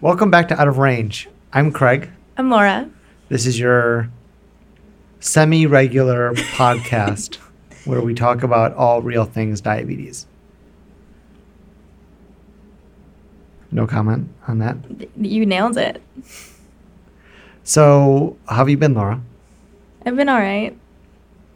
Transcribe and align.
Welcome 0.00 0.30
back 0.30 0.48
to 0.48 0.58
Out 0.58 0.66
of 0.66 0.78
Range. 0.78 1.28
I'm 1.52 1.70
Craig. 1.72 2.10
I'm 2.38 2.48
Laura. 2.48 2.88
This 3.28 3.44
is 3.44 3.58
your 3.58 4.08
semi 5.18 5.66
regular 5.66 6.32
podcast 6.56 7.34
where 7.84 8.00
we 8.00 8.14
talk 8.14 8.42
about 8.42 8.72
all 8.74 9.02
real 9.02 9.26
things 9.26 9.60
diabetes. 9.60 10.26
No 13.70 13.86
comment 13.86 14.30
on 14.48 14.58
that. 14.60 14.76
You 15.20 15.44
nailed 15.44 15.76
it. 15.76 16.02
So, 17.62 18.38
how 18.48 18.56
have 18.56 18.70
you 18.70 18.78
been, 18.78 18.94
Laura? 18.94 19.20
I've 20.06 20.16
been 20.16 20.30
all 20.30 20.40
right. 20.40 20.76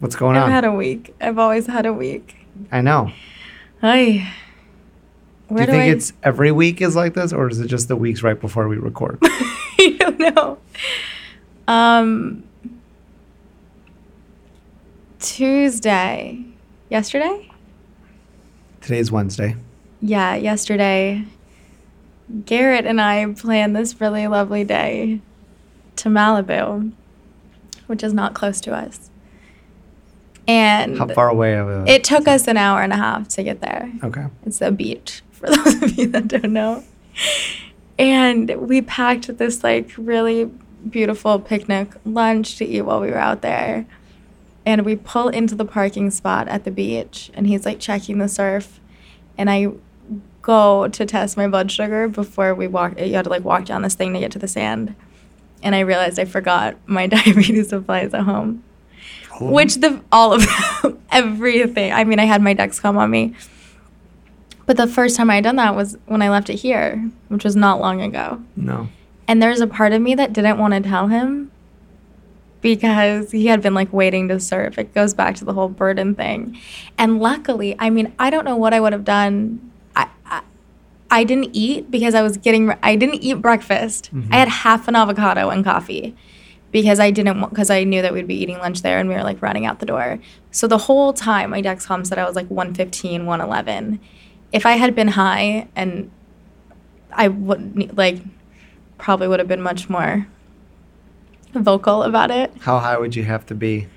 What's 0.01 0.17
going 0.17 0.37
on? 0.37 0.43
I've 0.43 0.51
had 0.51 0.65
a 0.67 0.73
week. 0.73 1.15
I've 1.19 1.39
always 1.39 1.67
had 1.67 1.87
a 1.87 1.95
week. 1.95 2.47
I 2.71 2.83
know. 2.83 3.11
Ay. 3.83 4.31
Do 5.55 5.61
you 5.61 5.67
do, 5.67 5.73
think 5.73 5.83
I? 5.85 5.97
it's 5.97 6.13
every 6.23 6.53
week 6.53 6.81
is 6.81 6.97
like 6.97 7.15
this, 7.15 7.33
or 7.33 7.49
is 7.49 7.61
it 7.61 7.67
just 7.69 7.89
the 7.89 7.97
weeks 7.97 8.23
right 8.23 8.41
before 8.41 8.69
we 8.69 8.77
record? 8.77 9.19
I 9.23 9.97
don't 9.99 10.19
know. 10.19 10.59
Um. 11.69 12.45
Tuesday. 15.21 16.45
Yesterday? 16.91 17.51
Today's 18.81 19.11
Wednesday. 19.11 19.57
Yeah, 20.03 20.35
yesterday. 20.35 21.25
Garrett 22.45 22.85
and 22.87 23.01
I 23.01 23.33
planned 23.33 23.75
this 23.75 24.01
really 24.01 24.27
lovely 24.27 24.65
day 24.65 25.21
to 25.97 26.09
Malibu, 26.09 26.93
which 27.87 28.03
is 28.03 28.13
not 28.13 28.35
close 28.35 28.61
to 28.63 28.75
us. 28.75 29.11
And 30.47 30.99
How 30.99 31.07
far 31.09 31.31
away 31.31 31.55
it 31.89 32.05
took 32.05 32.29
us 32.29 32.47
an 32.47 32.59
hour 32.59 32.83
and 32.83 32.93
a 32.93 32.97
half 32.97 33.29
to 33.29 33.43
get 33.43 33.61
there. 33.61 33.91
Okay. 34.03 34.27
It's 34.45 34.61
a 34.61 34.71
beach, 34.71 35.23
for 35.47 35.57
those 35.65 35.83
of 35.83 35.99
you 35.99 36.07
that 36.09 36.29
don't 36.29 36.53
know. 36.53 36.85
And 37.99 38.51
we 38.57 38.83
packed 38.83 39.39
this 39.39 39.63
like 39.63 39.93
really 39.97 40.51
beautiful 40.89 41.39
picnic 41.39 41.93
lunch 42.05 42.57
to 42.57 42.65
eat 42.65 42.83
while 42.83 43.01
we 43.01 43.11
were 43.11 43.19
out 43.19 43.43
there. 43.43 43.87
And 44.67 44.85
we 44.85 44.97
pull 44.97 45.29
into 45.29 45.55
the 45.55 45.65
parking 45.65 46.11
spot 46.11 46.49
at 46.49 46.65
the 46.65 46.71
beach, 46.71 47.31
and 47.35 47.47
he's 47.47 47.67
like 47.67 47.81
checking 47.81 48.17
the 48.19 48.29
surf. 48.29 48.81
And 49.37 49.51
I 49.51 49.73
go 50.41 50.89
to 50.89 51.07
test 51.07 51.37
my 51.37 51.47
blood 51.47 51.71
sugar 51.71 52.09
before 52.09 52.55
we 52.55 52.67
walk. 52.67 52.99
You 52.99 53.15
had 53.15 53.25
to 53.25 53.31
like 53.31 53.45
walk 53.45 53.67
down 53.67 53.83
this 53.83 53.95
thing 53.95 54.15
to 54.15 54.21
get 54.21 54.33
to 54.33 54.39
the 54.39 54.49
sand. 54.49 54.95
And 55.63 55.75
I 55.75 55.81
realized 55.81 56.19
I 56.19 56.25
forgot 56.25 56.77
my 56.87 57.07
diabetes 57.09 57.69
supplies 57.69 58.15
at 58.15 58.23
home 58.23 58.63
which 59.41 59.77
the 59.77 60.01
all 60.13 60.33
of 60.33 60.47
them, 60.83 61.03
everything. 61.13 61.93
I 61.93 62.05
mean, 62.05 62.19
I 62.19 62.25
had 62.25 62.43
my 62.43 62.55
Dexcom 62.55 62.97
on 62.97 63.11
me, 63.11 63.35
but 64.67 64.77
the 64.77 64.87
first 64.87 65.17
time 65.17 65.31
I 65.31 65.37
had 65.37 65.45
done 65.45 65.57
that 65.57 65.75
was 65.75 65.97
when 66.07 66.23
I 66.23 66.31
left 66.31 66.51
it 66.51 66.57
here, 66.57 67.11
which 67.29 67.45
was 67.45 67.57
not 67.57 67.81
long 67.81 68.01
ago. 68.01 68.43
No. 68.57 68.89
And 69.27 69.43
there's 69.43 69.61
a 69.61 69.67
part 69.67 69.93
of 69.93 70.03
me 70.03 70.15
that 70.15 70.33
didn't 70.33 70.59
want 70.59 70.75
to 70.75 70.81
tell 70.81 71.09
him 71.09 71.51
because 72.61 73.31
he 73.31 73.47
had 73.47 73.63
been 73.63 73.75
like 73.75 73.93
waiting 73.93 74.29
to 74.29 74.41
surf. 74.41 74.79
It 74.79 74.95
goes 74.95 75.15
back 75.15 75.35
to 75.37 75.45
the 75.45 75.53
whole 75.53 75.69
burden 75.69 76.15
thing, 76.15 76.59
and 76.99 77.21
luckily, 77.21 77.77
I 77.79 77.91
mean, 77.91 78.13
I 78.19 78.31
don't 78.31 78.45
know 78.45 78.57
what 78.57 78.75
I 78.75 78.81
would 78.81 78.93
have 78.93 79.05
done. 79.05 79.71
I. 79.95 80.09
I 80.27 80.43
I 81.11 81.23
didn't 81.23 81.51
eat 81.53 81.93
because 81.93 82.15
I 82.15 82.23
was 82.23 82.39
getting. 82.39 82.75
I 82.83 82.97
didn't 82.97 83.23
eat 83.23 83.35
breakfast. 83.35 84.11
Mm-hmm. 84.13 84.33
I 84.33 84.39
had 84.39 84.49
half 84.49 84.89
an 84.89 84.97
avocado 84.97 85.49
and 85.51 85.63
coffee 85.63 86.17
because 86.75 86.99
I 86.99 87.13
didn't 87.13 87.41
want 87.41 87.53
because 87.53 87.71
I 87.71 87.85
knew 87.85 88.03
that 88.03 88.13
we'd 88.13 88.27
be 88.27 88.35
eating 88.35 88.59
lunch 88.59 88.83
there 88.83 88.99
and 88.99 89.09
we 89.09 89.15
were 89.15 89.23
like 89.23 89.41
running 89.41 89.65
out 89.65 89.79
the 89.79 89.87
door. 89.87 90.19
So 90.51 90.67
the 90.67 90.77
whole 90.77 91.13
time 91.13 91.51
my 91.51 91.63
Dexcom 91.63 92.05
said 92.05 92.19
I 92.19 92.27
was 92.27 92.35
like 92.35 92.49
115, 92.49 93.27
111. 93.27 94.01
If 94.55 94.65
I 94.65 94.73
had 94.73 94.95
been 94.95 95.09
high 95.09 95.69
and 95.77 96.11
I 97.13 97.29
wouldn't 97.29 97.97
like 97.97 98.19
probably 98.99 99.29
would 99.29 99.41
have 99.41 99.49
been 99.49 99.61
much 99.61 99.91
more 99.91 100.27
vocal 101.53 102.03
about 102.05 102.31
it. 102.31 102.53
How 102.61 102.79
high 102.79 102.97
would 102.97 103.15
you 103.17 103.25
have 103.25 103.45
to 103.47 103.55
be? 103.55 103.89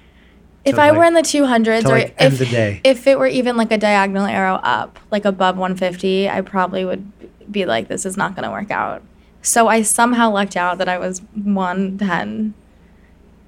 If 0.66 0.75
To, 0.75 0.81
I 0.81 0.89
like- 0.89 0.97
were 0.97 1.03
in 1.05 1.13
the 1.13 1.22
200s 1.22 1.81
to, 1.83 1.88
or 1.88 1.91
like, 1.91 2.16
if, 2.19 2.41
if 2.84 3.07
it 3.07 3.18
were 3.18 3.28
even 3.28 3.56
like 3.56 3.72
a 3.72 3.78
diagonal 3.78 4.25
arrow 4.25 4.56
up, 4.56 5.00
like 5.12 5.23
above 5.25 5.57
150, 5.57 6.28
I 6.29 6.41
probably 6.41 6.84
would 6.84 7.09
be 7.51 7.66
like, 7.66 7.88
this 7.88 8.06
is 8.06 8.18
not 8.18 8.35
going 8.35 8.44
to 8.44 8.51
work 8.51 8.69
out. 8.72 9.01
So 9.41 9.68
I 9.69 9.84
somehow 9.84 10.31
lucked 10.31 10.57
out 10.57 10.78
that 10.79 10.89
I 10.89 10.97
was 10.97 11.22
110. 11.35 12.53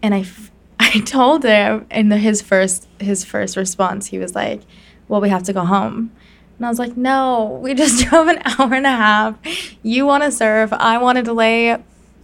And 0.01 0.13
I, 0.15 0.19
f- 0.21 0.51
I 0.79 1.01
told 1.01 1.43
him, 1.43 1.85
in 1.91 2.07
the, 2.09 2.17
his 2.17 2.41
first 2.41 2.87
his 2.99 3.25
first 3.25 3.57
response, 3.57 4.07
he 4.07 4.17
was 4.17 4.33
like, 4.33 4.61
"Well, 5.09 5.19
we 5.19 5.27
have 5.27 5.43
to 5.43 5.53
go 5.53 5.65
home." 5.65 6.11
And 6.59 6.65
I 6.65 6.69
was 6.69 6.77
like, 6.77 6.95
"No, 6.97 7.57
we 7.63 7.73
just 7.73 8.05
drove 8.09 8.27
an 8.27 8.39
hour 8.45 8.73
and 8.73 8.85
a 8.85 8.89
half. 8.89 9.35
You 9.81 10.05
want 10.05 10.23
to 10.23 10.31
surf? 10.31 10.71
I 10.73 10.97
wanted 10.97 11.25
to 11.25 11.33
lay 11.33 11.77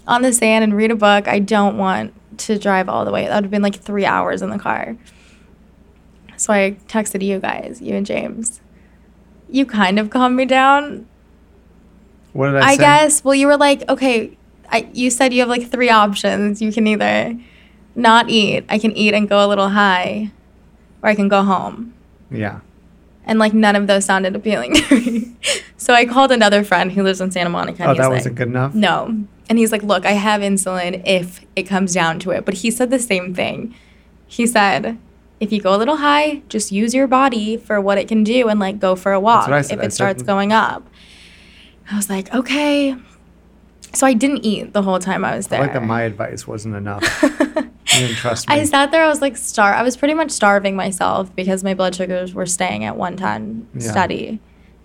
on 0.07 0.21
the 0.21 0.33
sand 0.33 0.63
and 0.63 0.75
read 0.75 0.91
a 0.91 0.95
book. 0.95 1.27
I 1.27 1.39
don't 1.39 1.77
want 1.77 2.13
to 2.39 2.59
drive 2.59 2.89
all 2.89 3.05
the 3.05 3.11
way. 3.11 3.25
That 3.25 3.35
would 3.35 3.45
have 3.45 3.51
been 3.51 3.61
like 3.61 3.75
three 3.75 4.05
hours 4.05 4.41
in 4.41 4.49
the 4.49 4.59
car." 4.59 4.97
So 6.37 6.51
I 6.51 6.77
texted 6.89 7.23
you 7.23 7.39
guys, 7.39 7.81
you 7.81 7.95
and 7.95 8.05
James. 8.05 8.59
You 9.49 9.65
kind 9.65 9.97
of 9.97 10.09
calmed 10.09 10.35
me 10.35 10.43
down, 10.43 11.07
What 12.33 12.47
did 12.51 12.57
I, 12.57 12.61
say? 12.61 12.73
I, 12.73 12.75
guess. 12.77 13.23
Well, 13.23 13.35
you 13.35 13.47
were 13.47 13.55
like, 13.55 13.87
okay, 13.87 14.37
I, 14.69 14.89
you 14.91 15.09
said 15.09 15.33
you 15.33 15.39
have 15.39 15.47
like 15.49 15.71
three 15.71 15.89
options. 15.89 16.61
You 16.61 16.73
can 16.73 16.87
either 16.87 17.39
not 17.95 18.29
eat, 18.29 18.65
I 18.67 18.79
can 18.79 18.91
eat 18.91 19.13
and 19.13 19.29
go 19.29 19.45
a 19.45 19.47
little 19.47 19.69
high, 19.69 20.31
or 21.01 21.07
I 21.07 21.15
can 21.15 21.29
go 21.29 21.41
home. 21.43 21.93
Yeah. 22.29 22.59
And 23.25 23.39
like 23.39 23.53
none 23.53 23.75
of 23.75 23.87
those 23.87 24.05
sounded 24.05 24.35
appealing 24.35 24.75
to 24.75 24.95
me. 24.95 25.35
so 25.77 25.93
I 25.93 26.05
called 26.05 26.31
another 26.31 26.63
friend 26.63 26.91
who 26.91 27.03
lives 27.03 27.21
in 27.21 27.31
Santa 27.31 27.49
Monica. 27.49 27.83
and 27.83 27.91
Oh, 27.91 27.95
that 27.95 28.09
was 28.09 28.17
wasn't 28.17 28.33
like, 28.33 28.37
good 28.37 28.47
enough. 28.49 28.75
No. 28.75 29.25
And 29.49 29.57
he's 29.57 29.71
like, 29.71 29.83
look, 29.83 30.05
I 30.05 30.11
have 30.11 30.41
insulin 30.41 31.01
if 31.05 31.41
it 31.55 31.63
comes 31.63 31.93
down 31.93 32.19
to 32.19 32.31
it. 32.31 32.45
But 32.45 32.55
he 32.55 32.71
said 32.71 32.89
the 32.89 32.99
same 32.99 33.33
thing. 33.33 33.75
He 34.27 34.47
said, 34.47 34.97
if 35.39 35.51
you 35.51 35.61
go 35.61 35.75
a 35.75 35.77
little 35.77 35.97
high, 35.97 36.41
just 36.49 36.71
use 36.71 36.93
your 36.93 37.07
body 37.07 37.57
for 37.57 37.81
what 37.81 37.97
it 37.97 38.07
can 38.07 38.23
do 38.23 38.47
and 38.47 38.59
like 38.59 38.79
go 38.79 38.95
for 38.95 39.11
a 39.11 39.19
walk 39.19 39.47
what 39.47 39.53
I 39.53 39.61
said. 39.61 39.79
if 39.79 39.85
it 39.85 39.93
starts 39.93 40.23
mm. 40.23 40.25
going 40.25 40.51
up. 40.51 40.87
I 41.91 41.95
was 41.95 42.09
like, 42.09 42.33
okay. 42.33 42.95
So 43.95 44.05
I 44.05 44.13
didn't 44.13 44.45
eat 44.45 44.73
the 44.73 44.81
whole 44.81 44.99
time 44.99 45.23
I 45.25 45.35
was 45.35 45.47
there. 45.47 45.59
I 45.59 45.63
like 45.63 45.73
that 45.73 45.83
my 45.83 46.01
advice 46.03 46.45
wasn't 46.47 46.75
enough. 46.75 47.03
you 47.23 47.29
didn't 47.85 48.15
trust 48.15 48.47
me. 48.47 48.55
I 48.55 48.63
sat 48.65 48.91
there, 48.91 49.03
I 49.03 49.07
was 49.07 49.21
like 49.21 49.37
star 49.37 49.73
I 49.73 49.83
was 49.83 49.95
pretty 49.97 50.13
much 50.13 50.31
starving 50.31 50.75
myself 50.75 51.33
because 51.35 51.63
my 51.63 51.73
blood 51.73 51.95
sugars 51.95 52.33
were 52.33 52.45
staying 52.45 52.83
at 52.83 52.97
110 52.97 53.67
Yeah. 53.81 53.91
steady. 53.91 54.39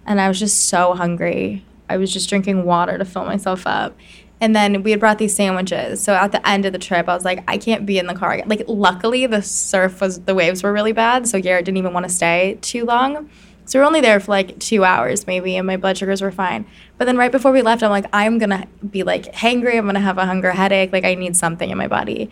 And 0.06 0.20
I 0.20 0.28
was 0.28 0.38
just 0.38 0.66
so 0.68 0.94
hungry. 0.94 1.64
I 1.88 1.96
was 1.96 2.12
just 2.12 2.28
drinking 2.28 2.64
water 2.64 2.98
to 2.98 3.04
fill 3.04 3.24
myself 3.24 3.66
up. 3.66 3.96
And 4.40 4.56
then 4.56 4.82
we 4.82 4.90
had 4.92 5.00
brought 5.00 5.18
these 5.18 5.34
sandwiches. 5.34 6.02
So 6.02 6.14
at 6.14 6.32
the 6.32 6.46
end 6.48 6.64
of 6.64 6.72
the 6.72 6.78
trip, 6.78 7.08
I 7.08 7.14
was 7.14 7.24
like, 7.26 7.44
I 7.46 7.58
can't 7.58 7.84
be 7.84 7.98
in 7.98 8.06
the 8.06 8.14
car. 8.14 8.40
Like, 8.46 8.64
luckily, 8.66 9.26
the 9.26 9.42
surf 9.42 10.00
was, 10.00 10.20
the 10.20 10.34
waves 10.34 10.62
were 10.62 10.72
really 10.72 10.92
bad. 10.92 11.28
So 11.28 11.42
Garrett 11.42 11.66
didn't 11.66 11.76
even 11.76 11.92
want 11.92 12.04
to 12.08 12.12
stay 12.12 12.56
too 12.62 12.86
long. 12.86 13.28
So 13.70 13.78
we 13.78 13.82
were 13.82 13.86
only 13.86 14.00
there 14.00 14.18
for 14.18 14.32
like 14.32 14.58
two 14.58 14.82
hours 14.82 15.28
maybe, 15.28 15.56
and 15.56 15.64
my 15.64 15.76
blood 15.76 15.96
sugars 15.96 16.20
were 16.20 16.32
fine. 16.32 16.66
But 16.98 17.04
then 17.04 17.16
right 17.16 17.30
before 17.30 17.52
we 17.52 17.62
left, 17.62 17.84
I'm 17.84 17.90
like, 17.90 18.06
I'm 18.12 18.40
to 18.40 18.66
be 18.90 19.04
like 19.04 19.32
hangry. 19.32 19.78
I'm 19.78 19.88
to 19.94 20.00
have 20.00 20.18
a 20.18 20.26
hunger 20.26 20.50
headache. 20.50 20.92
Like, 20.92 21.04
I 21.04 21.14
need 21.14 21.36
something 21.36 21.70
in 21.70 21.78
my 21.78 21.86
body. 21.86 22.30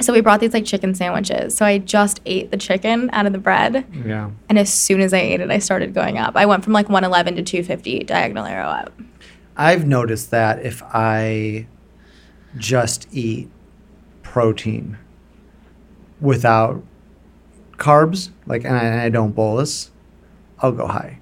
So 0.00 0.12
we 0.12 0.20
brought 0.20 0.40
these 0.40 0.52
like 0.52 0.64
chicken 0.64 0.92
sandwiches. 0.92 1.54
So 1.54 1.64
I 1.64 1.78
just 1.78 2.20
ate 2.26 2.50
the 2.50 2.56
chicken 2.56 3.10
out 3.12 3.26
of 3.26 3.32
the 3.32 3.38
bread. 3.38 3.86
yeah. 4.04 4.32
And 4.48 4.58
as 4.58 4.72
soon 4.72 5.02
as 5.02 5.14
I 5.14 5.18
ate 5.18 5.40
it, 5.40 5.52
I 5.52 5.60
started 5.60 5.94
going 5.94 6.18
up. 6.18 6.34
I 6.34 6.46
went 6.46 6.64
from 6.64 6.72
like 6.72 6.88
111 6.88 7.36
to 7.36 7.44
250 7.44 8.00
diagonal 8.00 8.44
arrow 8.44 8.66
up. 8.66 8.92
I've 9.56 9.86
noticed 9.86 10.32
that 10.32 10.66
if 10.66 10.82
I 10.82 11.68
just 12.56 13.06
eat 13.12 13.48
protein 14.24 14.98
without 16.20 16.82
carbs, 17.76 18.30
like, 18.46 18.64
and 18.64 18.74
I, 18.74 18.82
and 18.82 19.00
I 19.00 19.10
don't 19.10 19.32
bolus, 19.32 19.92
I'll 20.60 20.72
go 20.72 20.86
high. 20.86 21.18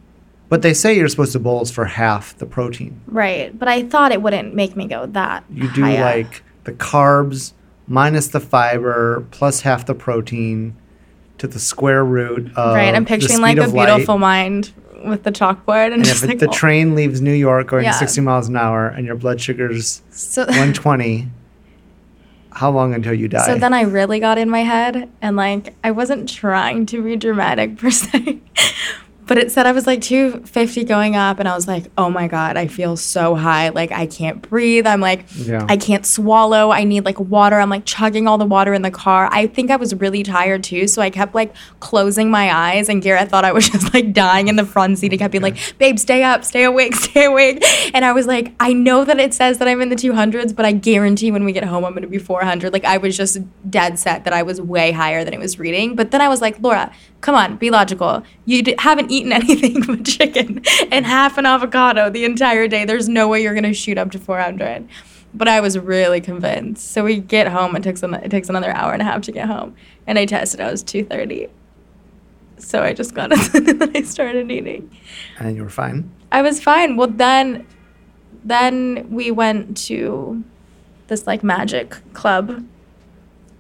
But 0.49 0.63
they 0.63 0.73
say 0.73 0.97
you're 0.97 1.09
supposed 1.09 1.33
to 1.33 1.39
bolus 1.39 1.71
for 1.71 1.85
half 1.85 2.37
the 2.39 2.47
protein. 2.47 3.01
Right. 3.07 3.57
But 3.59 3.69
I 3.69 3.83
thought 3.83 4.13
it 4.13 4.23
wouldn't 4.23 4.55
make 4.55 4.77
me 4.77 4.87
go 4.87 5.07
that. 5.07 5.45
You 5.51 5.71
do 5.73 5.83
high 5.83 5.97
up. 5.99 6.17
like 6.17 6.43
the 6.65 6.73
carbs 6.73 7.53
minus 7.87 8.29
the 8.29 8.41
fiber 8.41 9.27
plus 9.31 9.61
half 9.63 9.85
the 9.87 9.95
protein 9.95 10.75
to 11.39 11.47
the 11.47 11.59
square 11.61 12.05
root 12.05 12.51
of 12.57 12.75
right. 12.75 12.95
I'm 12.95 13.05
the 13.05 13.09
picturing 13.09 13.41
like 13.41 13.59
speed 13.59 13.65
a 13.65 13.69
light. 13.77 13.87
beautiful 13.89 14.19
mind 14.19 14.73
with 15.05 15.23
the 15.23 15.31
chalkboard 15.31 15.87
and, 15.93 15.95
And 16.03 16.07
if 16.07 16.25
like 16.27 16.39
the 16.39 16.49
oh. 16.49 16.53
train 16.53 16.95
leaves 16.95 17.21
New 17.21 17.33
York 17.33 17.69
going 17.69 17.85
Yeah. 17.85 17.93
60 17.93 18.21
miles 18.23 18.49
an 18.49 18.57
hour 18.57 18.89
and 18.89 19.07
your 19.07 19.15
blood 19.17 19.41
sugar's 19.41 20.03
So, 20.11 20.43
120, 20.47 21.29
how 22.53 22.71
long 22.71 22.95
until 22.95 23.15
you 23.15 23.29
die? 23.29 23.47
so 23.47 23.55
then 23.57 23.73
I 23.75 23.83
really 23.83 24.19
got 24.19 24.39
in 24.39 24.51
my 24.51 24.63
head 24.63 25.09
and 25.23 25.37
like 25.37 25.75
I 25.85 25.91
wasn't 25.91 26.29
trying 26.29 26.87
to 26.87 27.03
be 27.03 27.17
dramatic 27.17 27.77
per 27.77 27.91
se. 27.91 28.41
But 29.29 29.39
it 29.39 29.53
said 29.53 29.67
I 29.67 29.73
was 29.73 29.87
like 29.87 30.01
250 30.01 30.85
going 30.85 31.15
up, 31.15 31.39
and 31.39 31.47
I 31.49 31.55
was 31.55 31.69
like, 31.69 31.85
oh 31.97 32.11
my 32.11 32.27
God, 32.27 32.57
I 32.57 32.67
feel 32.67 32.97
so 32.97 33.35
high. 33.35 33.69
Like, 33.69 33.93
I 33.93 34.07
can't 34.07 34.43
breathe. 34.43 34.87
I'm 34.87 35.01
like, 35.01 35.27
Yeah. 35.37 35.65
I 35.69 35.77
can't 35.77 36.05
swallow. 36.05 36.71
I 36.71 36.85
need 36.85 37.05
like 37.05 37.21
water. 37.21 37.57
I'm 37.61 37.71
like 37.71 37.85
chugging 37.85 38.27
all 38.27 38.39
the 38.39 38.47
water 38.47 38.75
in 38.75 38.83
the 38.83 38.91
car. 38.91 39.29
I 39.31 39.47
think 39.47 39.71
I 39.71 39.77
was 39.77 39.95
really 39.95 40.23
tired 40.23 40.65
too. 40.65 40.89
So 40.89 41.03
I 41.03 41.11
kept 41.11 41.35
like 41.35 41.55
closing 41.81 42.31
my 42.31 42.53
eyes, 42.53 42.89
and 42.89 43.03
Garrett 43.03 43.29
thought 43.29 43.45
I 43.45 43.53
was 43.53 43.69
just 43.71 43.93
like 43.95 44.13
dying 44.13 44.49
in 44.49 44.57
the 44.57 44.65
front 44.65 44.99
seat. 44.99 45.13
He 45.13 45.19
kept 45.19 45.33
being 45.33 45.43
like, 45.43 45.59
babe, 45.79 45.99
stay 45.99 46.23
up, 46.25 46.43
stay 46.45 46.65
awake, 46.65 46.95
stay 47.09 47.25
awake. 47.27 47.63
And 47.95 48.05
I 48.05 48.13
was 48.13 48.27
like, 48.27 48.55
I 48.59 48.73
know 48.73 49.05
that 49.05 49.21
it 49.21 49.35
says 49.35 49.59
that 49.59 49.69
I'm 49.69 49.83
in 49.83 49.91
the 49.91 49.97
200s, 49.97 50.57
but 50.57 50.65
I 50.65 50.73
guarantee 50.73 51.31
when 51.31 51.45
we 51.45 51.53
get 51.53 51.65
home, 51.65 51.85
I'm 51.85 51.93
going 51.93 52.03
to 52.03 52.09
be 52.09 52.19
400. 52.19 52.73
Like, 52.73 52.85
I 52.87 52.97
was 52.97 53.17
just 53.17 53.39
dead 53.71 53.99
set 53.99 54.25
that 54.25 54.33
I 54.33 54.43
was 54.43 54.61
way 54.61 54.93
higher 54.93 55.23
than 55.25 55.35
it 55.35 55.39
was 55.41 55.59
reading. 55.59 55.97
But 55.97 56.13
then 56.13 56.21
I 56.23 56.29
was 56.29 56.41
like, 56.41 56.59
Laura, 56.61 56.91
come 57.21 57.35
on, 57.35 57.57
be 57.57 57.69
logical. 57.71 58.23
You 58.47 58.63
d- 58.63 58.75
haven't 58.79 59.11
eaten 59.11 59.18
anything 59.33 59.83
but 59.83 60.05
chicken 60.05 60.63
and 60.91 61.07
half 61.07 61.39
an 61.39 61.47
avocado 61.47 62.11
the 62.11 62.25
entire 62.25 62.69
day. 62.69 62.85
There's 62.85 63.09
no 63.09 63.29
way 63.29 63.43
you're 63.43 63.55
going 63.55 63.65
to 63.65 63.75
shoot 63.75 63.99
up 63.99 64.11
to 64.13 64.19
400. 64.19 64.89
But 65.35 65.49
I 65.49 65.61
was 65.61 65.79
really 65.79 66.21
convinced. 66.21 66.91
So 66.91 67.05
we 67.05 67.19
get 67.19 67.49
home. 67.49 67.77
It 67.77 67.83
takes, 67.83 68.03
an, 68.03 68.15
it 68.15 68.31
takes 68.31 68.49
another 68.49 68.71
hour 68.71 68.93
and 68.93 69.03
a 69.03 69.05
half 69.05 69.23
to 69.23 69.33
get 69.33 69.47
home. 69.47 69.75
And 70.07 70.19
I 70.19 70.25
tested. 70.25 70.61
I 70.61 70.71
was 70.71 70.83
230. 70.83 71.49
So 72.59 72.83
I 72.83 72.93
just 72.93 73.15
got 73.15 73.31
it 73.33 73.55
and 73.55 73.81
then 73.81 73.97
I 73.97 74.03
started 74.03 74.51
eating. 74.51 74.91
And 75.39 75.55
you 75.57 75.63
were 75.63 75.69
fine. 75.69 76.11
I 76.33 76.43
was 76.43 76.63
fine. 76.63 76.97
Well, 76.97 77.09
then, 77.09 77.67
then 78.45 79.07
we 79.11 79.31
went 79.31 79.77
to 79.89 80.43
this 81.09 81.27
like 81.27 81.43
magic 81.43 81.97
club. 82.15 82.65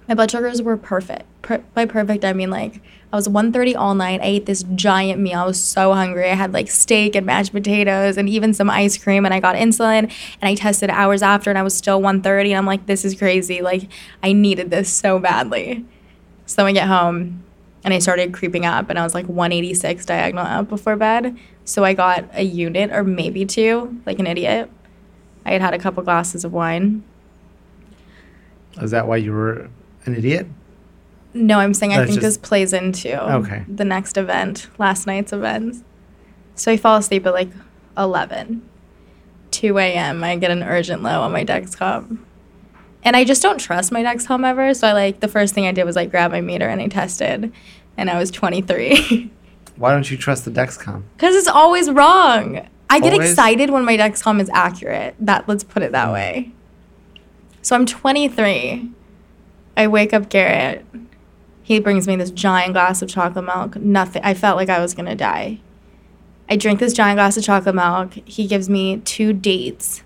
My 0.06 0.14
blood 0.14 0.30
sugars 0.30 0.62
were 0.62 0.76
perfect. 0.76 1.24
Per- 1.42 1.64
by 1.74 1.84
perfect, 1.84 2.24
I 2.24 2.32
mean 2.32 2.50
like 2.50 2.80
I 3.10 3.16
was 3.16 3.26
130 3.26 3.74
all 3.74 3.94
night. 3.94 4.20
I 4.20 4.26
ate 4.26 4.44
this 4.46 4.64
giant 4.74 5.20
meal. 5.20 5.38
I 5.38 5.46
was 5.46 5.62
so 5.62 5.94
hungry. 5.94 6.30
I 6.30 6.34
had 6.34 6.52
like 6.52 6.70
steak 6.70 7.16
and 7.16 7.24
mashed 7.24 7.52
potatoes 7.52 8.18
and 8.18 8.28
even 8.28 8.52
some 8.52 8.68
ice 8.68 8.98
cream. 8.98 9.24
And 9.24 9.32
I 9.32 9.40
got 9.40 9.56
insulin. 9.56 10.12
And 10.40 10.42
I 10.42 10.54
tested 10.54 10.90
hours 10.90 11.22
after, 11.22 11.48
and 11.48 11.58
I 11.58 11.62
was 11.62 11.74
still 11.74 12.02
130. 12.02 12.52
And 12.52 12.58
I'm 12.58 12.66
like, 12.66 12.84
this 12.84 13.06
is 13.06 13.14
crazy. 13.14 13.62
Like 13.62 13.88
I 14.22 14.32
needed 14.32 14.70
this 14.70 14.92
so 14.92 15.18
badly. 15.18 15.86
So 16.44 16.56
then 16.56 16.66
we 16.66 16.72
get 16.72 16.88
home, 16.88 17.44
and 17.84 17.92
I 17.92 17.98
started 17.98 18.32
creeping 18.32 18.64
up, 18.64 18.88
and 18.88 18.98
I 18.98 19.04
was 19.04 19.14
like 19.14 19.26
186 19.26 20.06
diagonal 20.06 20.46
up 20.46 20.68
before 20.68 20.96
bed. 20.96 21.36
So 21.64 21.84
I 21.84 21.92
got 21.92 22.24
a 22.32 22.42
unit 22.42 22.90
or 22.90 23.04
maybe 23.04 23.44
two, 23.44 24.00
like 24.06 24.18
an 24.18 24.26
idiot. 24.26 24.70
I 25.44 25.52
had 25.52 25.60
had 25.60 25.74
a 25.74 25.78
couple 25.78 26.02
glasses 26.02 26.44
of 26.44 26.52
wine. 26.52 27.04
Is 28.80 28.90
that 28.92 29.06
why 29.06 29.16
you 29.16 29.32
were 29.32 29.68
an 30.06 30.16
idiot? 30.16 30.46
No, 31.38 31.58
I'm 31.58 31.74
saying 31.74 31.92
I 31.92 31.98
That's 31.98 32.10
think 32.10 32.20
just- 32.20 32.40
this 32.40 32.48
plays 32.48 32.72
into 32.72 33.22
Okay. 33.36 33.64
the 33.68 33.84
next 33.84 34.16
event, 34.16 34.68
last 34.78 35.06
night's 35.06 35.32
events. 35.32 35.82
So 36.54 36.72
I 36.72 36.76
fall 36.76 36.96
asleep 36.96 37.26
at 37.26 37.32
like 37.32 37.50
11. 37.96 38.62
2 39.50 39.78
a.m. 39.78 40.22
I 40.22 40.36
get 40.36 40.50
an 40.50 40.62
urgent 40.62 41.02
low 41.02 41.22
on 41.22 41.32
my 41.32 41.44
Dexcom. 41.44 42.18
And 43.04 43.16
I 43.16 43.24
just 43.24 43.42
don't 43.42 43.58
trust 43.58 43.92
my 43.92 44.02
Dexcom 44.02 44.44
ever. 44.44 44.74
So 44.74 44.88
I 44.88 44.92
like 44.92 45.20
the 45.20 45.28
first 45.28 45.54
thing 45.54 45.66
I 45.66 45.72
did 45.72 45.84
was 45.84 45.96
like 45.96 46.10
grab 46.10 46.32
my 46.32 46.40
meter 46.40 46.68
and 46.68 46.80
I 46.80 46.88
tested. 46.88 47.52
And 47.96 48.10
I 48.10 48.18
was 48.18 48.30
23. 48.30 49.30
Why 49.76 49.92
don't 49.92 50.10
you 50.10 50.16
trust 50.16 50.44
the 50.44 50.50
Dexcom? 50.50 51.02
Because 51.16 51.36
it's 51.36 51.48
always 51.48 51.90
wrong. 51.90 52.68
I 52.90 53.00
get 53.00 53.12
Always? 53.12 53.30
excited 53.30 53.70
when 53.70 53.84
my 53.84 53.96
Dexcom 53.96 54.40
is 54.40 54.50
accurate. 54.52 55.14
That 55.20 55.48
let's 55.48 55.62
put 55.62 55.82
it 55.82 55.92
that 55.92 56.08
mm. 56.08 56.12
way. 56.12 56.52
So 57.62 57.76
I'm 57.76 57.86
23. 57.86 58.90
I 59.76 59.86
wake 59.86 60.12
up 60.12 60.28
Garrett. 60.28 60.84
He 61.68 61.80
brings 61.80 62.06
me 62.08 62.16
this 62.16 62.30
giant 62.30 62.72
glass 62.72 63.02
of 63.02 63.10
chocolate 63.10 63.44
milk. 63.44 63.76
Nothing. 63.76 64.22
I 64.24 64.32
felt 64.32 64.56
like 64.56 64.70
I 64.70 64.80
was 64.80 64.94
gonna 64.94 65.14
die. 65.14 65.58
I 66.48 66.56
drink 66.56 66.80
this 66.80 66.94
giant 66.94 67.18
glass 67.18 67.36
of 67.36 67.44
chocolate 67.44 67.74
milk. 67.74 68.14
He 68.24 68.46
gives 68.46 68.70
me 68.70 69.02
two 69.04 69.34
dates. 69.34 70.02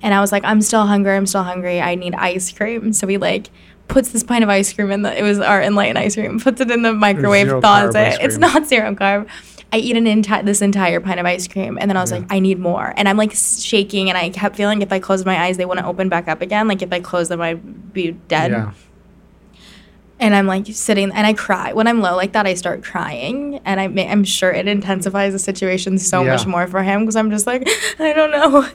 And 0.00 0.14
I 0.14 0.20
was 0.22 0.32
like, 0.32 0.44
I'm 0.44 0.62
still 0.62 0.86
hungry. 0.86 1.14
I'm 1.14 1.26
still 1.26 1.42
hungry. 1.42 1.78
I 1.78 1.94
need 1.94 2.14
ice 2.14 2.50
cream. 2.50 2.94
So 2.94 3.06
he 3.06 3.18
like 3.18 3.50
puts 3.86 4.12
this 4.12 4.22
pint 4.22 4.42
of 4.42 4.48
ice 4.48 4.72
cream 4.72 4.90
in 4.90 5.02
the 5.02 5.14
it 5.18 5.22
was 5.22 5.40
our 5.40 5.60
enlightened 5.62 5.98
ice 5.98 6.14
cream, 6.14 6.40
puts 6.40 6.58
it 6.62 6.70
in 6.70 6.80
the 6.80 6.94
microwave, 6.94 7.48
thaws 7.60 7.94
it. 7.94 8.18
It's 8.22 8.38
not 8.38 8.66
zero 8.72 8.94
carb. 8.94 9.28
I 9.70 9.76
eat 9.76 9.94
an 9.94 10.06
entire 10.06 10.42
this 10.42 10.62
entire 10.62 11.00
pint 11.00 11.20
of 11.20 11.26
ice 11.26 11.46
cream, 11.46 11.76
and 11.78 11.90
then 11.90 11.98
I 11.98 12.00
was 12.00 12.10
Yeah. 12.12 12.20
like, 12.20 12.32
I 12.32 12.38
need 12.38 12.58
more. 12.58 12.94
And 12.96 13.06
I'm 13.06 13.18
like 13.18 13.32
shaking, 13.34 14.08
and 14.08 14.16
I 14.16 14.30
kept 14.30 14.56
feeling 14.56 14.80
if 14.80 14.90
I 14.90 15.00
closed 15.00 15.26
my 15.26 15.38
eyes, 15.38 15.58
they 15.58 15.66
wouldn't 15.66 15.86
open 15.86 16.08
back 16.08 16.28
up 16.28 16.40
again. 16.40 16.66
Like 16.66 16.80
if 16.80 16.90
I 16.94 17.00
closed 17.00 17.30
them, 17.30 17.42
I'd 17.42 17.92
be 17.92 18.12
dead. 18.12 18.52
Yeah. 18.52 18.72
And 20.20 20.34
I'm 20.34 20.46
like 20.46 20.66
sitting, 20.66 21.12
and 21.12 21.26
I 21.26 21.32
cry 21.32 21.72
when 21.72 21.86
I'm 21.86 22.00
low 22.00 22.16
like 22.16 22.32
that. 22.32 22.44
I 22.46 22.54
start 22.54 22.82
crying, 22.82 23.60
and 23.64 23.80
I 23.80 23.84
I'm 24.10 24.24
sure 24.24 24.50
it 24.50 24.66
intensifies 24.66 25.32
the 25.32 25.38
situation 25.38 25.96
so 25.98 26.22
Yeah. 26.24 26.32
much 26.32 26.46
more 26.46 26.66
for 26.66 26.82
him 26.82 27.00
because 27.00 27.14
I'm 27.16 27.30
just 27.30 27.46
like, 27.46 27.68
I 28.00 28.12
don't 28.12 28.32
know. 28.32 28.68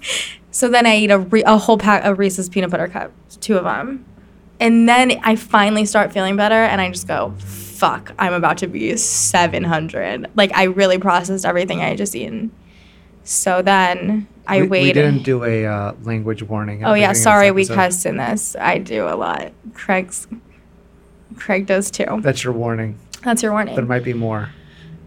So 0.51 0.69
then 0.69 0.85
I 0.85 0.95
eat 0.97 1.11
a, 1.11 1.19
re- 1.19 1.43
a 1.45 1.57
whole 1.57 1.77
pack 1.77 2.05
of 2.05 2.17
Reese's 2.19 2.47
peanut 2.47 2.69
butter 2.69 2.87
cups, 2.87 3.35
two 3.37 3.57
of 3.57 3.65
them, 3.65 4.05
and 4.59 4.87
then 4.87 5.19
I 5.23 5.35
finally 5.35 5.85
start 5.85 6.13
feeling 6.13 6.37
better, 6.37 6.55
and 6.55 6.79
I 6.79 6.89
just 6.91 7.07
go, 7.07 7.33
fuck, 7.39 8.13
I'm 8.17 8.33
about 8.33 8.59
to 8.59 8.67
be 8.67 8.95
700. 8.95 10.29
Like 10.35 10.53
I 10.55 10.63
really 10.63 10.97
processed 10.97 11.43
everything 11.45 11.81
I 11.81 11.89
had 11.89 11.97
just 11.97 12.15
eaten. 12.15 12.51
So 13.25 13.61
then 13.61 14.27
I 14.47 14.61
we, 14.61 14.67
waited. 14.67 14.95
We 14.95 15.01
didn't 15.11 15.23
do 15.23 15.43
a 15.43 15.65
uh, 15.65 15.93
language 16.03 16.43
warning. 16.43 16.85
Oh 16.85 16.93
yeah, 16.93 16.93
beginning 16.93 17.09
of 17.09 17.13
this 17.15 17.23
sorry 17.23 17.51
we 17.51 17.65
cussed 17.65 18.05
in 18.05 18.15
this. 18.17 18.55
I 18.59 18.77
do 18.77 19.07
a 19.07 19.15
lot. 19.15 19.51
Craig's 19.73 20.27
Craig 21.37 21.65
does 21.65 21.91
too. 21.91 22.05
That's 22.21 22.43
your 22.43 22.53
warning. 22.53 22.97
That's 23.23 23.41
your 23.43 23.51
warning. 23.51 23.75
There 23.75 23.85
might 23.85 24.03
be 24.03 24.13
more. 24.13 24.49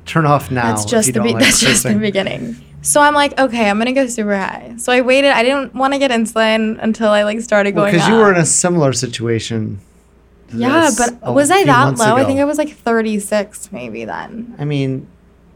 Turn 0.04 0.24
off 0.26 0.50
now. 0.50 0.62
that's 0.74 0.84
just 0.84 1.12
the 1.12 1.20
be- 1.20 1.32
like 1.32 1.42
that's 1.44 1.60
just 1.60 1.82
the 1.82 1.94
beginning. 1.94 2.56
So 2.82 3.00
I'm 3.00 3.14
like, 3.14 3.38
okay, 3.40 3.68
I'm 3.68 3.78
gonna 3.78 3.92
go 3.92 4.06
super 4.06 4.36
high. 4.36 4.74
So 4.78 4.92
I 4.92 5.00
waited. 5.00 5.32
I 5.32 5.42
didn't 5.42 5.74
want 5.74 5.92
to 5.94 5.98
get 5.98 6.12
insulin 6.12 6.78
until 6.80 7.08
I 7.08 7.24
like 7.24 7.40
started 7.40 7.72
going. 7.74 7.92
because 7.92 8.06
you 8.08 8.14
were 8.14 8.32
in 8.32 8.38
a 8.38 8.46
similar 8.46 8.92
situation. 8.92 9.80
to 10.50 10.56
yeah, 10.56 10.90
but 10.96 11.34
was 11.34 11.50
I 11.50 11.64
that 11.64 11.98
low? 11.98 12.14
I 12.16 12.24
think 12.24 12.38
I 12.38 12.44
was 12.44 12.58
like 12.58 12.70
36 12.76 13.72
maybe 13.72 14.04
then. 14.04 14.54
I 14.60 14.64
mean, 14.64 15.08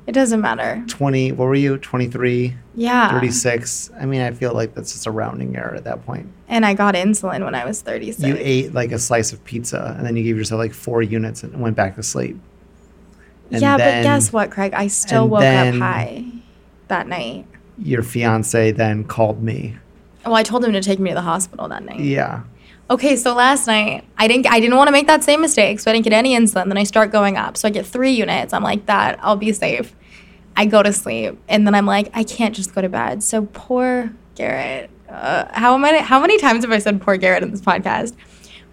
It 0.08 0.12
doesn't 0.12 0.40
matter. 0.40 0.82
20. 0.88 1.30
What 1.32 1.44
were 1.44 1.54
you? 1.54 1.78
23, 1.78 2.56
Yeah. 2.74 3.12
36. 3.12 3.90
I 4.00 4.06
mean, 4.06 4.22
I 4.22 4.32
feel 4.32 4.52
like 4.52 4.74
that's 4.74 4.90
just 4.92 5.06
a 5.06 5.12
rounding 5.12 5.56
error 5.56 5.76
at 5.76 5.84
that 5.84 6.04
point. 6.04 6.26
And 6.50 6.66
I 6.66 6.74
got 6.74 6.96
insulin 6.96 7.44
when 7.44 7.54
I 7.54 7.64
was 7.64 7.80
36. 7.80 8.26
You 8.26 8.36
ate 8.38 8.74
like 8.74 8.90
a 8.90 8.98
slice 8.98 9.32
of 9.32 9.42
pizza, 9.44 9.94
and 9.96 10.04
then 10.04 10.16
you 10.16 10.24
gave 10.24 10.36
yourself 10.36 10.58
like 10.58 10.74
four 10.74 11.00
units 11.00 11.44
and 11.44 11.58
went 11.60 11.76
back 11.76 11.94
to 11.94 12.02
sleep. 12.02 12.36
And 13.52 13.62
yeah, 13.62 13.76
then 13.76 14.02
but 14.02 14.08
guess 14.08 14.32
what, 14.32 14.50
Craig? 14.50 14.74
I 14.74 14.88
still 14.88 15.28
woke 15.28 15.42
up 15.42 15.74
high 15.76 16.24
that 16.88 17.06
night. 17.06 17.46
Your 17.78 18.02
fiance 18.02 18.72
then 18.72 19.04
called 19.04 19.42
me. 19.42 19.76
Well, 20.26 20.34
I 20.34 20.42
told 20.42 20.64
him 20.64 20.72
to 20.72 20.82
take 20.82 20.98
me 20.98 21.10
to 21.10 21.14
the 21.14 21.22
hospital 21.22 21.68
that 21.68 21.84
night. 21.84 22.00
Yeah. 22.00 22.42
Okay, 22.90 23.14
so 23.14 23.32
last 23.32 23.68
night 23.68 24.04
I 24.18 24.26
didn't 24.26 24.48
I 24.48 24.58
didn't 24.58 24.76
want 24.76 24.88
to 24.88 24.92
make 24.92 25.06
that 25.06 25.22
same 25.22 25.40
mistake, 25.40 25.78
so 25.78 25.90
I 25.90 25.94
didn't 25.94 26.04
get 26.04 26.12
any 26.12 26.36
insulin. 26.36 26.66
Then 26.66 26.76
I 26.76 26.82
start 26.82 27.12
going 27.12 27.36
up, 27.36 27.56
so 27.56 27.68
I 27.68 27.70
get 27.70 27.86
three 27.86 28.10
units. 28.10 28.52
I'm 28.52 28.64
like 28.64 28.86
that, 28.86 29.20
I'll 29.22 29.36
be 29.36 29.52
safe. 29.52 29.94
I 30.56 30.66
go 30.66 30.82
to 30.82 30.92
sleep, 30.92 31.38
and 31.48 31.64
then 31.64 31.76
I'm 31.76 31.86
like, 31.86 32.10
I 32.12 32.24
can't 32.24 32.56
just 32.56 32.74
go 32.74 32.82
to 32.82 32.88
bed. 32.88 33.22
So 33.22 33.48
poor 33.52 34.12
Garrett. 34.34 34.90
Uh, 35.10 35.46
how 35.52 35.76
many 35.76 35.98
how 35.98 36.20
many 36.20 36.38
times 36.38 36.64
have 36.64 36.72
I 36.72 36.78
said 36.78 37.00
poor 37.02 37.16
Garrett 37.16 37.42
in 37.42 37.50
this 37.50 37.60
podcast? 37.60 38.14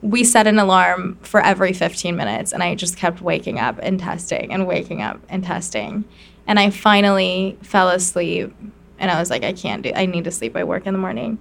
We 0.02 0.24
set 0.24 0.46
an 0.46 0.60
alarm 0.60 1.18
for 1.24 1.42
every 1.42 1.74
15 1.74 2.16
minutes, 2.16 2.54
and 2.54 2.62
I 2.62 2.76
just 2.76 2.96
kept 2.98 3.22
waking 3.22 3.60
up 3.60 3.80
and 3.82 4.00
testing 4.00 4.54
and 4.54 4.68
waking 4.68 5.02
up 5.02 5.20
and 5.28 5.44
testing, 5.44 6.06
and 6.46 6.60
I 6.60 6.70
finally 6.70 7.58
fell 7.64 7.90
asleep. 7.90 8.54
And 9.00 9.12
I 9.12 9.20
was 9.20 9.30
like, 9.30 9.44
I 9.44 9.54
can't 9.54 9.84
do. 9.84 9.92
I 9.96 10.06
need 10.06 10.24
to 10.24 10.32
sleep. 10.32 10.56
I 10.56 10.64
work 10.64 10.86
in 10.86 10.94
the 10.94 11.00
morning. 11.00 11.40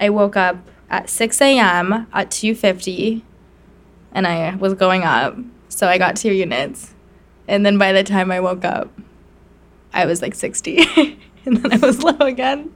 I 0.00 0.10
woke 0.10 0.36
up 0.36 0.56
at 0.90 1.08
6 1.08 1.40
a.m. 1.40 2.06
at 2.12 2.30
2:50, 2.30 3.22
and 4.12 4.26
I 4.26 4.56
was 4.56 4.74
going 4.74 5.04
up, 5.04 5.36
so 5.68 5.86
I 5.86 5.98
got 5.98 6.16
two 6.16 6.32
units, 6.32 6.94
and 7.46 7.64
then 7.64 7.78
by 7.78 7.92
the 7.92 8.02
time 8.02 8.32
I 8.32 8.40
woke 8.40 8.64
up, 8.64 8.90
I 9.94 10.06
was 10.06 10.20
like 10.20 10.34
60, 10.34 11.18
and 11.46 11.58
then 11.58 11.72
I 11.72 11.76
was 11.76 12.02
low 12.02 12.16
again, 12.18 12.72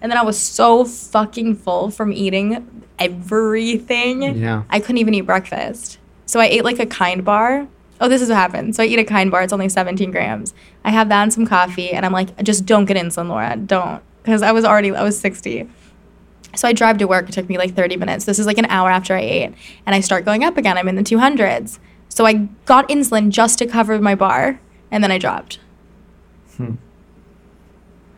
and 0.00 0.10
then 0.10 0.18
I 0.18 0.22
was 0.22 0.38
so 0.38 0.84
fucking 0.84 1.56
full 1.56 1.90
from 1.90 2.12
eating 2.12 2.84
everything. 2.98 4.22
Yeah. 4.22 4.64
I 4.70 4.80
couldn't 4.80 4.98
even 4.98 5.14
eat 5.14 5.22
breakfast, 5.22 5.98
so 6.26 6.40
I 6.40 6.46
ate 6.46 6.64
like 6.64 6.78
a 6.78 6.86
kind 6.86 7.24
bar. 7.24 7.68
Oh, 8.00 8.08
this 8.08 8.22
is 8.22 8.30
what 8.30 8.36
happened. 8.36 8.74
So 8.74 8.82
I 8.82 8.86
eat 8.86 8.98
a 8.98 9.04
kind 9.04 9.30
bar. 9.30 9.42
It's 9.42 9.52
only 9.52 9.68
17 9.68 10.10
grams. 10.10 10.54
I 10.84 10.90
have 10.90 11.10
that 11.10 11.22
and 11.22 11.32
some 11.32 11.46
coffee, 11.46 11.90
and 11.90 12.06
I'm 12.06 12.12
like, 12.12 12.36
just 12.42 12.64
don't 12.64 12.86
get 12.86 12.96
insulin, 12.96 13.28
Laura. 13.28 13.56
Don't, 13.56 14.02
because 14.22 14.42
I 14.42 14.52
was 14.52 14.64
already 14.64 14.90
I 14.94 15.02
was 15.02 15.18
60. 15.20 15.68
So 16.56 16.66
I 16.66 16.72
drive 16.72 16.98
to 16.98 17.06
work. 17.06 17.28
It 17.28 17.32
took 17.32 17.48
me 17.48 17.58
like 17.58 17.74
30 17.74 17.96
minutes. 17.96 18.24
This 18.24 18.38
is 18.38 18.46
like 18.46 18.58
an 18.58 18.66
hour 18.66 18.90
after 18.90 19.14
I 19.14 19.20
ate. 19.20 19.54
And 19.86 19.94
I 19.94 20.00
start 20.00 20.24
going 20.24 20.44
up 20.44 20.56
again. 20.56 20.76
I'm 20.76 20.88
in 20.88 20.96
the 20.96 21.02
200s. 21.02 21.78
So 22.08 22.26
I 22.26 22.48
got 22.64 22.88
insulin 22.88 23.30
just 23.30 23.58
to 23.60 23.66
cover 23.66 23.98
my 24.00 24.14
bar. 24.14 24.60
And 24.90 25.04
then 25.04 25.12
I 25.12 25.18
dropped. 25.18 25.60
Hmm. 26.56 26.74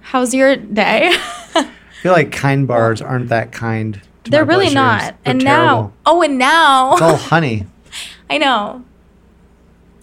How's 0.02 0.34
your 0.34 0.56
day? 0.56 1.10
I 1.54 1.70
feel 2.02 2.12
like 2.12 2.32
kind 2.32 2.66
bars 2.66 3.00
aren't 3.00 3.28
that 3.28 3.52
kind. 3.52 4.00
They're 4.24 4.44
really 4.44 4.72
not. 4.72 5.00
They're 5.24 5.32
and 5.32 5.40
terrible. 5.40 5.66
now, 5.66 5.92
oh, 6.06 6.22
and 6.22 6.38
now, 6.38 6.92
It's 6.92 7.02
all 7.02 7.16
honey. 7.16 7.66
I 8.30 8.38
know. 8.38 8.84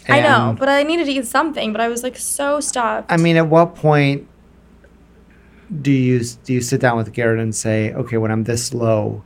I 0.08 0.20
know, 0.22 0.56
but 0.58 0.68
I 0.68 0.82
needed 0.82 1.06
to 1.06 1.12
eat 1.12 1.26
something. 1.26 1.72
But 1.72 1.80
I 1.80 1.88
was 1.88 2.02
like 2.02 2.16
so 2.16 2.58
stuffed. 2.60 3.12
I 3.12 3.16
mean, 3.16 3.36
at 3.36 3.46
what 3.46 3.76
point 3.76 4.26
do 5.82 5.92
you 5.92 6.20
do 6.44 6.52
you 6.54 6.60
sit 6.60 6.80
down 6.80 6.96
with 6.96 7.12
Garrett 7.12 7.38
and 7.38 7.54
say, 7.54 7.92
okay, 7.92 8.16
when 8.16 8.30
I'm 8.32 8.44
this 8.44 8.74
low, 8.74 9.22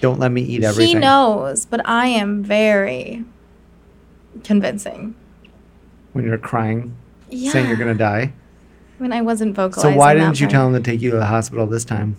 don't 0.00 0.18
let 0.18 0.32
me 0.32 0.40
eat 0.42 0.64
everything? 0.64 0.96
he 0.96 1.00
knows, 1.00 1.66
but 1.66 1.86
I 1.86 2.06
am 2.06 2.42
very 2.42 3.24
convincing. 4.44 5.14
When 6.12 6.24
you're 6.24 6.38
crying, 6.38 6.96
Yeah. 7.28 7.50
saying 7.52 7.68
you're 7.68 7.76
gonna 7.76 7.94
die. 7.94 8.32
I 8.98 9.02
mean, 9.02 9.12
I 9.12 9.22
wasn't 9.22 9.54
vocalizing. 9.54 9.92
So 9.92 9.96
why 9.96 10.14
didn't 10.14 10.40
you 10.40 10.46
part. 10.46 10.52
tell 10.52 10.66
him 10.66 10.72
to 10.74 10.80
take 10.80 11.00
you 11.00 11.10
to 11.10 11.16
the 11.16 11.26
hospital 11.26 11.66
this 11.66 11.84
time? 11.84 12.16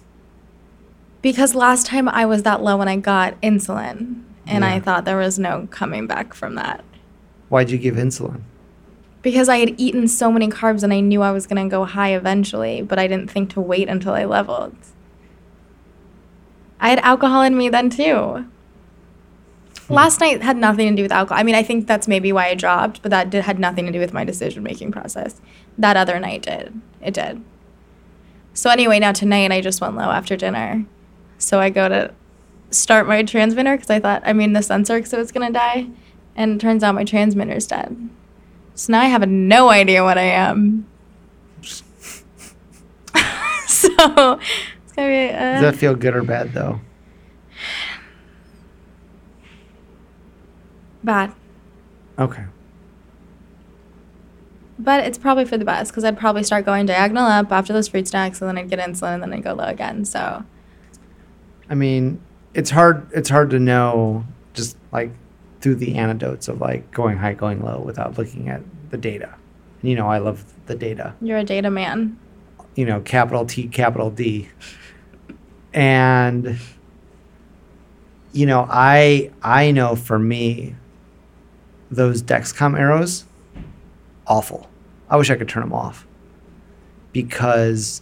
Because 1.22 1.54
last 1.54 1.86
time 1.86 2.08
I 2.08 2.26
was 2.26 2.44
that 2.44 2.64
low 2.64 2.78
when 2.78 2.88
I 2.88 2.96
got 2.96 3.40
insulin, 3.42 4.24
and 4.48 4.64
I 4.66 4.80
thought 4.80 5.06
there 5.06 5.18
was 5.18 5.38
no 5.38 5.68
coming 5.70 6.08
back 6.08 6.34
from 6.34 6.56
that. 6.56 6.84
Why'd 7.50 7.70
you 7.70 7.78
give 7.78 7.96
insulin? 7.96 8.42
Because 9.22 9.50
I 9.50 9.58
had 9.58 9.76
eaten 9.78 10.08
so 10.08 10.32
many 10.32 10.48
carbs 10.48 10.82
and 10.82 10.94
I 10.94 11.02
knew 11.02 11.22
I 11.22 11.32
was 11.32 11.46
going 11.46 11.62
to 11.62 11.70
go 11.70 11.84
high 11.84 12.16
eventually, 12.16 12.82
but 12.82 12.98
I 12.98 13.08
didn't 13.08 13.30
think 13.30 13.52
to 13.52 13.62
wait 13.62 13.90
until 13.90 14.14
I 14.14 14.24
leveled. 14.24 14.76
I 16.80 16.90
had 16.90 17.00
alcohol 17.00 17.42
in 17.42 17.58
me 17.58 17.68
then 17.68 17.90
too. 17.90 18.46
Hmm. 19.90 19.94
Last 19.94 20.22
night 20.22 20.42
had 20.42 20.56
nothing 20.58 20.90
to 20.90 20.96
do 20.96 21.04
with 21.04 21.12
alcohol. 21.12 21.40
I 21.40 21.44
mean, 21.44 21.56
I 21.56 21.64
think 21.64 21.88
that's 21.88 22.08
maybe 22.08 22.32
why 22.32 22.48
I 22.48 22.56
dropped, 22.56 23.02
but 23.02 23.12
that 23.12 23.30
did, 23.30 23.44
had 23.44 23.60
nothing 23.60 23.86
to 23.86 23.92
do 23.92 24.00
with 24.00 24.14
my 24.14 24.24
decision 24.24 24.64
making 24.64 24.92
process. 24.92 25.42
That 25.78 25.98
other 25.98 26.20
night 26.20 26.44
did. 26.44 26.80
It 27.02 27.14
did. 27.14 27.44
So, 28.54 28.70
anyway, 28.70 29.00
now 29.00 29.12
tonight 29.12 29.52
I 29.52 29.62
just 29.62 29.82
went 29.82 29.96
low 29.96 30.10
after 30.10 30.36
dinner. 30.38 30.86
So, 31.38 31.60
I 31.60 31.70
go 31.70 31.90
to 31.90 32.14
start 32.72 33.08
my 33.08 33.24
transmitter 33.24 33.76
because 33.76 33.90
I 33.90 34.00
thought, 34.00 34.22
I 34.26 34.34
mean, 34.34 34.54
the 34.54 34.62
sensor 34.62 34.98
because 34.98 35.14
it 35.14 35.18
was 35.18 35.32
going 35.32 35.48
to 35.48 35.54
die. 35.54 35.88
And 36.36 36.54
it 36.54 36.62
turns 36.62 36.84
out 36.84 36.96
my 36.96 37.04
transmitter's 37.04 37.68
dead. 37.68 38.10
So 38.80 38.94
now 38.94 39.02
I 39.02 39.08
have 39.08 39.28
no 39.28 39.70
idea 39.70 40.06
what 40.06 40.18
I 40.18 40.24
am. 40.24 40.88
so 41.64 41.84
it's 43.68 44.94
gonna 44.96 45.08
be. 45.10 45.30
Uh, 45.34 45.54
Does 45.54 45.62
that 45.62 45.76
feel 45.76 45.96
good 45.96 46.16
or 46.16 46.24
bad 46.24 46.54
though? 46.54 46.80
Bad. 51.04 51.34
Okay. 52.18 52.46
But 54.78 55.04
it's 55.04 55.18
probably 55.18 55.46
for 55.46 55.58
the 55.58 55.66
best 55.66 55.92
because 55.92 56.04
I'd 56.06 56.18
probably 56.18 56.44
start 56.44 56.66
going 56.66 56.86
diagonal 56.86 57.26
up 57.26 57.52
after 57.52 57.74
those 57.74 57.88
fruit 57.90 58.08
snacks, 58.08 58.42
and 58.42 58.50
then 58.50 58.58
I'd 58.58 58.70
get 58.70 58.80
insulin, 58.80 59.16
and 59.16 59.24
then 59.24 59.34
I'd 59.34 59.44
go 59.44 59.54
low 59.54 59.66
again. 59.66 60.06
So 60.06 60.46
I 61.70 61.76
mean, 61.76 62.22
it's 62.54 62.70
hard. 62.72 63.08
It's 63.14 63.30
hard 63.30 63.52
to 63.52 63.60
know 63.60 64.26
just 64.54 64.78
like 64.92 65.12
through 65.62 65.76
the 65.76 65.96
anecdotes 65.96 66.48
of 66.48 66.60
like 66.60 66.90
going 66.92 67.18
high, 67.18 67.34
going 67.34 67.62
low 67.64 67.80
without 67.80 68.18
looking 68.18 68.50
at 68.50 68.62
the 68.90 68.98
data. 68.98 69.36
You 69.82 69.96
know, 69.96 70.08
I 70.08 70.18
love 70.18 70.44
the 70.66 70.76
data. 70.76 71.14
you're 71.22 71.38
a 71.38 71.44
data 71.44 71.70
man. 71.70 72.20
You 72.76 72.86
know, 72.86 73.02
capital 73.02 73.46
T, 73.46 73.68
capital 73.68 74.10
D, 74.10 74.50
and 75.74 76.58
you 78.32 78.46
know, 78.46 78.68
I 78.70 79.32
I 79.44 79.72
know 79.72 79.96
for 79.96 80.18
me, 80.18 80.76
those 81.92 82.22
Dexcom 82.22 82.78
arrows, 82.80 83.26
awful. 84.28 84.70
I 85.10 85.18
wish 85.18 85.30
I 85.30 85.36
could 85.36 85.50
turn 85.50 85.64
them 85.64 85.74
off 85.74 86.06
because 87.12 88.02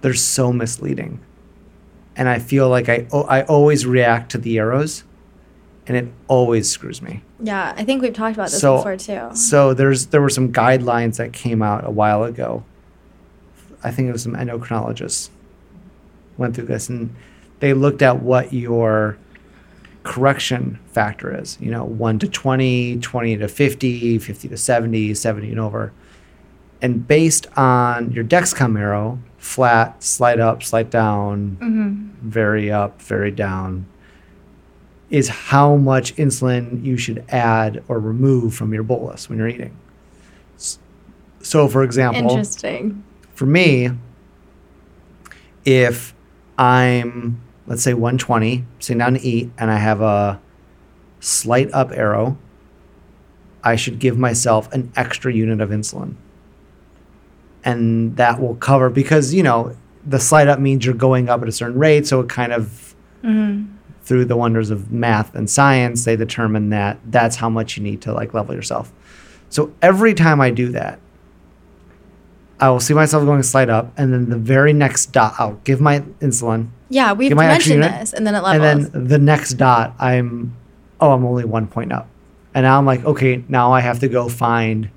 they're 0.00 0.14
so 0.14 0.52
misleading 0.52 1.20
and 2.16 2.28
I 2.28 2.38
feel 2.38 2.68
like 2.68 2.88
I 2.88 3.06
I 3.12 3.42
always 3.42 3.86
react 3.86 4.32
to 4.32 4.38
the 4.38 4.58
arrows, 4.58 5.02
and 5.86 5.96
it 5.96 6.08
always 6.28 6.68
screws 6.70 7.00
me. 7.00 7.22
Yeah, 7.40 7.72
I 7.74 7.84
think 7.84 8.02
we've 8.02 8.12
talked 8.12 8.36
about 8.36 8.50
this 8.50 8.60
So- 8.60 8.76
before 8.76 8.96
too. 8.98 9.30
So 9.34 9.72
there's 9.72 10.06
there 10.08 10.20
were 10.20 10.28
some 10.28 10.52
guidelines 10.52 11.16
that 11.16 11.32
came 11.32 11.62
out 11.62 11.86
a 11.86 11.90
while 11.90 12.24
ago. 12.24 12.64
I 13.82 13.90
think 13.92 14.08
it 14.08 14.12
was 14.12 14.22
some 14.22 14.34
endocrinologists 14.34 15.30
went 16.36 16.54
through 16.54 16.66
this, 16.66 16.90
and 16.90 17.14
they 17.60 17.72
looked 17.72 18.02
at 18.02 18.20
what 18.22 18.52
your 18.52 19.16
correction 20.02 20.78
factor 20.86 21.36
is. 21.38 21.58
You 21.60 21.70
know, 21.70 21.84
one 21.84 22.18
to 22.18 22.28
20, 22.28 22.98
20 22.98 23.36
to 23.38 23.48
50, 23.48 24.18
50 24.18 24.48
to 24.48 24.56
70, 24.56 25.14
70 25.14 25.50
and 25.50 25.60
over. 25.60 25.92
And 26.80 27.06
based 27.06 27.46
on 27.56 28.10
your 28.10 28.24
Dexcom 28.24 28.78
arrow, 28.78 29.18
flat, 29.38 30.02
slide 30.02 30.40
up, 30.40 30.62
slide 30.62 30.90
down, 30.90 31.56
hmm 31.60 32.08
very 32.22 32.70
up, 32.70 33.02
very 33.02 33.30
down, 33.30 33.84
is 35.10 35.28
how 35.28 35.76
much 35.76 36.14
insulin 36.16 36.82
you 36.84 36.96
should 36.96 37.24
add 37.28 37.82
or 37.88 37.98
remove 37.98 38.54
from 38.54 38.72
your 38.72 38.82
bolus 38.82 39.28
when 39.28 39.38
you're 39.38 39.48
eating. 39.48 39.76
So, 41.42 41.68
for 41.68 41.82
example, 41.82 42.30
Interesting. 42.30 43.04
for 43.34 43.44
me, 43.44 43.90
if 45.64 46.14
I'm, 46.56 47.40
let's 47.72 47.82
say, 47.82 47.94
120, 47.94 48.66
sitting 48.80 48.98
down 48.98 49.14
to 49.14 49.20
eat, 49.22 49.50
and 49.56 49.70
I 49.70 49.78
have 49.78 50.02
a 50.02 50.38
slight 51.20 51.72
up 51.72 51.90
arrow, 51.92 52.36
I 53.64 53.76
should 53.76 53.98
give 53.98 54.18
myself 54.18 54.70
an 54.74 54.92
extra 54.94 55.32
unit 55.32 55.62
of 55.62 55.70
insulin. 55.70 56.16
And 57.64 58.18
that 58.18 58.38
will 58.38 58.56
cover, 58.56 58.90
because, 58.90 59.32
you 59.32 59.42
know, 59.42 59.74
the 60.04 60.20
slight 60.20 60.48
up 60.48 60.58
means 60.58 60.84
you're 60.84 60.94
going 60.94 61.30
up 61.30 61.40
at 61.40 61.48
a 61.48 61.52
certain 61.52 61.78
rate. 61.78 62.06
So 62.06 62.20
it 62.20 62.28
kind 62.28 62.52
of, 62.52 62.94
hmm 63.22 63.64
through 64.02 64.24
the 64.24 64.36
wonders 64.36 64.70
of 64.70 64.90
math 64.90 65.34
and 65.34 65.48
science, 65.48 66.04
they 66.04 66.16
determine 66.16 66.70
that 66.70 66.98
that's 67.06 67.36
how 67.36 67.48
much 67.48 67.76
you 67.76 67.82
need 67.84 68.02
to 68.02 68.12
like 68.12 68.34
level 68.34 68.54
yourself. 68.54 68.92
So 69.48 69.72
every 69.80 70.12
time 70.12 70.40
I 70.40 70.50
do 70.50 70.70
that, 70.70 70.98
I 72.58 72.68
will 72.70 72.80
see 72.80 72.94
myself 72.94 73.24
going 73.24 73.42
slight 73.44 73.70
up, 73.70 73.92
and 73.96 74.12
then 74.12 74.28
the 74.28 74.36
very 74.36 74.72
next 74.72 75.12
dot, 75.12 75.34
I'll 75.38 75.54
give 75.64 75.80
my 75.80 76.00
insulin, 76.20 76.70
Yeah, 76.92 77.12
we've 77.14 77.34
mentioned 77.34 77.82
this, 77.82 78.12
and 78.12 78.26
then 78.26 78.34
it 78.34 78.42
levels. 78.42 78.84
and 78.86 78.92
then 78.94 79.08
the 79.08 79.18
next 79.18 79.54
dot, 79.54 79.94
I'm, 79.98 80.54
oh, 81.00 81.12
I'm 81.12 81.24
only 81.24 81.44
one 81.46 81.66
point 81.66 81.90
up, 81.90 82.06
and 82.54 82.64
now 82.64 82.76
I'm 82.78 82.84
like, 82.84 83.02
okay, 83.04 83.42
now 83.48 83.72
I 83.72 83.80
have 83.80 83.98
to 84.00 84.08
go 84.08 84.28
find, 84.28 84.90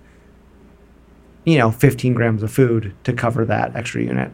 you 1.46 1.58
know, 1.58 1.72
15 1.72 2.14
grams 2.14 2.44
of 2.44 2.52
food 2.52 2.94
to 3.06 3.14
cover 3.14 3.46
that 3.46 3.76
extra 3.78 4.02
unit. 4.04 4.32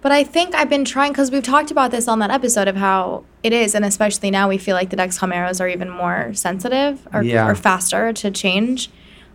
But 0.00 0.12
I 0.12 0.24
think 0.24 0.54
I've 0.54 0.70
been 0.70 0.84
trying 0.86 1.12
because 1.12 1.30
we've 1.30 1.42
talked 1.42 1.70
about 1.70 1.90
this 1.90 2.08
on 2.08 2.18
that 2.20 2.30
episode 2.30 2.68
of 2.68 2.76
how 2.76 3.24
it 3.42 3.52
is, 3.52 3.74
and 3.74 3.84
especially 3.84 4.30
now 4.30 4.48
we 4.48 4.56
feel 4.56 4.74
like 4.74 4.88
the 4.90 4.96
Dexcom 4.96 5.32
arrows 5.34 5.60
are 5.60 5.68
even 5.68 5.90
more 5.90 6.32
sensitive 6.32 7.06
or, 7.12 7.22
Yeah. 7.22 7.46
or 7.48 7.54
faster 7.54 8.12
to 8.14 8.30
change. 8.30 8.90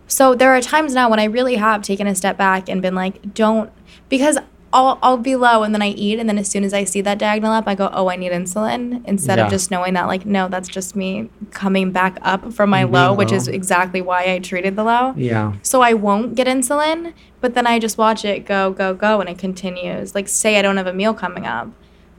So 0.08 0.34
there 0.34 0.50
are 0.56 0.60
times 0.60 0.92
now 0.92 1.08
when 1.08 1.20
I 1.20 1.24
really 1.24 1.54
have 1.54 1.82
taken 1.82 2.06
a 2.08 2.14
step 2.14 2.36
back 2.36 2.68
and 2.68 2.82
been 2.82 2.94
like, 2.96 3.32
don't, 3.34 3.70
because 4.08 4.38
I'll, 4.70 4.98
I'll 5.02 5.16
be 5.16 5.34
low 5.34 5.62
and 5.62 5.74
then 5.74 5.80
I 5.80 5.88
eat, 5.88 6.18
and 6.18 6.28
then 6.28 6.36
as 6.38 6.48
soon 6.48 6.62
as 6.62 6.74
I 6.74 6.84
see 6.84 7.00
that 7.00 7.18
diagonal 7.18 7.52
up, 7.52 7.66
I 7.66 7.74
go, 7.74 7.88
oh, 7.92 8.10
I 8.10 8.16
need 8.16 8.32
insulin, 8.32 9.02
instead 9.06 9.38
Yeah. 9.38 9.46
of 9.46 9.50
just 9.50 9.70
knowing 9.70 9.94
that, 9.94 10.06
like, 10.06 10.26
no, 10.26 10.48
that's 10.48 10.68
just 10.68 10.94
me 10.94 11.30
coming 11.50 11.90
back 11.90 12.18
up 12.20 12.52
from 12.52 12.68
my 12.68 12.84
low, 12.84 13.14
which 13.14 13.32
is 13.32 13.46
mm-hmm. 13.46 13.54
exactly 13.54 14.02
why 14.02 14.30
I 14.30 14.38
treated 14.40 14.76
the 14.76 14.84
low. 14.84 15.14
Yeah. 15.16 15.54
So 15.62 15.80
I 15.80 15.94
won't 15.94 16.34
get 16.34 16.46
insulin, 16.46 17.14
but 17.40 17.54
then 17.54 17.66
I 17.66 17.78
just 17.78 17.96
watch 17.96 18.26
it 18.26 18.44
go, 18.44 18.70
go, 18.72 18.92
go, 18.92 19.20
and 19.20 19.30
it 19.30 19.38
continues. 19.38 20.14
Like, 20.14 20.28
say 20.28 20.58
I 20.58 20.62
don't 20.62 20.76
have 20.76 20.86
a 20.86 20.92
meal 20.92 21.14
coming 21.14 21.46
up, 21.46 21.68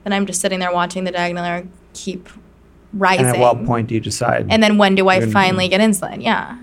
then 0.04 0.14
I'm 0.14 0.26
just 0.26 0.42
sitting 0.42 0.60
there 0.60 0.74
watching 0.74 1.04
the 1.04 1.12
diagonal 1.12 1.68
keep 1.94 2.30
rising. 2.94 3.28
And 3.28 3.36
at 3.36 3.40
what 3.40 3.64
point 3.66 3.88
do 3.90 3.94
you 3.94 4.02
decide? 4.02 4.48
And 4.50 4.64
then 4.64 4.80
when 4.80 4.96
do 4.96 5.08
I 5.08 5.26
finally 5.28 5.68
get 5.68 5.82
insulin? 5.82 6.24
Yeah. 6.24 6.58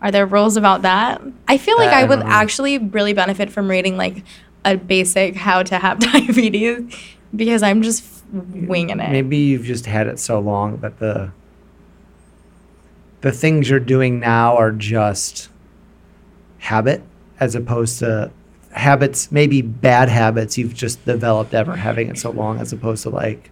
Are 0.00 0.12
there 0.12 0.26
rules 0.26 0.56
about 0.56 0.82
that? 0.82 1.20
I 1.48 1.58
feel 1.58 1.76
like 1.76 1.92
I 1.92 2.02
I 2.02 2.04
would 2.04 2.20
know. 2.20 2.26
actually 2.26 2.78
really 2.78 3.14
benefit 3.14 3.50
from 3.50 3.68
reading 3.68 3.96
like 3.96 4.22
a 4.64 4.76
basic 4.76 5.36
how 5.36 5.62
to 5.62 5.78
have 5.78 5.98
diabetes 6.12 6.82
because 7.34 7.62
I'm 7.62 7.82
just 7.82 8.04
winging 8.32 9.00
it. 9.00 9.10
Maybe 9.10 9.36
you've 9.38 9.64
just 9.64 9.86
had 9.86 10.06
it 10.06 10.18
so 10.18 10.38
long 10.40 10.78
that 10.78 10.98
the 10.98 11.30
the 13.20 13.32
things 13.32 13.68
you're 13.68 13.80
doing 13.80 14.20
now 14.20 14.56
are 14.56 14.70
just 14.72 15.48
habit 16.58 17.02
as 17.40 17.54
opposed 17.54 17.98
to 18.00 18.30
habits 18.72 19.32
maybe 19.32 19.62
bad 19.62 20.08
habits 20.08 20.56
you've 20.58 20.74
just 20.74 21.04
developed 21.04 21.54
ever 21.54 21.74
having 21.74 22.08
it 22.08 22.18
so 22.18 22.30
long 22.30 22.60
as 22.60 22.72
opposed 22.72 23.02
to 23.02 23.10
like 23.10 23.50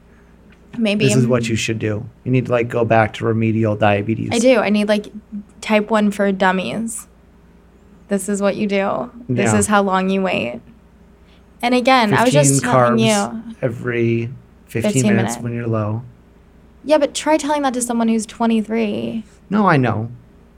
Maybe 0.78 1.06
this 1.06 1.16
is 1.16 1.26
what 1.26 1.48
you 1.48 1.56
should 1.56 1.78
do 1.78 2.06
you 2.24 2.30
need 2.30 2.46
to 2.46 2.52
like 2.52 2.68
go 2.68 2.84
back 2.84 3.14
to 3.14 3.24
remedial 3.24 3.76
diabetes 3.76 4.28
I 4.32 4.38
do. 4.38 4.58
I 4.58 4.68
need 4.70 4.88
like 4.88 5.06
type 5.62 5.90
one 5.90 6.10
for 6.10 6.30
dummies. 6.32 7.08
This 8.08 8.28
is 8.28 8.40
what 8.42 8.56
you 8.56 8.66
do. 8.66 9.10
This 9.28 9.52
Yeah. 9.52 9.58
is 9.58 9.66
how 9.68 9.82
long 9.82 10.10
you 10.10 10.22
wait. 10.22 10.60
And 11.62 11.74
again, 11.74 12.12
I 12.14 12.24
was 12.24 12.32
just 12.32 12.62
telling 12.62 12.98
you. 12.98 13.42
every 13.62 14.30
15, 14.66 14.82
15 14.92 15.02
minutes 15.02 15.16
minutes. 15.16 15.36
when 15.38 15.54
you're 15.54 15.66
low 15.66 16.02
Yeah, 16.84 16.98
but 16.98 17.14
try 17.14 17.36
telling 17.36 17.62
that 17.62 17.72
to 17.74 17.82
someone 17.82 18.08
who's 18.08 18.26
23. 18.26 19.24
no 19.50 19.66
i 19.66 19.76
know 19.76 20.10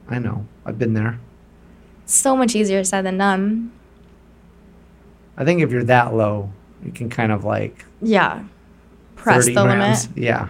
i 0.09 0.19
know 0.19 0.47
i've 0.67 0.79
been 0.79 0.95
there 0.95 1.19
So 2.07 2.35
much 2.35 2.57
easier 2.57 2.83
said 2.85 3.05
than 3.05 3.19
done. 3.19 3.71
i 5.37 5.45
think 5.45 5.61
if 5.61 5.71
you're 5.71 5.85
that 5.85 6.15
low 6.15 6.51
you 6.85 6.91
can 6.93 7.09
kind 7.11 7.33
of 7.33 7.45
like 7.45 7.85
Yeah. 8.01 8.45
Press 9.17 9.45
the 9.47 9.53
grams 9.53 10.09
limit. 10.09 10.19
yeah 10.19 10.49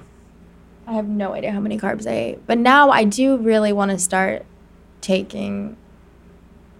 I 0.86 0.92
have 0.94 1.08
no 1.08 1.34
idea 1.34 1.52
how 1.52 1.60
many 1.60 1.78
carbs 1.78 2.06
I 2.06 2.14
ate. 2.14 2.46
But 2.46 2.56
now 2.56 2.88
I 2.88 3.04
do 3.04 3.36
really 3.36 3.74
want 3.74 3.90
to 3.90 3.98
start 3.98 4.46
taking 5.02 5.76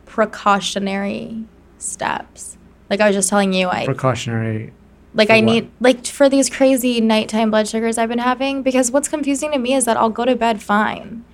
precautionary 0.07 1.45
steps. 1.79 2.58
Like 2.91 3.01
I 3.01 3.07
was 3.09 3.17
just 3.17 3.29
telling 3.29 3.53
you, 3.53 3.69
I 3.69 3.85
Precautionary. 3.85 4.73
like 5.15 5.31
I 5.31 5.37
what? 5.37 5.45
need 5.45 5.71
like 5.81 6.07
for 6.07 6.29
these 6.29 6.49
crazy 6.51 7.01
nighttime 7.01 7.51
blood 7.51 7.69
sugars 7.69 7.99
I've 7.99 8.09
been 8.09 8.19
having 8.19 8.63
because 8.63 8.91
what's 8.91 9.09
confusing 9.09 9.53
to 9.53 9.59
me 9.59 9.75
is 9.75 9.85
that 9.85 9.97
I'll 9.97 10.11
go 10.11 10.25
to 10.25 10.37
bed 10.37 10.63
fine 10.63 11.25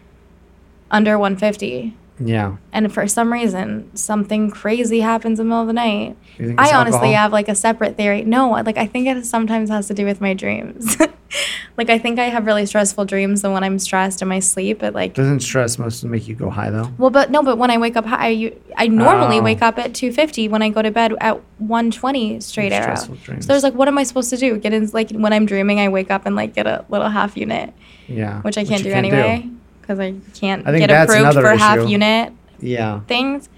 under 0.90 1.18
150 1.18 1.94
Yeah. 2.18 2.56
and 2.72 2.92
for 2.94 3.08
some 3.08 3.32
reason 3.32 3.90
something 3.96 4.48
crazy 4.50 5.00
happens 5.00 5.40
in 5.40 5.46
the 5.46 5.50
middle 5.50 5.62
of 5.62 5.66
the 5.66 5.72
night. 5.72 6.16
I 6.38 6.72
honestly 6.72 6.74
alcohol? 6.74 7.12
have 7.14 7.32
like 7.32 7.48
a 7.48 7.54
separate 7.54 7.96
theory. 7.96 8.22
No, 8.24 8.50
like 8.50 8.78
I 8.78 8.86
think 8.86 9.08
it 9.08 9.24
sometimes 9.26 9.68
has 9.70 9.88
to 9.88 9.94
do 9.94 10.04
with 10.04 10.20
my 10.20 10.32
dreams. 10.34 10.96
like 11.76 11.90
I 11.90 11.98
think 11.98 12.20
I 12.20 12.26
have 12.26 12.46
really 12.46 12.66
stressful 12.66 13.04
dreams 13.06 13.42
and 13.42 13.52
when 13.52 13.64
I'm 13.64 13.80
stressed 13.80 14.22
in 14.22 14.28
my 14.28 14.38
sleep 14.38 14.82
it 14.84 14.94
like 14.94 15.14
Doesn't 15.14 15.40
stress 15.40 15.76
mostly 15.78 16.08
make 16.08 16.28
you 16.28 16.36
go 16.36 16.50
high 16.50 16.70
though? 16.70 16.88
well, 16.98 17.10
but 17.10 17.30
no, 17.32 17.42
but 17.42 17.58
when 17.58 17.70
I 17.72 17.78
wake 17.78 17.96
up 17.96 18.04
high, 18.06 18.28
I, 18.28 18.52
I 18.76 18.86
normally 18.86 19.38
Oh. 19.40 19.42
wake 19.42 19.62
up 19.62 19.76
at 19.78 19.92
250 19.94 20.46
when 20.48 20.62
I 20.62 20.68
go 20.68 20.82
to 20.82 20.92
bed 20.92 21.14
at 21.20 21.40
120 21.58 22.38
straight 22.40 22.72
arrow. 22.72 22.94
Stressful 22.94 23.16
dreams. 23.16 23.46
So 23.46 23.52
there's 23.52 23.62
like, 23.64 23.74
what 23.74 23.88
am 23.88 23.98
I 23.98 24.04
supposed 24.04 24.30
to 24.30 24.36
do? 24.36 24.56
Get 24.58 24.72
in, 24.72 24.86
like, 24.92 25.10
when 25.10 25.32
I'm 25.32 25.46
dreaming, 25.46 25.80
I 25.80 25.88
wake 25.88 26.10
up 26.12 26.26
and 26.26 26.36
like 26.36 26.54
get 26.54 26.66
a 26.68 26.84
little 26.88 27.08
half 27.08 27.36
unit, 27.36 27.72
Yeah. 28.06 28.40
which 28.42 28.56
I 28.56 28.64
can't 28.64 28.84
you 28.84 28.90
do 28.90 28.96
anyway 28.96 29.48
because 29.84 30.00
I 30.00 30.14
can't 30.34 30.66
I 30.66 30.78
get 30.78 30.90
approved 30.90 31.34
for 31.34 31.56
half 31.56 31.86
unit 31.88 32.32
Yeah. 32.60 33.00
things. 33.00 33.48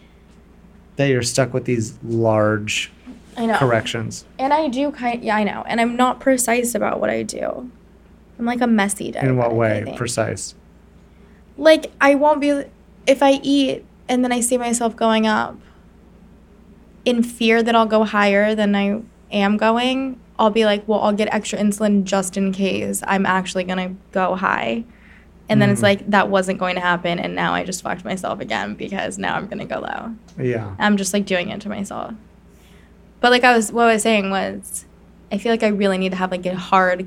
That 0.97 1.07
you're 1.09 1.23
stuck 1.23 1.55
with 1.55 1.65
these 1.67 1.99
large 2.03 2.91
corrections. 3.37 4.25
And 4.39 4.53
I 4.53 4.69
do 4.69 4.91
kind 4.91 5.23
yeah, 5.23 5.37
I 5.37 5.45
know. 5.45 5.63
And 5.69 5.81
I'm 5.81 5.95
not 5.95 6.19
precise 6.21 6.75
about 6.75 7.01
what 7.01 7.11
I 7.11 7.23
do. 7.23 7.71
I'm 8.39 8.45
like 8.45 8.61
a 8.61 8.67
messy 8.67 9.13
diabetic. 9.13 9.23
In 9.23 9.37
what 9.37 9.55
way? 9.55 9.95
Precise. 9.97 10.55
like 11.57 11.93
I 12.01 12.15
won't 12.17 12.41
be 12.41 12.65
if 13.07 13.23
I 13.23 13.39
eat 13.43 13.85
and 14.09 14.25
then 14.25 14.33
I 14.33 14.41
see 14.41 14.59
myself 14.59 14.97
going 14.97 15.27
up 15.27 15.57
in 17.05 17.23
fear 17.23 17.63
that 17.63 17.75
I'll 17.77 17.87
go 17.87 18.03
higher 18.05 18.55
than 18.55 18.75
I 18.75 19.01
am 19.31 19.57
going, 19.57 20.19
I'll 20.39 20.51
be 20.51 20.65
like, 20.65 20.87
well, 20.89 21.01
I'll 21.01 21.13
get 21.13 21.33
extra 21.33 21.59
insulin 21.59 22.03
just 22.05 22.37
in 22.37 22.53
case 22.53 23.03
I'm 23.07 23.25
actually 23.25 23.65
going 23.65 23.89
to 23.89 23.95
go 24.11 24.35
high. 24.35 24.85
And 25.49 25.63
then 25.63 25.71
it's 25.71 25.81
Mhm. 25.81 25.85
like 25.85 26.11
that 26.11 26.29
wasn't 26.29 26.59
going 26.59 26.75
to 26.75 26.81
happen 26.81 27.19
and 27.21 27.35
now 27.35 27.55
I 27.55 27.63
just 27.65 27.83
fucked 27.83 28.05
myself 28.05 28.41
again 28.41 28.75
because 28.75 29.17
now 29.17 29.37
I'm 29.37 29.47
going 29.47 29.59
to 29.59 29.65
go 29.65 29.81
low. 29.81 30.15
Yeah. 30.45 30.75
I'm 30.79 30.97
just 30.97 31.13
like 31.13 31.25
doing 31.25 31.51
it 31.51 31.61
to 31.61 31.69
myself. 31.69 32.15
But 33.21 33.31
like 33.31 33.45
I 33.45 33.55
was 33.57 33.73
what 33.73 33.89
I 33.89 33.93
was 33.95 34.03
saying 34.03 34.31
was 34.31 34.85
I 35.33 35.39
feel 35.39 35.53
like 35.53 35.63
I 35.63 35.69
really 35.69 35.99
need 35.99 36.11
to 36.11 36.17
have 36.17 36.31
like 36.31 36.45
a 36.47 36.57
hard 36.57 37.07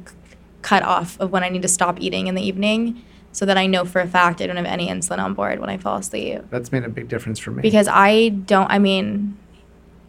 cut 0.62 0.84
off 0.84 1.20
of 1.20 1.32
when 1.32 1.44
I 1.44 1.50
need 1.50 1.62
to 1.64 1.68
stop 1.68 1.98
eating 2.02 2.28
in 2.28 2.36
the 2.36 2.42
evening 2.42 3.02
so 3.32 3.46
that 3.46 3.58
I 3.58 3.68
know 3.68 3.86
for 3.86 4.00
a 4.02 4.08
fact 4.08 4.42
I 4.42 4.48
don't 4.48 4.56
have 4.58 4.66
any 4.66 4.88
insulin 4.88 5.20
on 5.20 5.34
board 5.34 5.60
when 5.60 5.70
I 5.70 5.78
fall 5.78 5.98
asleep. 5.98 6.42
That's 6.50 6.72
made 6.72 6.84
a 6.84 6.90
big 6.90 7.08
difference 7.10 7.40
for 7.40 7.52
me. 7.52 7.62
Because 7.62 7.88
I 7.90 8.30
don't 8.30 8.70
I 8.72 8.80
mean 8.80 9.38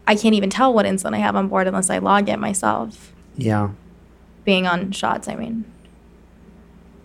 I 0.07 0.15
can't 0.15 0.35
even 0.35 0.49
tell 0.49 0.73
what 0.73 0.85
insulin 0.85 1.13
I 1.15 1.19
have 1.19 1.35
on 1.35 1.47
board 1.47 1.67
unless 1.67 1.89
I 1.89 1.97
log 1.99 2.29
it 2.29 2.39
myself. 2.39 3.13
yeah. 3.37 3.69
Being 4.43 4.65
on 4.65 4.91
shots, 4.91 5.27
I 5.27 5.35
mean. 5.35 5.65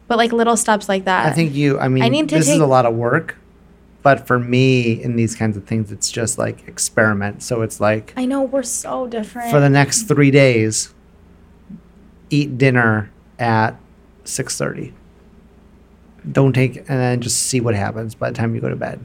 But 0.09 0.19
like 0.19 0.33
little 0.33 0.57
steps 0.57 0.89
like 0.89 1.05
that. 1.05 1.27
I 1.27 1.33
think 1.33 1.55
you. 1.55 1.79
I 1.79 1.89
mean, 1.89 2.03
I 2.03 2.09
need 2.09 2.29
to 2.29 2.37
this 2.37 2.49
is 2.49 2.59
a 2.59 2.67
lot 2.67 2.87
of 2.87 2.95
work, 2.95 3.37
but 4.03 4.27
for 4.27 4.39
me, 4.39 5.03
in 5.03 5.17
these 5.17 5.35
kinds 5.35 5.57
of 5.57 5.65
things, 5.65 5.91
it's 5.91 6.11
just 6.11 6.39
like 6.39 6.67
experiment. 6.69 7.43
So 7.43 7.63
it's 7.63 7.81
like 7.81 8.13
I 8.17 8.25
know 8.25 8.43
we're 8.43 8.63
so 8.63 9.07
different. 9.09 9.51
for 9.51 9.59
the 9.59 9.69
next 9.69 10.03
three 10.05 10.31
days, 10.31 10.95
eat 12.31 12.57
dinner 12.57 13.11
at 13.39 13.77
six 14.25 14.57
thirty. 14.57 14.95
Don't 16.31 16.53
take, 16.53 16.77
and 16.77 16.87
then 16.87 17.21
just 17.21 17.43
see 17.43 17.61
what 17.61 17.75
happens 17.75 18.15
by 18.15 18.31
the 18.31 18.37
time 18.37 18.55
you 18.55 18.61
go 18.61 18.69
to 18.69 18.77
bed, 18.77 19.01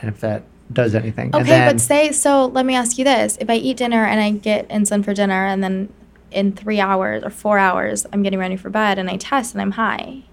and 0.00 0.08
if 0.08 0.20
that 0.20 0.44
does 0.72 0.94
anything. 0.94 1.26
and 1.26 1.36
Okay, 1.36 1.46
then, 1.50 1.72
but 1.74 1.80
say 1.80 2.12
so. 2.12 2.46
Let 2.46 2.64
me 2.66 2.74
ask 2.74 2.96
you 2.96 3.04
this: 3.04 3.36
If 3.40 3.50
I 3.50 3.54
eat 3.54 3.76
dinner 3.76 4.04
and 4.04 4.20
I 4.20 4.30
get 4.30 4.68
insulin 4.68 5.04
for 5.04 5.14
dinner, 5.14 5.46
and 5.46 5.62
then 5.62 5.92
in 6.34 6.52
three 6.52 6.80
hours 6.80 7.22
or 7.22 7.30
four 7.30 7.58
hours, 7.58 8.06
I'm 8.12 8.22
getting 8.22 8.38
ready 8.38 8.56
for 8.56 8.68
bed, 8.68 8.98
and 8.98 9.08
I 9.08 9.16
test 9.16 9.54
and 9.54 9.62
I'm 9.62 9.72
high, 9.72 10.24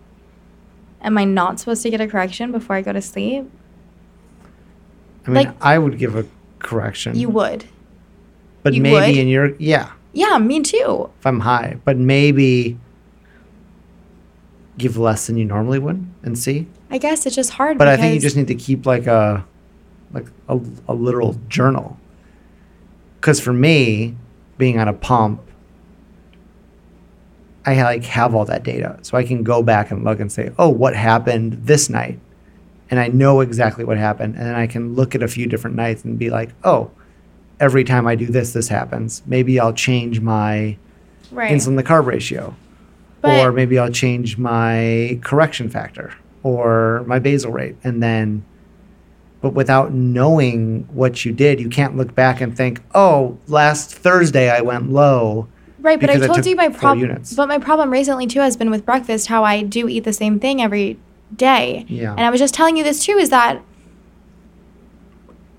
am 1.02 1.18
I 1.18 1.24
not 1.24 1.60
supposed 1.60 1.84
to 1.84 1.90
get 1.90 2.02
a 2.02 2.08
correction 2.08 2.52
before 2.52 2.76
I 2.76 2.82
go 2.82 2.92
to 2.92 3.02
sleep? 3.02 3.50
I 5.26 5.30
mean, 5.30 5.46
like- 5.46 5.56
I 5.64 5.78
would 5.78 5.98
give 5.98 6.16
a 6.16 6.26
correction. 6.60 7.16
You 7.16 7.30
would. 7.30 7.66
but 8.64 8.74
you 8.74 8.82
maybe 8.82 9.14
would? 9.14 9.18
in 9.18 9.28
your 9.28 9.56
yeah, 9.58 9.92
Yeah, 10.14 10.38
me 10.38 10.62
too. 10.62 11.10
if 11.20 11.26
I'm 11.26 11.40
high, 11.40 11.78
but 11.86 11.98
maybe 11.98 12.78
give 14.78 14.98
less 14.98 15.28
than 15.28 15.38
you 15.38 15.46
normally 15.46 15.80
would 15.80 16.06
and 16.24 16.38
see. 16.38 16.68
I 16.90 16.98
guess 16.98 17.26
it's 17.26 17.36
just 17.36 17.52
hard. 17.52 17.78
But 17.78 17.88
I 17.88 17.98
think 17.98 18.16
you 18.16 18.20
just 18.20 18.36
need 18.36 18.48
to 18.48 18.56
keep 18.56 18.86
like 18.86 19.08
a 19.08 19.46
like 20.12 20.28
a, 20.50 20.60
a 20.88 20.94
literal 20.94 21.40
journal. 21.48 21.98
Because 23.20 23.40
for 23.40 23.54
me, 23.54 24.16
being 24.58 24.80
on 24.80 24.88
a 24.88 24.94
pump, 24.94 25.42
I 27.66 27.82
like 27.84 28.04
have 28.06 28.34
all 28.34 28.46
that 28.46 28.64
data, 28.64 28.98
so 29.04 29.18
I 29.18 29.24
can 29.24 29.44
go 29.44 29.62
back 29.62 29.92
and 29.92 30.04
look 30.04 30.20
and 30.20 30.32
say, 30.32 30.52
"Oh, 30.58 30.70
what 30.70 30.96
happened 30.96 31.60
this 31.64 31.90
night?" 31.90 32.20
And 32.90 33.00
I 33.00 33.08
know 33.08 33.42
exactly 33.42 33.84
what 33.86 33.98
happened, 33.98 34.36
and 34.36 34.46
then 34.46 34.56
I 34.56 34.68
can 34.68 34.96
look 34.96 35.14
at 35.16 35.22
a 35.24 35.28
few 35.28 35.46
different 35.48 35.76
nights 35.76 36.04
and 36.04 36.18
be 36.18 36.30
like, 36.30 36.50
"Oh, 36.64 36.90
every 37.60 37.84
time 37.84 38.08
I 38.08 38.16
do 38.16 38.26
this, 38.26 38.54
this 38.54 38.68
happens. 38.68 39.22
Maybe 39.28 39.60
I'll 39.60 39.74
change 39.74 40.20
my 40.20 40.78
right. 41.32 41.52
insulin 41.52 41.78
to 41.78 41.84
carb 41.84 42.06
ratio, 42.08 42.56
But- 43.22 43.46
or 43.46 43.52
maybe 43.52 43.78
I'll 43.78 43.92
change 43.92 44.38
my 44.38 45.20
correction 45.22 45.70
factor 45.70 46.12
or 46.44 47.04
my 47.06 47.20
basal 47.20 47.52
rate, 47.52 47.76
and 47.84 48.02
then. 48.02 48.44
But 49.42 49.54
without 49.54 49.92
knowing 49.92 50.88
what 50.94 51.26
you 51.26 51.32
did, 51.32 51.60
you 51.60 51.68
can't 51.70 51.98
look 51.98 52.14
back 52.14 52.42
and 52.42 52.56
think, 52.56 52.82
"Oh, 52.94 53.38
last 53.48 53.94
Thursday 53.94 54.50
I 54.50 54.62
went 54.62 54.92
low." 54.92 55.48
Right, 55.82 56.00
but 56.00 56.10
I 56.10 56.14
because 56.14 56.30
I 56.30 56.34
told 56.34 56.46
you 56.46 56.56
my 56.56 56.70
problem. 56.70 57.24
But 57.36 57.48
my 57.48 57.58
problem 57.58 57.90
recently 57.90 58.28
too 58.28 58.40
has 58.40 58.56
been 58.56 58.70
with 58.70 58.86
breakfast. 58.86 59.28
How 59.28 59.44
I 59.44 59.64
do 59.64 59.88
eat 59.88 60.04
the 60.04 60.14
same 60.14 60.40
thing 60.40 60.62
every 60.62 61.00
day. 61.36 61.86
Yeah. 61.88 62.12
And 62.12 62.22
I 62.22 62.30
was 62.30 62.40
just 62.40 62.54
telling 62.54 62.78
you 62.78 62.84
this 62.84 63.04
too 63.04 63.18
is 63.18 63.30
that 63.30 63.64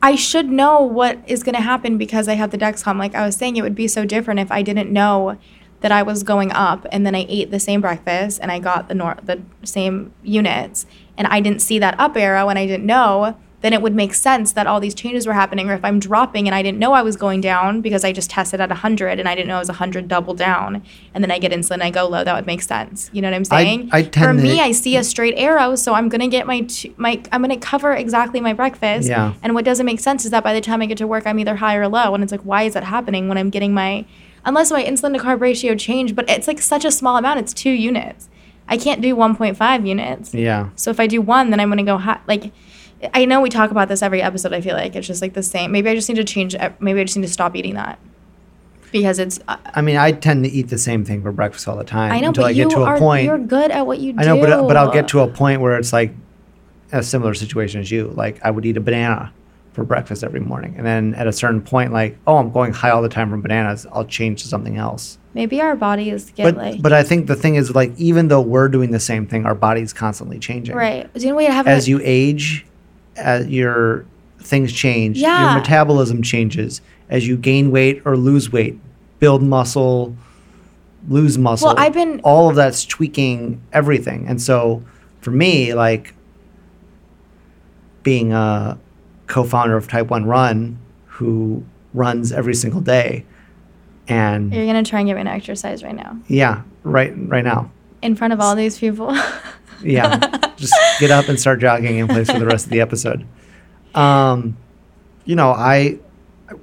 I 0.00 0.16
should 0.16 0.48
know 0.50 0.80
what 0.80 1.18
is 1.26 1.42
going 1.42 1.54
to 1.54 1.60
happen 1.60 1.96
because 1.96 2.28
I 2.28 2.34
have 2.34 2.50
the 2.50 2.58
Dexcom. 2.58 2.98
Like 2.98 3.14
I 3.14 3.24
was 3.24 3.36
saying, 3.36 3.56
it 3.56 3.62
would 3.62 3.74
be 3.74 3.86
so 3.86 4.04
different 4.04 4.40
if 4.40 4.50
I 4.50 4.62
didn't 4.62 4.92
know 4.92 5.38
that 5.80 5.92
I 5.92 6.02
was 6.02 6.22
going 6.22 6.50
up 6.52 6.86
and 6.90 7.04
then 7.04 7.14
I 7.14 7.26
ate 7.28 7.50
the 7.50 7.60
same 7.60 7.80
breakfast 7.80 8.38
and 8.40 8.50
I 8.50 8.58
got 8.58 8.88
the 8.88 8.94
nor- 8.94 9.18
the 9.22 9.42
same 9.64 10.12
units 10.22 10.86
and 11.16 11.26
I 11.28 11.40
didn't 11.40 11.62
see 11.62 11.78
that 11.80 11.98
up 11.98 12.16
arrow 12.16 12.48
and 12.48 12.58
I 12.58 12.66
didn't 12.66 12.86
know. 12.86 13.36
Then 13.62 13.72
it 13.72 13.80
would 13.80 13.94
make 13.94 14.12
sense 14.12 14.52
that 14.52 14.66
all 14.66 14.80
these 14.80 14.94
changes 14.94 15.26
were 15.26 15.32
happening. 15.32 15.70
Or 15.70 15.74
if 15.74 15.84
I'm 15.84 15.98
dropping 15.98 16.46
and 16.48 16.54
I 16.54 16.62
didn't 16.62 16.78
know 16.78 16.92
I 16.92 17.02
was 17.02 17.16
going 17.16 17.40
down 17.40 17.80
because 17.80 18.04
I 18.04 18.12
just 18.12 18.28
tested 18.28 18.60
at 18.60 18.68
100 18.68 19.18
and 19.20 19.28
I 19.28 19.34
didn't 19.34 19.48
know 19.48 19.56
I 19.56 19.60
was 19.60 19.68
100 19.68 20.08
double 20.08 20.34
down, 20.34 20.82
and 21.14 21.22
then 21.22 21.30
I 21.30 21.38
get 21.38 21.52
insulin, 21.52 21.80
I 21.80 21.90
go 21.90 22.06
low. 22.08 22.24
That 22.24 22.34
would 22.34 22.46
make 22.46 22.60
sense. 22.62 23.08
You 23.12 23.22
know 23.22 23.28
what 23.30 23.36
I'm 23.36 23.44
saying? 23.44 23.88
I 23.92 24.02
For 24.02 24.10
tend 24.10 24.38
to- 24.38 24.44
me, 24.44 24.60
I 24.60 24.72
see 24.72 24.96
a 24.96 25.04
straight 25.04 25.34
arrow, 25.36 25.74
so 25.76 25.94
I'm 25.94 26.08
gonna 26.08 26.28
get 26.28 26.46
my 26.46 26.66
my 26.96 27.22
I'm 27.32 27.40
gonna 27.40 27.56
cover 27.56 27.92
exactly 27.94 28.40
my 28.40 28.52
breakfast. 28.52 29.08
Yeah. 29.08 29.34
And 29.42 29.54
what 29.54 29.64
doesn't 29.64 29.86
make 29.86 30.00
sense 30.00 30.24
is 30.24 30.30
that 30.32 30.42
by 30.44 30.52
the 30.54 30.60
time 30.60 30.82
I 30.82 30.86
get 30.86 30.98
to 30.98 31.06
work, 31.06 31.26
I'm 31.26 31.38
either 31.38 31.56
high 31.56 31.76
or 31.76 31.88
low, 31.88 32.14
and 32.14 32.22
it's 32.22 32.32
like, 32.32 32.42
why 32.42 32.64
is 32.64 32.74
that 32.74 32.84
happening 32.84 33.28
when 33.28 33.38
I'm 33.38 33.48
getting 33.50 33.72
my 33.72 34.04
unless 34.44 34.72
my 34.72 34.82
insulin 34.82 35.12
to 35.16 35.20
carb 35.22 35.40
ratio 35.40 35.76
changed, 35.76 36.16
but 36.16 36.28
it's 36.28 36.48
like 36.48 36.60
such 36.60 36.84
a 36.84 36.90
small 36.90 37.16
amount. 37.16 37.38
It's 37.38 37.52
two 37.54 37.70
units. 37.70 38.28
I 38.68 38.76
can't 38.76 39.00
do 39.00 39.14
1.5 39.14 39.86
units. 39.86 40.34
Yeah. 40.34 40.70
So 40.74 40.90
if 40.90 40.98
I 40.98 41.06
do 41.06 41.20
one, 41.20 41.50
then 41.50 41.60
I'm 41.60 41.68
gonna 41.68 41.84
go 41.84 41.96
high. 41.98 42.18
Like, 42.26 42.50
I 43.14 43.24
know 43.24 43.40
we 43.40 43.50
talk 43.50 43.70
about 43.70 43.88
this 43.88 44.02
every 44.02 44.22
episode. 44.22 44.52
I 44.52 44.60
feel 44.60 44.74
like 44.74 44.94
it's 44.94 45.06
just 45.06 45.22
like 45.22 45.34
the 45.34 45.42
same. 45.42 45.72
Maybe 45.72 45.88
I 45.90 45.94
just 45.94 46.08
need 46.08 46.16
to 46.16 46.24
change. 46.24 46.54
uh, 46.54 46.70
Maybe 46.80 47.00
I 47.00 47.04
just 47.04 47.16
need 47.16 47.26
to 47.26 47.32
stop 47.32 47.56
eating 47.56 47.74
that 47.74 47.98
because 48.92 49.18
it's. 49.18 49.40
Uh, 49.48 49.56
I 49.74 49.82
mean, 49.82 49.96
I 49.96 50.12
tend 50.12 50.44
to 50.44 50.50
eat 50.50 50.68
the 50.68 50.78
same 50.78 51.04
thing 51.04 51.22
for 51.22 51.32
breakfast 51.32 51.66
all 51.66 51.76
the 51.76 51.84
time 51.84 52.12
I 52.12 52.20
know, 52.20 52.28
until 52.28 52.44
but 52.44 52.48
I 52.48 52.50
you 52.50 52.64
get 52.64 52.70
to 52.72 52.82
a 52.82 52.84
are 52.84 52.98
point. 52.98 53.24
you're 53.24 53.38
good 53.38 53.70
at 53.70 53.86
what 53.86 53.98
you 53.98 54.12
do. 54.12 54.20
I 54.20 54.24
know, 54.24 54.38
but 54.38 54.66
but 54.68 54.76
I'll 54.76 54.92
get 54.92 55.08
to 55.08 55.20
a 55.20 55.28
point 55.28 55.60
where 55.60 55.76
it's 55.76 55.92
like 55.92 56.12
a 56.92 57.02
similar 57.02 57.34
situation 57.34 57.80
as 57.80 57.90
you. 57.90 58.08
Like 58.08 58.40
I 58.44 58.50
would 58.50 58.64
eat 58.66 58.76
a 58.76 58.80
banana 58.80 59.32
for 59.72 59.84
breakfast 59.84 60.22
every 60.22 60.40
morning, 60.40 60.74
and 60.76 60.84
then 60.86 61.14
at 61.14 61.26
a 61.26 61.32
certain 61.32 61.62
point, 61.62 61.92
like 61.92 62.18
oh, 62.26 62.36
I'm 62.36 62.52
going 62.52 62.72
high 62.72 62.90
all 62.90 63.02
the 63.02 63.08
time 63.08 63.30
from 63.30 63.40
bananas. 63.42 63.86
I'll 63.90 64.04
change 64.04 64.42
to 64.42 64.48
something 64.48 64.76
else. 64.76 65.18
Maybe 65.34 65.60
our 65.62 65.74
bodies 65.74 66.30
get 66.30 66.44
But 66.44 66.56
like 66.56 66.82
but 66.82 66.92
I 66.92 67.02
think 67.02 67.26
the 67.26 67.34
thing 67.36 67.54
is 67.54 67.74
like 67.74 67.92
even 67.96 68.28
though 68.28 68.42
we're 68.42 68.68
doing 68.68 68.90
the 68.90 69.00
same 69.00 69.26
thing, 69.26 69.46
our 69.46 69.54
body's 69.54 69.92
constantly 69.94 70.38
changing. 70.38 70.76
right. 70.76 71.12
Do 71.14 71.20
you 71.20 71.28
know 71.30 71.36
we 71.36 71.46
have 71.46 71.66
As 71.66 71.88
you 71.88 72.00
age, 72.04 72.66
as 73.22 73.46
your 73.48 74.04
things 74.40 74.72
change, 74.72 75.18
Yeah. 75.18 75.42
your 75.52 75.60
metabolism 75.60 76.22
changes. 76.22 76.80
As 77.08 77.26
you 77.26 77.36
gain 77.36 77.70
weight 77.70 78.02
or 78.04 78.16
lose 78.16 78.52
weight, 78.52 78.78
build 79.20 79.42
muscle, 79.42 80.16
lose 81.08 81.38
muscle. 81.38 81.68
Well, 81.68 81.76
I've 81.78 81.92
been- 81.94 82.20
all 82.24 82.48
of 82.50 82.56
that's 82.56 82.84
tweaking 82.84 83.60
everything. 83.72 84.24
And 84.28 84.40
so 84.40 84.82
for 85.20 85.30
me, 85.30 85.74
like 85.74 86.14
being 88.02 88.32
a 88.32 88.78
co-founder 89.26 89.76
of 89.76 89.88
Type 89.88 90.10
1 90.10 90.24
Run 90.26 90.78
who 91.06 91.62
runs 91.94 92.32
every 92.32 92.54
single 92.54 92.80
day 92.80 93.24
and 94.08 94.52
You're 94.52 94.66
gonna 94.66 94.82
try 94.82 94.98
and 95.00 95.06
get 95.08 95.14
me 95.14 95.20
an 95.20 95.26
exercise 95.28 95.84
right 95.84 95.94
now 95.94 96.16
yeah, 96.26 96.62
right 96.82 97.12
right 97.28 97.44
now. 97.44 97.70
in 98.00 98.16
front 98.16 98.32
of 98.32 98.40
all 98.40 98.56
these 98.56 98.78
people. 98.78 99.14
Yeah, 99.82 100.18
just 100.56 100.74
get 101.00 101.10
up 101.10 101.28
and 101.28 101.38
start 101.38 101.60
jogging 101.60 101.98
in 101.98 102.08
place 102.08 102.30
for 102.30 102.38
the 102.38 102.46
rest 102.46 102.66
of 102.66 102.70
the 102.72 102.80
episode. 102.80 103.26
Um, 103.94 104.56
you 105.24 105.36
know, 105.36 105.50
I 105.50 105.98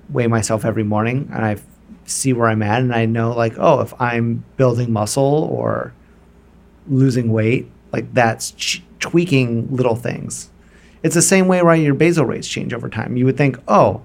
weigh 0.10 0.27
myself 0.27 0.65
every 0.65 0.84
morning 0.84 1.29
and 1.34 1.45
I 1.45 1.58
see 2.05 2.34
where 2.34 2.47
I'm 2.47 2.62
at, 2.63 2.82
and 2.82 2.93
I 2.93 3.05
know 3.05 3.32
like, 3.34 3.53
oh, 3.58 3.82
if 3.82 3.93
I'm 4.01 4.43
building 4.58 4.91
muscle 4.91 5.23
or 5.51 5.93
losing 6.88 7.32
weight, 7.32 7.69
like 7.91 8.13
that's 8.13 8.51
ch- 8.51 8.82
tweaking 8.99 9.67
little 9.75 9.95
things. 9.95 10.49
It's 11.03 11.15
the 11.15 11.21
same 11.21 11.47
way, 11.47 11.62
right? 11.62 11.82
Your 11.82 11.93
basal 11.93 12.25
rates 12.25 12.47
change 12.47 12.73
over 12.73 12.89
time. 12.89 13.15
You 13.15 13.25
would 13.25 13.38
think, 13.38 13.58
oh, 13.67 14.01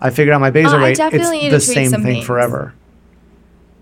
I 0.00 0.10
figured 0.10 0.34
out 0.34 0.40
my 0.40 0.50
basal 0.50 0.76
Oh, 0.76 0.82
rate. 0.82 0.98
It's 0.98 1.30
the 1.50 1.60
same 1.60 1.90
thing 1.90 2.02
things. 2.02 2.24
forever. 2.26 2.72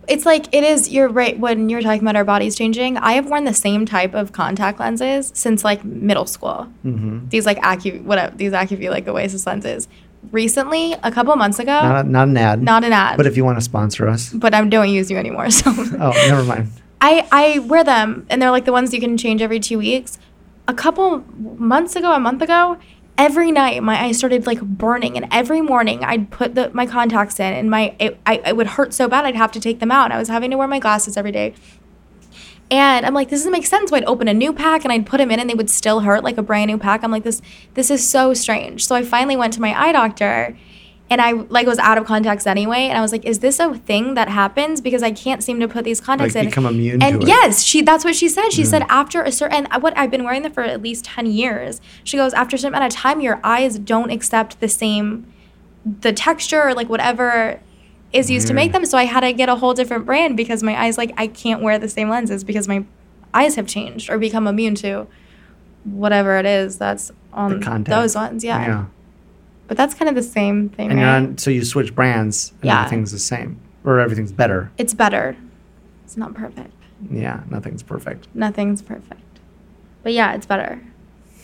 It's 0.09 0.25
like 0.27 0.47
it 0.53 0.65
is. 0.65 0.89
You're 0.89 1.09
right 1.09 1.39
when 1.39 1.69
you're 1.69 1.83
talking 1.83 2.01
about 2.03 2.17
our 2.17 2.25
bodies 2.25 2.57
changing. 2.57 2.97
I 2.97 3.13
have 3.13 3.27
worn 3.29 3.45
the 3.45 3.55
same 3.55 3.85
type 3.87 4.15
of 4.15 4.33
contact 4.33 4.81
lenses 4.81 5.31
since 5.35 5.65
like 5.65 5.85
middle 5.85 6.27
school. 6.27 6.65
hmm 6.83 7.27
These 7.29 7.47
like 7.47 7.59
Acu, 7.59 8.03
whatever 8.05 8.35
these 8.37 8.53
Acuvue 8.53 8.91
like 8.91 9.07
Oasys 9.07 9.47
lenses. 9.47 9.89
Recently, 10.33 10.95
a 11.05 11.13
couple 11.13 11.35
months 11.37 11.61
ago, 11.61 11.71
Not, 11.73 12.05
a, 12.05 12.09
not 12.09 12.29
an 12.29 12.37
ad. 12.37 12.63
not 12.63 12.83
an 12.83 12.93
ad, 12.93 13.17
But 13.17 13.27
if 13.27 13.37
you 13.37 13.45
want 13.45 13.57
to 13.59 13.63
sponsor 13.63 14.09
us, 14.09 14.33
but 14.33 14.53
I 14.53 14.65
don't 14.65 14.91
use 14.91 15.11
you 15.11 15.17
anymore. 15.17 15.49
So 15.59 15.71
oh, 15.71 16.11
never 16.29 16.43
mind. 16.43 16.73
I 17.01 17.27
I 17.31 17.59
wear 17.61 17.85
them, 17.85 18.27
and 18.29 18.43
they're 18.43 18.51
like 18.51 18.65
the 18.65 18.73
ones 18.73 18.93
you 18.93 19.01
can 19.01 19.17
change 19.17 19.41
every 19.43 19.61
two 19.61 19.79
weeks. 19.79 20.19
A 20.67 20.75
couple 20.75 21.25
months 21.39 21.95
ago, 21.97 22.13
a 22.13 22.19
month 22.21 22.43
ago, 22.43 22.77
every 23.19 23.53
night 23.53 23.83
my 23.83 24.01
eyes 24.01 24.17
started 24.17 24.47
like 24.47 24.63
burning, 24.63 25.17
and 25.17 25.27
every 25.31 25.61
morning 25.61 26.05
I'd 26.05 26.31
put 26.31 26.55
the, 26.55 26.71
my 26.73 26.87
contacts 26.87 27.39
in, 27.39 27.53
and 27.53 27.69
my 27.69 27.95
it, 27.99 28.19
I 28.25 28.37
it 28.47 28.57
would 28.57 28.69
hurt 28.69 28.95
so 28.95 29.09
bad 29.09 29.27
I'd 29.27 29.35
have 29.35 29.53
to 29.53 29.61
take 29.61 29.81
them 29.81 29.91
out. 29.91 30.13
I 30.13 30.19
was 30.19 30.29
having 30.29 30.51
to 30.53 30.57
wear 30.57 30.69
my 30.69 30.79
glasses 30.79 31.17
every 31.17 31.33
day. 31.33 31.55
And 32.71 33.07
I'm 33.07 33.15
like, 33.15 33.31
this 33.31 33.41
doesn't 33.41 33.53
make 33.53 33.65
sense. 33.65 33.89
So 33.89 33.97
I'd 33.97 34.05
open 34.05 34.29
a 34.29 34.35
new 34.35 34.53
pack 34.53 34.85
and 34.85 34.93
I'd 34.93 35.07
put 35.07 35.19
them 35.19 35.31
in, 35.31 35.41
and 35.41 35.51
they 35.51 35.55
would 35.55 35.71
still 35.71 36.01
hurt 36.01 36.23
like 36.23 36.39
a 36.39 36.43
brand 36.43 36.69
new 36.71 36.79
pack. 36.79 37.03
I'm 37.03 37.11
like, 37.11 37.25
this 37.25 37.43
this 37.75 37.91
is 37.91 38.09
so 38.09 38.35
strange. 38.35 38.87
So 38.87 38.95
I 38.95 39.03
finally 39.03 39.37
went 39.37 39.53
to 39.55 39.61
my 39.61 39.79
eye 39.79 39.93
doctor, 39.93 40.57
and 41.11 41.23
I 41.23 41.33
like 41.33 41.67
was 41.67 41.79
out 41.79 41.97
of 41.97 42.05
contacts 42.05 42.47
anyway. 42.47 42.87
And 42.87 42.99
I 42.99 43.01
was 43.01 43.13
like, 43.13 43.25
is 43.25 43.39
this 43.39 43.59
a 43.59 43.75
thing 43.75 44.15
that 44.15 44.29
happens 44.29 44.81
because 44.81 45.03
I 45.03 45.11
can't 45.11 45.43
seem 45.43 45.59
to 45.61 45.69
put 45.69 45.85
these 45.85 46.01
contacts 46.01 46.35
Like 46.35 46.45
in? 46.45 46.51
become 46.51 46.67
immune 46.67 47.03
and 47.03 47.21
to 47.21 47.27
it. 47.27 47.29
yes, 47.29 47.63
she 47.63 47.83
that's 47.83 48.05
what 48.05 48.15
she 48.15 48.29
said. 48.29 48.51
She 48.51 48.63
hmm. 48.63 48.69
said 48.69 48.83
after 48.89 49.23
a 49.23 49.33
certain 49.33 49.67
what 49.81 49.97
I've 49.97 50.11
been 50.11 50.25
wearing 50.25 50.43
them 50.43 50.53
for 50.53 50.63
at 50.63 50.83
least 50.83 51.07
10 51.07 51.27
years. 51.27 51.81
She 52.05 52.17
goes, 52.17 52.35
after 52.35 52.57
a 52.57 52.59
certain 52.59 52.75
amount 52.75 52.93
of 52.93 52.99
time, 52.99 53.21
your 53.21 53.41
eyes 53.43 53.79
don't 53.79 54.11
accept 54.11 54.61
the 54.61 54.69
same 54.69 55.33
the 56.01 56.13
texture 56.13 56.63
or 56.63 56.75
like 56.75 56.89
whatever 56.89 57.61
is 58.13 58.31
used 58.31 58.47
to 58.49 58.55
make 58.55 58.73
them. 58.73 58.85
So 58.85 58.99
I 58.99 59.05
had 59.05 59.21
to 59.21 59.33
get 59.33 59.49
a 59.49 59.57
whole 59.57 59.75
different 59.75 60.05
brand 60.05 60.37
because 60.37 60.63
my 60.63 60.79
eyes 60.79 60.99
like 60.99 61.13
I 61.17 61.27
can't 61.27 61.63
wear 61.63 61.79
the 61.79 61.89
same 61.89 62.11
lenses 62.11 62.45
because 62.45 62.69
my 62.69 62.85
eyes 63.33 63.55
have 63.57 63.67
changed 63.67 64.11
or 64.11 64.19
become 64.19 64.47
immune 64.47 64.75
to 64.77 65.07
whatever 65.85 66.37
it 66.39 66.47
is 66.47 66.79
that's 66.79 67.13
on 67.33 67.61
those 67.85 68.15
ones. 68.15 68.45
Yeah. 68.45 68.67
Yeah. 68.67 68.85
But 69.69 69.77
that's 69.77 69.95
kind 69.95 70.09
of 70.09 70.15
the 70.15 70.23
same 70.23 70.71
thing, 70.71 70.91
And 70.91 70.99
you're 70.99 71.09
on, 71.09 71.39
so 71.39 71.51
you 71.51 71.65
switch 71.65 71.95
brands 71.95 72.53
and 72.63 72.65
Yeah. 72.69 72.81
everything's 72.81 73.13
the 73.13 73.19
same. 73.19 73.61
Or 73.85 74.01
everything's 74.01 74.33
better. 74.33 74.71
it's 74.79 74.93
better. 74.95 75.37
It's 76.05 76.17
not 76.17 76.35
perfect. 76.35 76.73
Yeah, 77.11 77.41
nothing's 77.51 77.83
perfect. 77.83 78.27
Nothing's 78.35 78.83
perfect. 78.83 79.21
But 80.03 80.13
yeah, 80.15 80.35
it's 80.35 80.47
better. 80.47 80.81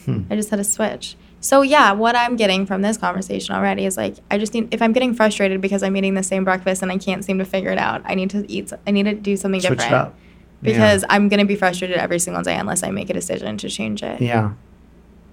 Hmm. 0.05 0.23
I 0.29 0.35
just 0.35 0.49
had 0.49 0.57
to 0.57 0.63
switch. 0.63 1.15
So 1.39 1.61
yeah, 1.61 1.91
what 1.91 2.15
I'm 2.15 2.35
getting 2.35 2.65
from 2.65 2.81
this 2.81 2.97
conversation 2.97 3.53
already 3.55 3.85
is 3.85 3.95
like 3.97 4.15
I 4.31 4.37
just 4.39 4.53
need 4.53 4.73
if 4.73 4.81
I'm 4.81 4.91
getting 4.91 5.13
frustrated 5.13 5.61
because 5.61 5.83
I'm 5.83 5.95
eating 5.95 6.15
the 6.15 6.23
same 6.23 6.43
breakfast 6.43 6.81
and 6.81 6.91
I 6.91 6.97
can't 6.97 7.23
seem 7.23 7.37
to 7.37 7.45
figure 7.45 7.69
it 7.71 7.77
out, 7.77 8.01
I 8.05 8.15
need 8.15 8.31
to 8.31 8.49
eat 8.51 8.73
I 8.87 8.91
need 8.91 9.03
to 9.03 9.13
do 9.13 9.37
something 9.37 9.61
Switch 9.61 9.77
different. 9.79 9.93
up. 9.93 10.15
Because 10.63 11.05
I'm 11.09 11.29
going 11.29 11.39
to 11.39 11.45
be 11.45 11.55
frustrated 11.55 11.97
every 11.97 12.17
single 12.17 12.41
day 12.41 12.55
unless 12.57 12.81
I 12.81 12.89
make 12.89 13.11
a 13.11 13.13
decision 13.13 13.57
to 13.57 13.69
change 13.69 14.01
it. 14.01 14.19
Yeah. 14.19 14.27
yeah. 14.27 14.51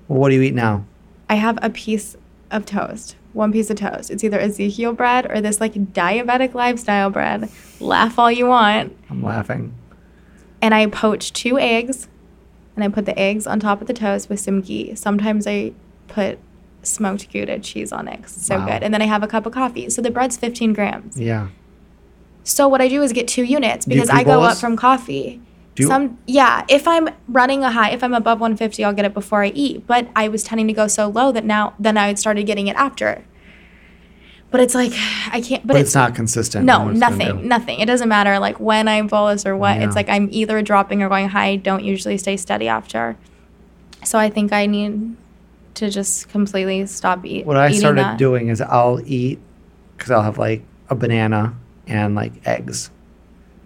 Well, 0.09 0.20
what 0.20 0.28
do 0.28 0.35
you 0.35 0.42
eat 0.42 0.55
now? 0.55 0.85
I 1.31 1.37
have 1.37 1.59
a 1.62 1.70
piece 1.70 2.16
of 2.52 2.64
toast. 2.66 3.16
One 3.32 3.50
piece 3.52 3.70
of 3.70 3.76
toast. 3.78 4.10
It's 4.10 4.22
either 4.22 4.38
Ezekiel 4.38 4.92
bread 4.92 5.30
or 5.30 5.40
this 5.40 5.60
like 5.60 5.72
diabetic 5.74 6.54
lifestyle 6.54 7.10
bread. 7.10 7.48
Laugh 7.80 8.18
all 8.18 8.30
you 8.30 8.46
want. 8.46 8.96
I'm 9.10 9.22
laughing. 9.22 9.74
and 10.60 10.74
I 10.74 10.86
poach 10.86 11.32
two 11.32 11.58
eggs 11.58 12.06
and 12.76 12.84
I 12.84 12.88
put 12.88 13.04
the 13.06 13.18
eggs 13.18 13.46
on 13.46 13.58
top 13.58 13.80
of 13.80 13.86
the 13.88 13.92
toast 13.94 14.28
with 14.28 14.38
some 14.38 14.60
ghee. 14.60 14.94
Sometimes 14.94 15.46
I 15.46 15.72
put 16.08 16.38
smoked 16.84 17.32
Gouda 17.32 17.58
cheese 17.60 17.90
on 17.92 18.06
it. 18.08 18.20
It's 18.20 18.46
so 18.46 18.58
Wow. 18.58 18.66
good. 18.66 18.82
And 18.82 18.92
then 18.94 19.00
I 19.02 19.06
have 19.06 19.22
a 19.22 19.26
cup 19.26 19.46
of 19.46 19.52
coffee. 19.52 19.88
So 19.90 20.02
the 20.02 20.10
bread's 20.10 20.36
15 20.36 20.72
grams. 20.72 21.18
Yeah. 21.18 21.48
So 22.44 22.68
what 22.68 22.80
I 22.80 22.88
do 22.88 23.02
is 23.02 23.12
get 23.12 23.28
two 23.28 23.44
units 23.44 23.86
because 23.86 24.10
I 24.10 24.24
go 24.24 24.42
up 24.42 24.58
from 24.58 24.76
coffee. 24.76 25.40
Do 25.74 25.85
you- 25.85 25.88
Some 25.88 26.18
yeah, 26.26 26.64
if 26.68 26.87
I'm 26.87 27.08
running 27.28 27.64
a 27.64 27.70
high, 27.70 27.90
if 27.90 28.04
I'm 28.04 28.12
above 28.14 28.40
150, 28.40 28.85
I'll 28.85 28.92
get 28.92 29.04
it 29.06 29.14
before 29.14 29.42
I 29.42 29.48
eat. 29.54 29.87
But 29.87 30.08
I 30.14 30.28
was 30.28 30.42
tending 30.44 30.66
to 30.68 30.72
go 30.74 30.87
so 30.87 31.08
low 31.08 31.32
that 31.32 31.44
now 31.44 31.74
then 31.78 31.96
I 31.96 32.12
started 32.14 32.44
getting 32.44 32.66
it 32.68 32.76
after. 32.76 33.24
But 34.50 34.61
it's 34.61 34.74
like 34.74 34.92
I 35.32 35.40
can't. 35.40 35.66
But, 35.66 35.74
But, 35.74 35.80
it's, 35.80 35.94
not 35.94 36.14
consistent. 36.14 36.66
no, 36.66 36.90
it's 36.90 36.98
nothing, 37.00 37.48
nothing. 37.48 37.80
It 37.80 37.87
doesn't 37.87 38.08
matter 38.11 38.38
like 38.38 38.61
when 38.61 38.87
I 38.87 39.00
bolus 39.00 39.46
or 39.46 39.56
what. 39.56 39.78
Yeah. 39.78 39.87
It's 39.87 39.96
like 39.96 40.11
I'm 40.11 40.28
either 40.30 40.61
dropping 40.61 41.02
or 41.02 41.08
going 41.08 41.30
high. 41.30 41.46
I 41.46 41.56
don't 41.56 41.82
usually 41.85 42.18
stay 42.18 42.37
steady 42.37 42.68
after. 42.68 43.16
So 44.04 44.18
I 44.18 44.28
think 44.28 44.52
I 44.52 44.66
need 44.66 45.16
to 45.74 45.88
just 45.88 46.28
completely 46.28 46.85
stop 46.85 47.24
eat, 47.24 47.46
What 47.46 47.56
I 47.56 47.72
started 47.72 48.04
that. 48.04 48.18
doing 48.18 48.48
is 48.48 48.61
I'll 48.61 49.00
eat 49.06 49.38
because 49.96 50.11
I'll 50.11 50.20
have 50.22 50.37
like 50.37 50.62
a 50.90 50.94
banana 50.94 51.54
and 51.87 52.14
like 52.14 52.46
eggs 52.46 52.90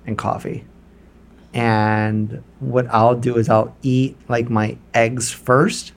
and 0.07 0.17
coffee. 0.17 0.65
And 1.57 2.45
what 2.61 2.87
I'll 2.91 3.15
do 3.15 3.39
is 3.39 3.49
I'll 3.49 3.75
eat 3.81 4.15
like 4.29 4.51
my 4.51 4.77
eggs 4.93 5.33
first. 5.33 5.93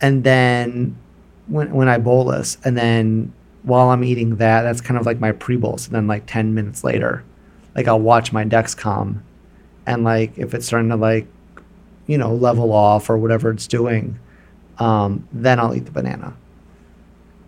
And 0.00 0.24
then 0.24 0.98
when, 1.46 1.72
when 1.72 1.88
I 1.88 1.98
bolus, 1.98 2.58
and 2.64 2.76
then 2.76 3.32
while 3.62 3.90
I'm 3.90 4.02
eating 4.02 4.36
that, 4.36 4.62
that's 4.62 4.80
kind 4.80 4.98
of 4.98 5.06
like 5.06 5.20
my 5.20 5.30
pre 5.30 5.56
bolus. 5.56 5.86
And 5.86 5.94
then 5.94 6.08
like 6.08 6.26
10 6.26 6.54
minutes 6.54 6.82
later, 6.82 7.22
like 7.76 7.86
I'll 7.86 8.00
watch 8.00 8.32
my 8.32 8.44
Dexcom. 8.44 9.20
And 9.86 10.02
like 10.02 10.36
if 10.36 10.54
it's 10.54 10.66
starting 10.66 10.90
to 10.90 10.96
like, 10.96 11.28
you 12.08 12.18
know, 12.18 12.34
level 12.34 12.72
off 12.72 13.08
or 13.10 13.16
whatever 13.16 13.52
it's 13.52 13.68
doing, 13.68 14.18
um, 14.78 15.28
then 15.32 15.60
I'll 15.60 15.72
eat 15.72 15.84
the 15.84 15.92
banana. 15.92 16.36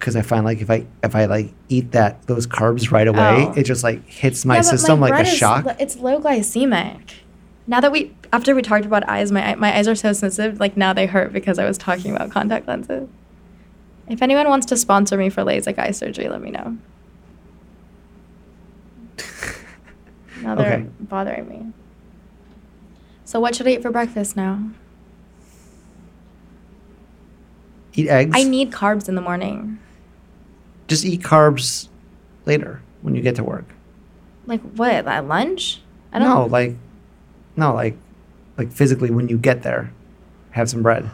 Because 0.02 0.16
I 0.16 0.22
find 0.22 0.44
like 0.44 0.60
if 0.60 0.68
I 0.68 0.84
if 1.04 1.14
I 1.14 1.26
like 1.26 1.52
eat 1.68 1.92
that 1.92 2.26
those 2.26 2.44
carbs 2.44 2.90
right 2.90 3.06
away, 3.06 3.46
Oh. 3.46 3.52
it 3.56 3.62
just 3.62 3.84
like 3.84 4.04
hits 4.08 4.44
my 4.44 4.56
Yeah, 4.56 4.62
system 4.62 4.98
like 4.98 5.14
a 5.14 5.20
is 5.20 5.28
shock. 5.28 5.64
it's 5.78 5.96
low 5.96 6.20
glycemic. 6.20 6.98
Now 7.68 7.80
that 7.80 7.92
we 7.92 8.12
after 8.32 8.52
we 8.52 8.62
talked 8.62 8.84
about 8.84 9.08
eyes, 9.08 9.30
my 9.30 9.54
my 9.54 9.72
eyes 9.76 9.86
are 9.86 9.94
so 9.94 10.12
sensitive. 10.12 10.58
Like 10.58 10.76
now 10.76 10.92
they 10.92 11.06
hurt 11.06 11.32
because 11.32 11.56
I 11.60 11.64
was 11.66 11.78
talking 11.78 12.16
about 12.16 12.32
contact 12.32 12.66
lenses. 12.66 13.08
If 14.08 14.22
anyone 14.22 14.48
wants 14.48 14.66
to 14.66 14.76
sponsor 14.76 15.16
me 15.16 15.28
for 15.28 15.42
LASIK 15.44 15.78
eye 15.78 15.92
surgery, 15.92 16.28
let 16.28 16.42
me 16.42 16.50
know. 16.50 16.76
Now 20.42 20.56
they're 20.56 20.72
Okay. 20.78 20.86
bothering 20.98 21.48
me. 21.48 21.66
So 23.24 23.38
what 23.38 23.54
should 23.54 23.68
I 23.68 23.74
eat 23.74 23.82
for 23.82 23.92
breakfast 23.92 24.34
now? 24.36 24.64
eat 27.94 28.08
eggs. 28.08 28.32
I 28.34 28.42
need 28.42 28.72
carbs 28.72 29.08
in 29.08 29.14
the 29.14 29.20
morning. 29.20 29.78
Just 30.92 31.04
eat 31.06 31.22
carbs 31.22 31.88
later 32.44 32.82
when 33.00 33.14
you 33.14 33.22
get 33.22 33.36
to 33.36 33.44
work. 33.44 33.64
Like 34.46 34.60
what? 34.76 34.92
At 34.92 35.26
lunch? 35.26 35.80
I 36.12 36.18
don't 36.18 36.28
no, 36.28 36.44
like 36.46 36.76
no, 37.56 37.72
like 37.74 37.96
like 38.58 38.70
physically 38.70 39.10
when 39.10 39.28
you 39.28 39.38
get 39.38 39.62
there, 39.62 39.90
have 40.50 40.68
some 40.68 40.82
bread. 40.82 41.08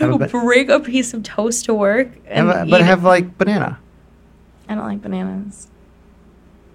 Have 0.00 0.10
a 0.10 0.12
I'll 0.12 0.18
ba- 0.18 0.26
bring 0.28 0.68
a 0.70 0.80
piece 0.80 1.14
of 1.14 1.22
toast 1.22 1.64
to 1.66 1.74
work 1.74 2.08
and 2.26 2.48
have 2.48 2.66
a- 2.66 2.70
but 2.70 2.80
eat 2.80 2.84
have 2.84 3.04
it. 3.04 3.06
like 3.06 3.38
banana, 3.38 3.78
I 4.68 4.74
don't 4.74 4.84
like 4.86 5.00
bananas. 5.02 5.68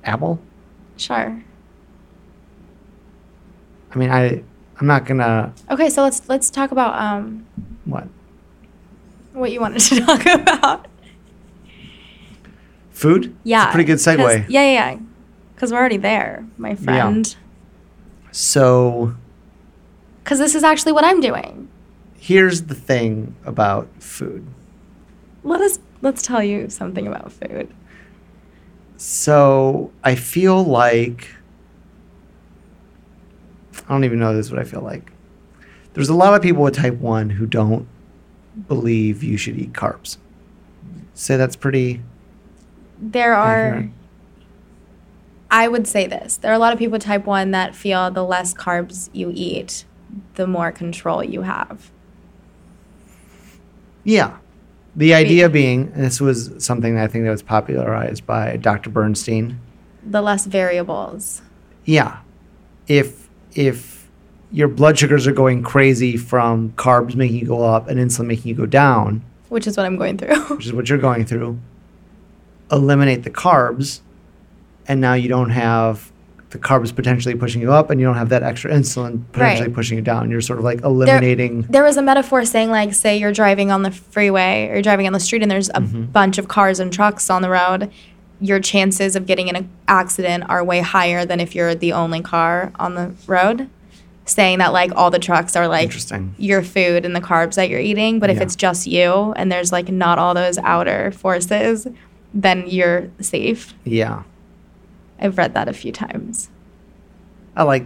apple. 0.05 0.39
Sure. 0.97 1.43
I 3.93 3.97
mean, 3.97 4.09
I 4.09 4.41
I'm 4.79 4.87
not 4.87 5.05
gonna 5.05 5.53
Okay, 5.69 5.89
so 5.89 6.01
let's 6.03 6.27
let's 6.29 6.49
talk 6.49 6.71
about 6.71 6.95
um 7.01 7.45
what 7.85 8.07
what 9.33 9.51
you 9.51 9.59
wanted 9.59 9.81
to 9.81 9.99
talk 10.05 10.25
about. 10.25 10.87
Food. 13.01 13.35
Yeah. 13.43 13.63
it's 13.63 13.69
a 13.69 13.71
pretty 13.73 13.87
good 13.87 13.97
segue. 13.97 14.45
Yeah, 14.49 14.61
yeah, 14.63 14.91
yeah. 14.91 14.99
Because 15.55 15.71
we're 15.71 15.79
already 15.79 15.97
there, 15.97 16.45
my 16.57 16.75
friend. 16.75 17.27
Yeah. 17.27 18.29
So 18.31 19.15
Because 20.23 20.39
this 20.39 20.55
is 20.55 20.63
actually 20.63 20.91
what 20.93 21.03
I'm 21.03 21.19
doing. 21.21 21.67
here's 22.17 22.63
the 22.63 22.75
thing 22.75 23.35
about 23.45 23.87
food. 23.99 24.45
Let 25.43 25.61
us 25.61 25.79
let's 26.01 26.21
tell 26.21 26.43
you 26.43 26.69
something 26.69 27.07
about 27.07 27.31
food. 27.31 27.67
So 28.97 29.91
I 30.03 30.13
feel 30.15 30.63
like 30.63 31.27
I 33.87 33.93
don't 33.93 34.03
even 34.03 34.19
know 34.19 34.35
this 34.35 34.45
is 34.47 34.51
what 34.51 34.61
I 34.61 34.63
feel 34.63 34.81
like. 34.81 35.11
There's 35.93 36.09
a 36.09 36.13
lot 36.15 36.33
of 36.33 36.41
people 36.41 36.63
with 36.63 36.75
type 36.75 36.95
one 36.95 37.29
who 37.31 37.45
don't 37.45 37.87
believe 38.67 39.23
you 39.23 39.37
should 39.37 39.57
eat 39.57 39.73
carbs. 39.73 40.17
Say 41.13 41.35
that's 41.37 41.55
pretty 41.55 42.01
There 43.01 43.33
are. 43.33 43.89
I 45.49 45.67
would 45.67 45.85
say 45.85 46.07
this. 46.07 46.37
There 46.37 46.49
are 46.49 46.55
a 46.55 46.59
lot 46.59 46.71
of 46.71 46.79
people 46.79 46.97
type 46.97 47.25
1 47.25 47.51
that 47.51 47.75
feel 47.75 48.09
the 48.09 48.23
less 48.23 48.53
carbs 48.53 49.09
you 49.11 49.33
eat, 49.35 49.83
the 50.35 50.47
more 50.47 50.71
control 50.71 51.21
you 51.21 51.41
have. 51.41 51.91
Yeah. 54.05 54.37
The 54.95 55.13
idea 55.13 55.49
being, 55.49 55.91
and 55.93 56.03
this 56.03 56.21
was 56.21 56.53
something 56.63 56.95
that 56.95 57.03
I 57.03 57.07
think 57.07 57.25
that 57.25 57.31
was 57.31 57.43
popularized 57.43 58.25
by 58.25 58.57
Dr. 58.57 58.89
Bernstein. 58.89 59.59
The 60.05 60.21
less 60.21 60.45
variables. 60.45 61.41
Yeah. 61.85 62.19
If 62.87 63.27
if 63.53 64.09
your 64.51 64.67
blood 64.67 64.97
sugars 64.97 65.27
are 65.27 65.33
going 65.33 65.63
crazy 65.63 66.17
from 66.17 66.71
carbs 66.73 67.15
making 67.15 67.37
you 67.37 67.45
go 67.45 67.63
up 67.63 67.87
and 67.87 67.99
insulin 67.99 68.27
making 68.27 68.49
you 68.49 68.55
go 68.55 68.65
down, 68.65 69.21
which 69.49 69.67
is 69.67 69.77
what 69.77 69.85
I'm 69.85 69.97
going 69.97 70.17
through. 70.17 70.39
which 70.55 70.65
is 70.65 70.73
what 70.73 70.89
you're 70.89 70.97
going 70.97 71.25
through, 71.25 71.59
eliminate 72.71 73.23
the 73.23 73.29
carbs 73.29 73.99
and 74.87 74.99
now 75.01 75.13
you 75.13 75.29
don't 75.29 75.49
have 75.51 76.11
the 76.51 76.57
carbs 76.57 76.93
potentially 76.93 77.33
pushing 77.33 77.61
you 77.61 77.71
up 77.71 77.89
and 77.89 77.99
you 78.01 78.05
don't 78.05 78.15
have 78.17 78.29
that 78.29 78.43
extra 78.43 78.71
insulin 78.71 79.23
potentially 79.31 79.67
Right. 79.69 79.75
pushing 79.75 79.97
you 79.97 80.03
down. 80.03 80.29
You're 80.29 80.41
sort 80.41 80.59
of 80.59 80.65
like 80.65 80.81
eliminating 80.81 81.61
There 81.69 81.83
was 81.83 81.95
a 81.95 82.01
metaphor 82.01 82.43
saying, 82.43 82.71
like, 82.71 82.93
say 82.93 83.17
you're 83.17 83.31
driving 83.31 83.71
on 83.71 83.83
the 83.83 83.91
freeway 83.91 84.67
or 84.69 84.73
you're 84.73 84.81
driving 84.81 85.07
on 85.07 85.13
the 85.13 85.19
street 85.21 85.41
and 85.43 85.49
there's 85.51 85.69
a 85.69 85.73
Mm-hmm. 85.81 86.05
bunch 86.05 86.37
of 86.37 86.47
cars 86.49 86.79
and 86.81 86.91
trucks 86.91 87.29
on 87.29 87.41
the 87.41 87.49
road. 87.49 87.89
Your 88.41 88.59
chances 88.59 89.15
of 89.15 89.25
getting 89.27 89.47
in 89.47 89.55
an 89.55 89.69
accident 89.87 90.43
are 90.49 90.61
way 90.63 90.81
higher 90.81 91.23
than 91.25 91.39
if 91.39 91.55
you're 91.55 91.73
the 91.75 91.93
only 91.93 92.21
car 92.21 92.73
on 92.77 92.95
the 92.95 93.13
road. 93.27 93.69
Saying 94.25 94.59
that, 94.59 94.73
like, 94.73 94.91
all 94.95 95.09
the 95.09 95.19
trucks 95.19 95.55
are 95.55 95.67
like 95.67 95.83
Interesting. 95.85 96.35
your 96.37 96.63
food 96.63 97.05
and 97.05 97.15
the 97.15 97.21
carbs 97.21 97.55
that 97.55 97.69
you're 97.69 97.79
eating. 97.79 98.19
But 98.19 98.29
if 98.29 98.37
Yeah. 98.37 98.43
it's 98.43 98.55
just 98.57 98.87
you 98.87 99.33
and 99.37 99.49
there's 99.51 99.71
like 99.71 99.89
not 99.89 100.19
all 100.19 100.33
those 100.33 100.57
outer 100.59 101.11
forces, 101.11 101.87
then 102.33 102.67
you're 102.67 103.09
safe. 103.19 103.73
yeah. 103.83 104.23
I've 105.19 105.37
read 105.37 105.53
that 105.53 105.67
a 105.67 105.73
few 105.73 105.91
times. 105.91 106.49
I 107.55 107.61
like 107.63 107.85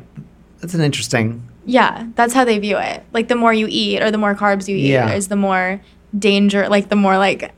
that's 0.62 0.73
an 0.73 0.79
interesting 0.81 1.45
Yeah, 1.65 2.08
that's 2.15 2.34
how 2.34 2.45
they 2.45 2.60
view 2.60 2.77
it. 2.77 3.03
Like 3.12 3.27
the 3.27 3.36
more 3.36 3.53
you 3.53 3.67
eat 3.69 4.01
or 4.01 4.10
the 4.10 4.17
more 4.17 4.34
carbs 4.36 4.67
you 4.69 4.77
eat 4.77 4.91
Yeah. 4.91 5.12
is 5.13 5.27
the 5.27 5.36
more 5.36 5.81
danger, 6.17 6.69
like 6.69 6.88
the 6.89 6.95
more 6.95 7.17
like 7.17 7.51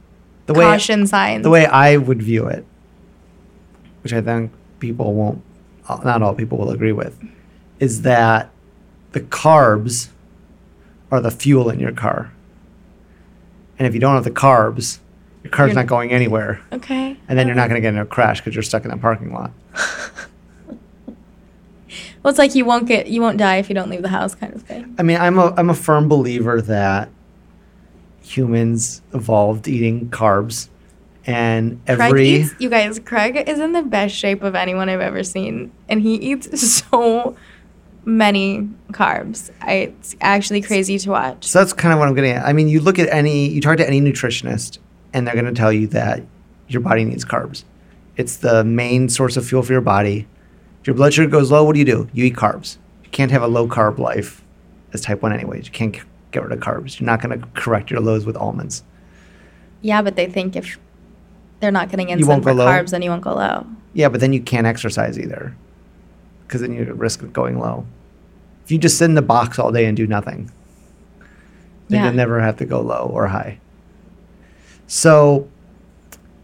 the 0.47 0.53
way 0.53 0.63
caution 0.63 1.05
signs. 1.05 1.43
the 1.43 1.49
way 1.51 1.65
I 1.67 1.97
would 1.97 2.23
view 2.23 2.47
it, 2.47 2.65
which 4.01 4.13
I 4.13 4.21
think 4.21 4.51
people 4.79 5.13
won't, 5.13 5.41
not 6.03 6.21
all 6.23 6.33
people 6.33 6.57
will 6.57 6.71
agree 6.71 6.93
with, 6.93 7.19
is 7.79 8.01
that 8.01 8.49
the 9.11 9.21
carbs 9.21 10.09
are 11.11 11.21
the 11.21 11.31
fuel 11.31 11.69
in 11.69 11.79
your 11.79 11.91
car. 11.91 12.31
And 13.77 13.85
if 13.87 13.93
you 13.93 13.99
don't 13.99 14.15
have 14.15 14.23
the 14.23 14.31
carbs, 14.31 14.99
your 15.47 15.55
car's 15.55 15.69
You're- 15.69 15.81
not 15.81 15.87
going 15.87 16.11
anywhere. 16.11 16.61
okay. 16.71 17.17
And 17.27 17.37
then 17.37 17.47
you're 17.47 17.55
not 17.55 17.69
going 17.69 17.81
to 17.81 17.85
get 17.85 17.93
in 17.93 17.99
a 17.99 18.05
crash 18.05 18.39
because 18.39 18.53
you're 18.55 18.63
stuck 18.63 18.83
in 18.83 18.91
that 18.91 19.01
parking 19.01 19.33
lot. 19.33 19.51
Well, 22.23 22.31
it's 22.31 22.39
like 22.39 22.55
you 22.55 22.65
won't 22.65 22.87
get, 22.87 23.07
you 23.07 23.21
won't 23.21 23.37
die 23.37 23.57
if 23.57 23.69
you 23.69 23.75
don't 23.75 23.89
leave 23.89 24.01
the 24.01 24.09
house, 24.09 24.35
kind 24.35 24.53
of 24.53 24.61
thing. 24.63 24.93
I 24.99 25.03
mean, 25.03 25.15
I'm 25.15 25.37
a, 25.37 25.53
I'm 25.55 25.69
a 25.69 25.73
firm 25.73 26.09
believer 26.09 26.61
that 26.63 27.09
humans 28.21 29.01
evolved 29.13 29.67
eating 29.69 30.09
carbs. 30.09 30.67
And 31.25 31.79
every. 31.87 32.27
eats, 32.27 32.53
you 32.59 32.69
guys, 32.69 32.99
Craig 32.99 33.41
is 33.47 33.59
in 33.59 33.71
the 33.71 33.81
best 33.83 34.13
shape 34.13 34.43
of 34.43 34.55
anyone 34.55 34.89
I've 34.89 34.99
ever 34.99 35.23
seen, 35.23 35.71
and 35.87 36.01
he 36.01 36.15
eats 36.15 36.59
so 36.61 37.37
many 38.03 38.67
carbs. 38.91 39.51
I, 39.61 39.73
it's 39.73 40.15
actually 40.19 40.61
crazy 40.61 40.97
to 40.99 41.09
watch. 41.11 41.45
So 41.45 41.59
that's 41.59 41.71
kind 41.71 41.93
of 41.93 41.99
what 41.99 42.09
I'm 42.09 42.15
getting 42.15 42.31
at. 42.31 42.45
I 42.45 42.51
mean, 42.51 42.67
you 42.67 42.81
look 42.81 42.99
at 42.99 43.07
any, 43.09 43.47
you 43.47 43.61
talk 43.61 43.77
to 43.77 43.87
any 43.87 44.01
nutritionist, 44.01 44.79
and 45.17 45.25
they're 45.25 45.33
going 45.33 45.45
to 45.45 45.51
tell 45.51 45.73
you 45.73 45.87
that 45.87 46.21
your 46.67 46.79
body 46.81 47.03
needs 47.03 47.25
carbs. 47.25 47.63
It's 48.17 48.37
the 48.37 48.63
main 48.63 49.09
source 49.09 49.35
of 49.35 49.47
fuel 49.47 49.63
for 49.63 49.73
your 49.73 49.81
body. 49.81 50.27
If 50.81 50.87
your 50.87 50.95
blood 50.95 51.11
sugar 51.13 51.27
goes 51.29 51.49
low, 51.49 51.63
what 51.63 51.73
do 51.73 51.79
you 51.79 51.85
do? 51.85 52.07
You 52.13 52.25
eat 52.25 52.35
carbs. 52.35 52.77
You 53.03 53.09
can't 53.09 53.31
have 53.31 53.41
a 53.41 53.47
low 53.47 53.67
carb 53.67 53.97
life 53.97 54.43
as 54.93 55.01
type 55.01 55.23
1 55.23 55.33
anyways. 55.33 55.65
You 55.65 55.71
can't 55.71 55.97
get 56.31 56.43
rid 56.43 56.51
of 56.51 56.59
carbs. 56.59 56.99
You're 56.99 57.07
not 57.07 57.19
going 57.21 57.39
to 57.39 57.47
correct 57.55 57.89
your 57.89 57.99
lows 57.99 58.25
with 58.27 58.37
almonds. 58.37 58.83
Yeah, 59.81 60.03
but 60.03 60.15
they 60.15 60.27
think 60.27 60.55
if 60.55 60.77
they're 61.61 61.71
not 61.71 61.89
getting 61.89 62.09
You 62.09 62.17
insulin 62.17 62.43
for 62.43 62.53
carbs, 62.53 62.91
then 62.91 63.01
you 63.01 63.09
won't 63.09 63.23
go 63.23 63.33
low. 63.33 63.65
Yeah, 63.93 64.09
but 64.09 64.19
then 64.21 64.33
you 64.33 64.41
can't 64.41 64.67
exercise 64.67 65.17
either 65.17 65.55
because 66.45 66.61
then 66.61 66.73
you're 66.73 66.85
at 66.89 66.97
risk 66.97 67.23
of 67.23 67.33
going 67.33 67.57
low. 67.57 67.87
If 68.65 68.71
you 68.71 68.77
just 68.77 68.99
sit 68.99 69.05
in 69.05 69.15
the 69.15 69.23
box 69.23 69.57
all 69.57 69.71
day 69.71 69.85
and 69.85 69.97
do 69.97 70.05
nothing, 70.05 70.51
then 71.89 71.99
Yeah. 72.01 72.05
you'll 72.05 72.13
never 72.15 72.39
have 72.39 72.57
to 72.57 72.65
go 72.65 72.81
low 72.81 73.09
or 73.11 73.27
high. 73.27 73.59
So, 74.87 75.47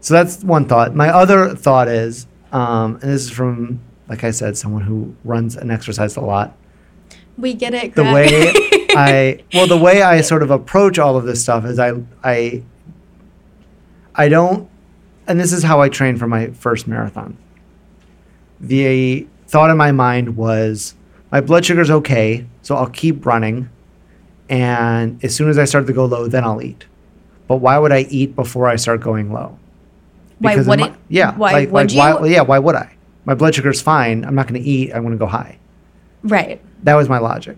so 0.00 0.14
that's 0.14 0.44
one 0.44 0.66
thought. 0.66 0.94
My 0.94 1.08
other 1.08 1.54
thought 1.54 1.88
is, 1.88 2.26
um, 2.52 2.94
and 2.96 3.10
this 3.10 3.24
is 3.24 3.30
from, 3.30 3.80
like 4.08 4.22
I 4.22 4.30
said, 4.30 4.56
someone 4.56 4.82
who 4.82 5.14
runs 5.24 5.56
and 5.56 5.72
exercises 5.72 6.16
a 6.16 6.20
lot. 6.20 6.56
We 7.36 7.54
get 7.54 7.74
it. 7.74 7.94
The 7.94 8.04
way 8.04 8.52
I, 8.96 9.42
well, 9.52 9.66
the 9.66 9.78
way 9.78 10.02
I 10.02 10.20
sort 10.20 10.42
of 10.42 10.50
approach 10.50 10.98
all 10.98 11.16
of 11.16 11.24
this 11.24 11.42
stuff 11.42 11.64
is 11.64 11.78
I, 11.78 11.94
I, 12.22 12.62
I 14.14 14.28
don't, 14.28 14.68
and 15.26 15.40
this 15.40 15.52
is 15.52 15.62
how 15.62 15.80
I 15.80 15.88
trained 15.88 16.18
for 16.18 16.28
my 16.28 16.48
first 16.50 16.86
marathon. 16.86 17.36
The 18.60 19.26
thought 19.48 19.70
in 19.70 19.76
my 19.76 19.90
mind 19.90 20.36
was, 20.36 20.94
my 21.32 21.40
blood 21.40 21.64
sugar's 21.64 21.90
okay, 21.90 22.46
so 22.62 22.76
I'll 22.76 22.90
keep 22.90 23.26
running, 23.26 23.68
and 24.48 25.22
as 25.24 25.34
soon 25.34 25.48
as 25.48 25.58
I 25.58 25.64
start 25.64 25.86
to 25.88 25.92
go 25.92 26.04
low, 26.04 26.28
then 26.28 26.44
I'll 26.44 26.62
eat. 26.62 26.84
But 27.46 27.56
why 27.56 27.78
would 27.78 27.92
I 27.92 28.00
eat 28.10 28.34
before 28.34 28.68
I 28.68 28.76
start 28.76 29.00
going 29.00 29.32
low? 29.32 29.58
Because 30.40 30.66
in 30.66 30.70
would 30.70 30.80
it? 30.80 30.92
Yeah. 31.08 31.36
Why 31.36 31.52
like, 31.52 31.70
would 31.72 31.92
like, 31.94 32.18
Why, 32.20 32.26
you? 32.26 32.32
yeah. 32.34 32.42
Why 32.42 32.58
would 32.58 32.74
I? 32.74 32.94
My 33.24 33.34
blood 33.34 33.54
sugar's 33.54 33.80
fine. 33.80 34.24
I'm 34.24 34.34
not 34.34 34.46
going 34.48 34.62
to 34.62 34.68
eat. 34.68 34.92
I 34.92 35.00
want 35.00 35.12
to 35.14 35.18
go 35.18 35.26
high. 35.26 35.58
Right. 36.22 36.60
That 36.82 36.94
was 36.94 37.08
my 37.08 37.18
logic. 37.18 37.56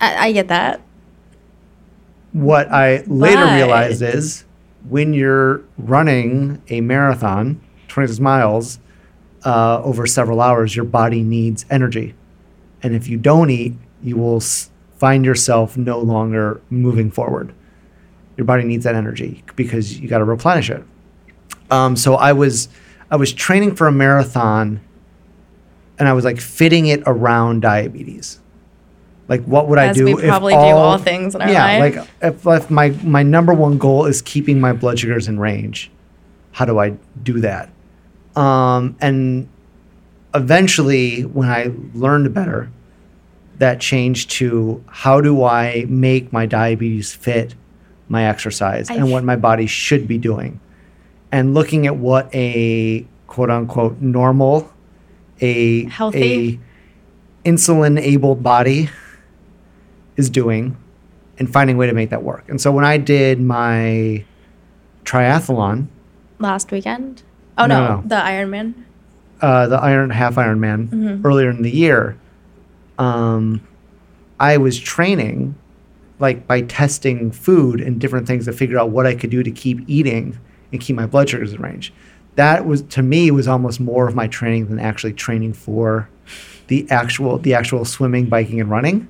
I, 0.00 0.28
I 0.28 0.32
get 0.32 0.48
that. 0.48 0.80
What 2.32 2.70
I 2.70 3.02
later 3.06 3.44
But- 3.44 3.54
realized 3.54 4.02
is 4.02 4.44
when 4.88 5.12
you're 5.12 5.62
running 5.78 6.60
a 6.68 6.80
marathon, 6.80 7.60
26 7.88 8.20
miles, 8.20 8.78
uh, 9.44 9.80
over 9.82 10.06
several 10.06 10.40
hours, 10.40 10.74
your 10.76 10.84
body 10.84 11.22
needs 11.22 11.64
energy. 11.70 12.14
And 12.82 12.94
if 12.94 13.08
you 13.08 13.16
don't 13.16 13.50
eat, 13.50 13.74
you 14.02 14.16
will 14.16 14.36
s- 14.36 14.70
find 14.96 15.24
yourself 15.24 15.76
no 15.76 15.98
longer 15.98 16.60
moving 16.70 17.10
forward. 17.10 17.52
Your 18.38 18.46
body 18.46 18.64
needs 18.64 18.84
that 18.84 18.94
energy 18.94 19.42
because 19.56 19.98
you 20.00 20.08
got 20.08 20.18
to 20.18 20.24
replenish 20.24 20.70
it. 20.70 20.82
Um, 21.70 21.96
so 21.96 22.14
I 22.14 22.32
was, 22.32 22.68
I 23.10 23.16
was 23.16 23.32
training 23.32 23.74
for 23.74 23.86
a 23.88 23.92
marathon, 23.92 24.80
and 25.98 26.08
I 26.08 26.12
was 26.12 26.24
like 26.24 26.40
fitting 26.40 26.86
it 26.86 27.02
around 27.04 27.60
diabetes. 27.60 28.40
Like, 29.26 29.42
what 29.42 29.68
would 29.68 29.78
I 29.78 29.92
do? 29.92 30.06
we 30.06 30.14
probably 30.22 30.54
do 30.54 30.58
all 30.58 30.96
things 30.96 31.34
in 31.34 31.42
our 31.42 31.50
yeah, 31.50 31.78
life. 31.78 31.96
like 31.96 32.08
if, 32.22 32.46
if 32.46 32.70
my 32.70 32.90
my 33.02 33.22
number 33.22 33.52
one 33.52 33.76
goal 33.76 34.06
is 34.06 34.22
keeping 34.22 34.60
my 34.60 34.72
blood 34.72 34.98
sugars 34.98 35.28
in 35.28 35.38
range, 35.38 35.90
how 36.52 36.64
do 36.64 36.78
I 36.78 36.96
do 37.22 37.40
that? 37.40 37.70
Um, 38.36 38.96
and 39.00 39.48
eventually, 40.32 41.22
when 41.22 41.48
I 41.48 41.72
learned 41.92 42.32
better, 42.32 42.70
that 43.58 43.80
changed 43.80 44.30
to 44.30 44.82
how 44.86 45.20
do 45.20 45.42
I 45.42 45.84
make 45.88 46.32
my 46.32 46.46
diabetes 46.46 47.12
fit 47.12 47.54
my 48.08 48.24
exercise 48.24 48.90
I 48.90 48.94
and 48.94 49.10
what 49.10 49.24
my 49.24 49.36
body 49.36 49.66
should 49.66 50.08
be 50.08 50.18
doing, 50.18 50.60
and 51.32 51.54
looking 51.54 51.86
at 51.86 51.96
what 51.96 52.28
a 52.34 53.06
quote 53.26 53.50
unquote 53.50 54.00
normal, 54.00 54.72
a 55.40 55.84
Healthy. 55.84 56.60
a 57.44 57.48
insulin 57.48 58.00
able 58.00 58.34
body 58.34 58.88
is 60.16 60.28
doing 60.30 60.76
and 61.38 61.50
finding 61.52 61.76
a 61.76 61.78
way 61.78 61.86
to 61.86 61.92
make 61.92 62.10
that 62.10 62.22
work. 62.22 62.44
And 62.48 62.60
so 62.60 62.72
when 62.72 62.84
I 62.84 62.96
did 62.98 63.40
my 63.40 64.24
triathlon, 65.04 65.86
Last 66.40 66.70
weekend. 66.70 67.22
Oh 67.56 67.66
No, 67.66 67.78
no, 67.86 67.96
no. 67.96 68.02
the 68.06 68.14
Ironman. 68.16 68.74
uh, 69.40 69.66
the 69.68 69.76
Iron 69.76 70.10
Half 70.10 70.34
Ironman 70.36 70.88
Mhm. 70.88 71.24
earlier 71.24 71.50
in 71.50 71.62
the 71.62 71.70
year, 71.70 72.16
um, 72.98 73.60
I 74.40 74.56
was 74.56 74.78
training 74.78 75.54
like 76.18 76.46
by 76.46 76.62
testing 76.62 77.30
food 77.30 77.80
and 77.80 78.00
different 78.00 78.26
things 78.26 78.46
to 78.46 78.52
figure 78.52 78.78
out 78.78 78.90
what 78.90 79.06
I 79.06 79.14
could 79.14 79.30
do 79.30 79.42
to 79.42 79.50
keep 79.50 79.80
eating 79.86 80.38
and 80.72 80.80
keep 80.80 80.96
my 80.96 81.06
blood 81.06 81.28
sugars 81.28 81.52
in 81.52 81.60
range. 81.60 81.92
That 82.36 82.66
was 82.66 82.82
to 82.82 83.02
me 83.02 83.30
was 83.30 83.48
almost 83.48 83.80
more 83.80 84.08
of 84.08 84.14
my 84.14 84.28
training 84.28 84.68
than 84.68 84.78
actually 84.78 85.12
training 85.12 85.54
for 85.54 86.08
the 86.68 86.88
actual 86.90 87.38
the 87.38 87.54
actual 87.54 87.84
swimming, 87.84 88.26
biking, 88.26 88.60
and 88.60 88.70
running, 88.70 89.08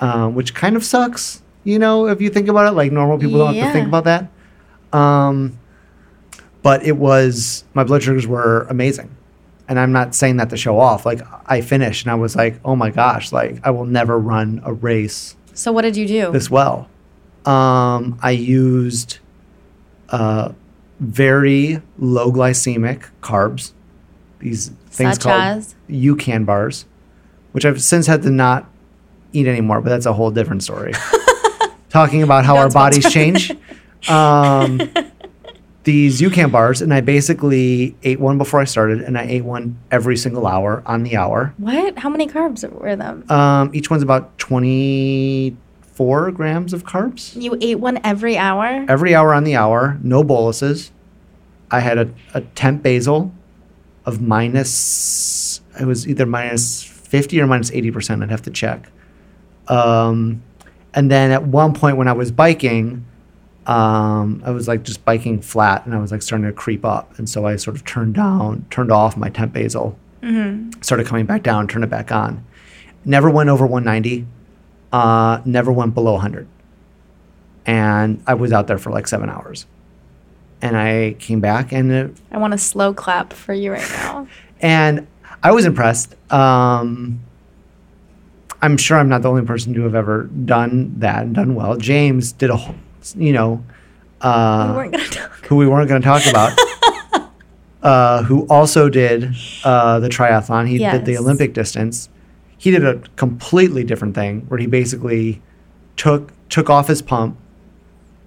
um, 0.00 0.34
which 0.34 0.54
kind 0.54 0.76
of 0.76 0.84
sucks. 0.84 1.42
You 1.62 1.78
know, 1.78 2.08
if 2.08 2.20
you 2.20 2.30
think 2.30 2.48
about 2.48 2.66
it, 2.66 2.76
like 2.76 2.92
normal 2.92 3.18
people 3.18 3.38
don't 3.38 3.54
have 3.54 3.66
to 3.68 3.72
think 3.72 3.88
about 3.88 4.04
that. 4.04 4.28
Um, 4.92 5.58
but 6.64 6.82
it 6.82 6.96
was 6.96 7.64
my 7.74 7.84
blood 7.84 8.02
sugars 8.02 8.26
were 8.26 8.66
amazing 8.68 9.14
and 9.68 9.78
i'm 9.78 9.92
not 9.92 10.14
saying 10.14 10.38
that 10.38 10.50
to 10.50 10.56
show 10.56 10.80
off 10.80 11.06
like 11.06 11.20
i 11.46 11.60
finished 11.60 12.04
and 12.04 12.10
i 12.10 12.14
was 12.14 12.34
like 12.34 12.58
oh 12.64 12.74
my 12.74 12.90
gosh 12.90 13.30
like 13.32 13.60
i 13.64 13.70
will 13.70 13.84
never 13.84 14.18
run 14.18 14.60
a 14.64 14.72
race 14.72 15.36
So 15.54 15.72
what 15.72 15.82
did 15.82 15.96
you 15.96 16.06
do? 16.06 16.32
this 16.32 16.50
well 16.50 16.88
um, 17.46 18.18
i 18.22 18.30
used 18.30 19.18
uh, 20.10 20.52
very 21.00 21.80
low 21.98 22.30
glycemic 22.30 23.08
carbs 23.22 23.72
these 24.38 24.68
things 24.86 25.14
Such 25.14 25.22
called 25.22 25.40
as? 25.40 25.74
UCAN 25.88 26.44
bars 26.46 26.86
which 27.52 27.64
i've 27.64 27.82
since 27.82 28.06
had 28.06 28.22
to 28.22 28.30
not 28.30 28.70
eat 29.34 29.46
anymore, 29.46 29.80
but 29.80 29.90
that's 29.90 30.06
a 30.06 30.12
whole 30.12 30.30
different 30.30 30.62
story. 30.62 30.92
Talking 31.90 32.22
about 32.22 32.44
how 32.44 32.56
our 32.56 32.70
bodies 32.70 33.12
change. 33.12 33.50
Um, 34.08 34.80
these 35.84 36.20
UCAN 36.20 36.50
bars, 36.50 36.80
and 36.82 36.92
I 36.92 37.00
basically 37.02 37.94
ate 38.02 38.18
one 38.18 38.38
before 38.38 38.60
I 38.60 38.64
started, 38.64 39.00
and 39.02 39.16
I 39.18 39.22
ate 39.24 39.44
one 39.44 39.78
every 39.90 40.16
single 40.16 40.46
hour 40.46 40.82
on 40.86 41.02
the 41.02 41.16
hour. 41.16 41.54
What? 41.58 41.98
How 41.98 42.08
many 42.08 42.26
carbs 42.26 42.68
were 42.70 42.96
them? 42.96 43.30
Um, 43.30 43.70
each 43.74 43.90
one's 43.90 44.02
about 44.02 44.36
24 44.38 46.30
grams 46.32 46.72
of 46.72 46.84
carbs 46.84 47.40
You 47.40 47.56
ate 47.60 47.78
one 47.80 48.00
every 48.02 48.36
hour? 48.36 48.84
every 48.88 49.14
hour 49.14 49.34
on 49.34 49.44
the 49.44 49.56
hour, 49.56 49.98
no 50.02 50.24
boluses. 50.24 50.90
I 51.70 51.80
had 51.80 51.98
a, 51.98 52.08
a 52.34 52.40
temp 52.40 52.82
basal 52.82 53.32
of 54.06 54.20
minus, 54.20 55.60
it 55.80 55.86
was 55.86 56.06
either 56.08 56.26
minus 56.26 56.82
50 56.82 57.40
or 57.40 57.46
minus 57.46 57.70
80%. 57.70 58.22
I'd 58.22 58.30
have 58.30 58.42
to 58.42 58.50
check. 58.50 58.88
Um, 59.68 60.42
and 60.92 61.10
then 61.10 61.30
at 61.30 61.44
one 61.44 61.74
point 61.74 61.96
when 61.96 62.06
I 62.08 62.12
was 62.12 62.30
biking, 62.30 63.04
um, 63.66 64.42
I 64.44 64.50
was 64.50 64.68
like 64.68 64.82
just 64.82 65.04
biking 65.04 65.40
flat 65.40 65.86
and 65.86 65.94
I 65.94 65.98
was 65.98 66.12
like 66.12 66.22
starting 66.22 66.46
to 66.46 66.52
creep 66.52 66.84
up. 66.84 67.18
And 67.18 67.28
so 67.28 67.46
I 67.46 67.56
sort 67.56 67.76
of 67.76 67.84
turned 67.84 68.14
down, 68.14 68.66
turned 68.70 68.90
off 68.92 69.16
my 69.16 69.28
temp 69.30 69.52
basal, 69.52 69.98
started 70.82 71.06
coming 71.06 71.26
back 71.26 71.42
down, 71.42 71.68
turned 71.68 71.84
it 71.84 71.90
back 71.90 72.10
on. 72.12 72.44
Never 73.04 73.28
went 73.30 73.50
over 73.50 73.66
190, 73.66 74.26
uh, 74.92 75.40
never 75.44 75.70
went 75.72 75.94
below 75.94 76.12
100 76.14 76.46
and 77.66 78.22
I 78.26 78.34
was 78.34 78.52
out 78.52 78.66
there 78.66 78.78
for 78.78 78.90
like 78.90 79.08
seven 79.08 79.30
hours. 79.30 79.66
And 80.62 80.76
I 80.78 81.16
came 81.18 81.40
back, 81.40 81.72
and 81.72 81.90
it, 81.92 82.16
I 82.30 82.38
want 82.38 82.54
a 82.54 82.58
slow 82.58 82.94
clap 82.94 83.32
for 83.34 83.52
you 83.52 83.72
right 83.72 83.86
now. 83.90 84.26
and 84.60 85.06
I 85.42 85.52
was 85.52 85.66
impressed. 85.66 86.14
Um, 86.32 87.20
I'm 88.62 88.78
sure 88.78 88.98
I'm 88.98 89.08
not 89.10 89.20
the 89.22 89.28
only 89.28 89.44
person 89.44 89.74
to 89.74 89.82
have 89.82 89.94
ever 89.94 90.24
done 90.24 90.94
that 91.00 91.22
and 91.24 91.34
done 91.34 91.54
well. 91.54 91.76
James 91.76 92.32
did 92.32 92.48
a, 92.50 92.56
whole- 92.56 92.76
you 93.16 93.32
know, 93.32 93.64
uh, 94.20 94.66
we 94.70 94.76
weren't 94.76 94.92
gonna 94.92 95.08
talk. 95.08 95.32
who 95.46 95.56
we 95.56 95.66
weren't 95.66 95.88
going 95.88 96.00
to 96.00 96.06
talk 96.06 96.26
about, 96.26 97.30
uh, 97.82 98.22
who 98.22 98.46
also 98.48 98.88
did 98.88 99.34
uh, 99.64 100.00
the 100.00 100.08
triathlon. 100.08 100.66
He 100.68 100.78
did 100.78 101.04
the 101.04 101.18
Olympic 101.18 101.52
distance. 101.52 102.08
He 102.56 102.70
did 102.70 102.84
a 102.84 103.00
completely 103.16 103.84
different 103.84 104.14
thing 104.14 104.42
where 104.48 104.58
he 104.58 104.66
basically 104.66 105.42
took 105.96 106.32
took 106.48 106.70
off 106.70 106.88
his 106.88 107.02
pump, 107.02 107.36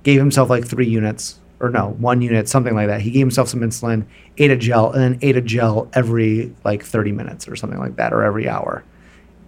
gave 0.04 0.20
himself 0.20 0.50
like 0.50 0.66
three 0.66 0.88
units 0.88 1.40
or 1.60 1.70
no 1.70 1.96
one 1.98 2.22
unit, 2.22 2.48
something 2.48 2.76
like 2.76 2.88
that. 2.88 3.02
He 3.02 3.10
gave 3.10 3.22
himself 3.22 3.48
some 3.48 3.62
insulin, 3.62 4.06
ate 4.38 4.52
a 4.52 4.56
gel, 4.58 4.92
and 4.92 5.02
then 5.02 5.20
ate 5.24 5.36
a 5.38 5.42
gel 5.42 5.90
every 5.94 6.54
like 6.64 6.84
30 6.84 7.12
minutes 7.12 7.48
or 7.48 7.56
something 7.56 7.80
like 7.80 7.96
that, 7.96 8.14
or 8.14 8.24
every 8.24 8.48
hour. 8.48 8.84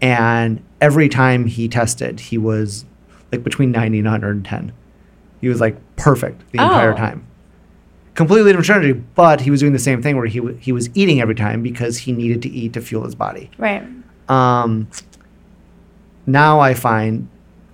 And 0.01 0.63
every 0.81 1.09
time 1.09 1.45
he 1.45 1.67
tested, 1.67 2.19
he 2.19 2.37
was 2.37 2.85
like 3.31 3.43
between 3.43 3.71
90 3.71 3.99
and 3.99 4.05
110. 4.07 4.71
He 5.41 5.47
was 5.47 5.59
like 5.61 5.77
perfect 5.95 6.41
the 6.51 6.59
entire 6.61 6.93
Oh. 6.93 6.97
time. 6.97 7.25
Completely 8.15 8.49
different 8.51 8.65
strategy, 8.65 8.91
but 9.15 9.41
he 9.41 9.49
was 9.51 9.61
doing 9.61 9.71
the 9.73 9.79
same 9.79 10.01
thing 10.01 10.17
where 10.17 10.25
he 10.25 10.39
w- 10.39 10.57
he 10.59 10.71
was 10.73 10.89
eating 10.93 11.21
every 11.21 11.35
time 11.35 11.61
because 11.61 11.99
he 11.99 12.11
needed 12.11 12.41
to 12.41 12.49
eat 12.49 12.73
to 12.73 12.81
fuel 12.81 13.05
his 13.05 13.15
body. 13.15 13.49
Right. 13.57 13.83
Um, 14.27 14.87
now 16.25 16.59
I 16.59 16.73
find 16.73 17.27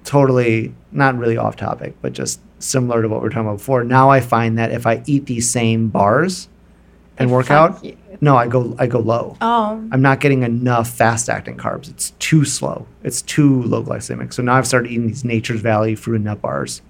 totally 0.03 0.73
not 0.91 1.17
really 1.17 1.37
off 1.37 1.55
topic, 1.55 1.95
but 2.01 2.13
just 2.13 2.39
similar 2.59 3.01
to 3.01 3.07
what 3.09 3.21
we 3.21 3.23
were 3.23 3.29
talking 3.29 3.47
about 3.47 3.57
before. 3.57 3.83
Now 3.83 4.09
I 4.09 4.19
find 4.19 4.57
that 4.57 4.71
if 4.71 4.85
I 4.85 5.01
eat 5.05 5.25
these 5.25 5.49
same 5.49 5.87
bars 5.89 6.47
and 7.17 7.31
work 7.31 7.49
out, 7.51 7.83
you. 7.83 7.97
no, 8.21 8.37
I 8.37 8.47
go 8.47 8.75
I 8.77 8.87
go 8.87 8.99
low. 8.99 9.37
Oh. 9.41 9.83
I'm 9.91 10.01
not 10.01 10.19
getting 10.19 10.43
enough 10.43 10.89
fast 10.89 11.27
acting 11.29 11.57
carbs. 11.57 11.89
It's 11.89 12.11
too 12.19 12.45
slow. 12.45 12.85
It's 13.03 13.21
too 13.23 13.63
low 13.63 13.83
glycemic. 13.83 14.31
So 14.33 14.43
now 14.43 14.53
I've 14.55 14.67
started 14.67 14.91
eating 14.91 15.07
these 15.07 15.25
Nature's 15.25 15.61
Valley 15.61 15.95
fruit 15.95 16.15
and 16.15 16.25
nut 16.25 16.41
bars. 16.41 16.81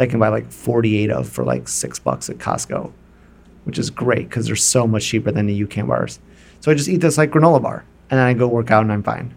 That 0.00 0.08
I 0.08 0.10
can 0.10 0.18
buy 0.18 0.28
like 0.28 0.50
48 0.50 1.10
of 1.10 1.28
for 1.28 1.44
like 1.44 1.68
six 1.68 1.98
bucks 1.98 2.30
at 2.30 2.38
Costco, 2.38 2.90
which 3.64 3.78
is 3.78 3.90
great 3.90 4.28
because 4.30 4.46
they're 4.46 4.56
so 4.56 4.86
much 4.86 5.04
cheaper 5.04 5.30
than 5.30 5.46
the 5.46 5.62
UCAN 5.66 5.86
bars. 5.86 6.18
So 6.60 6.70
I 6.70 6.74
just 6.74 6.88
eat 6.88 7.02
this 7.02 7.18
like 7.18 7.30
granola 7.30 7.60
bar 7.62 7.84
and 8.10 8.18
then 8.18 8.26
I 8.26 8.32
go 8.32 8.48
work 8.48 8.70
out 8.70 8.82
and 8.82 8.90
I'm 8.92 9.02
fine. 9.02 9.34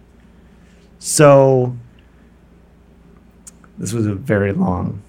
So 1.00 1.76
this 3.78 3.92
was 3.92 4.08
a 4.08 4.16
very 4.16 4.54
long 4.54 5.02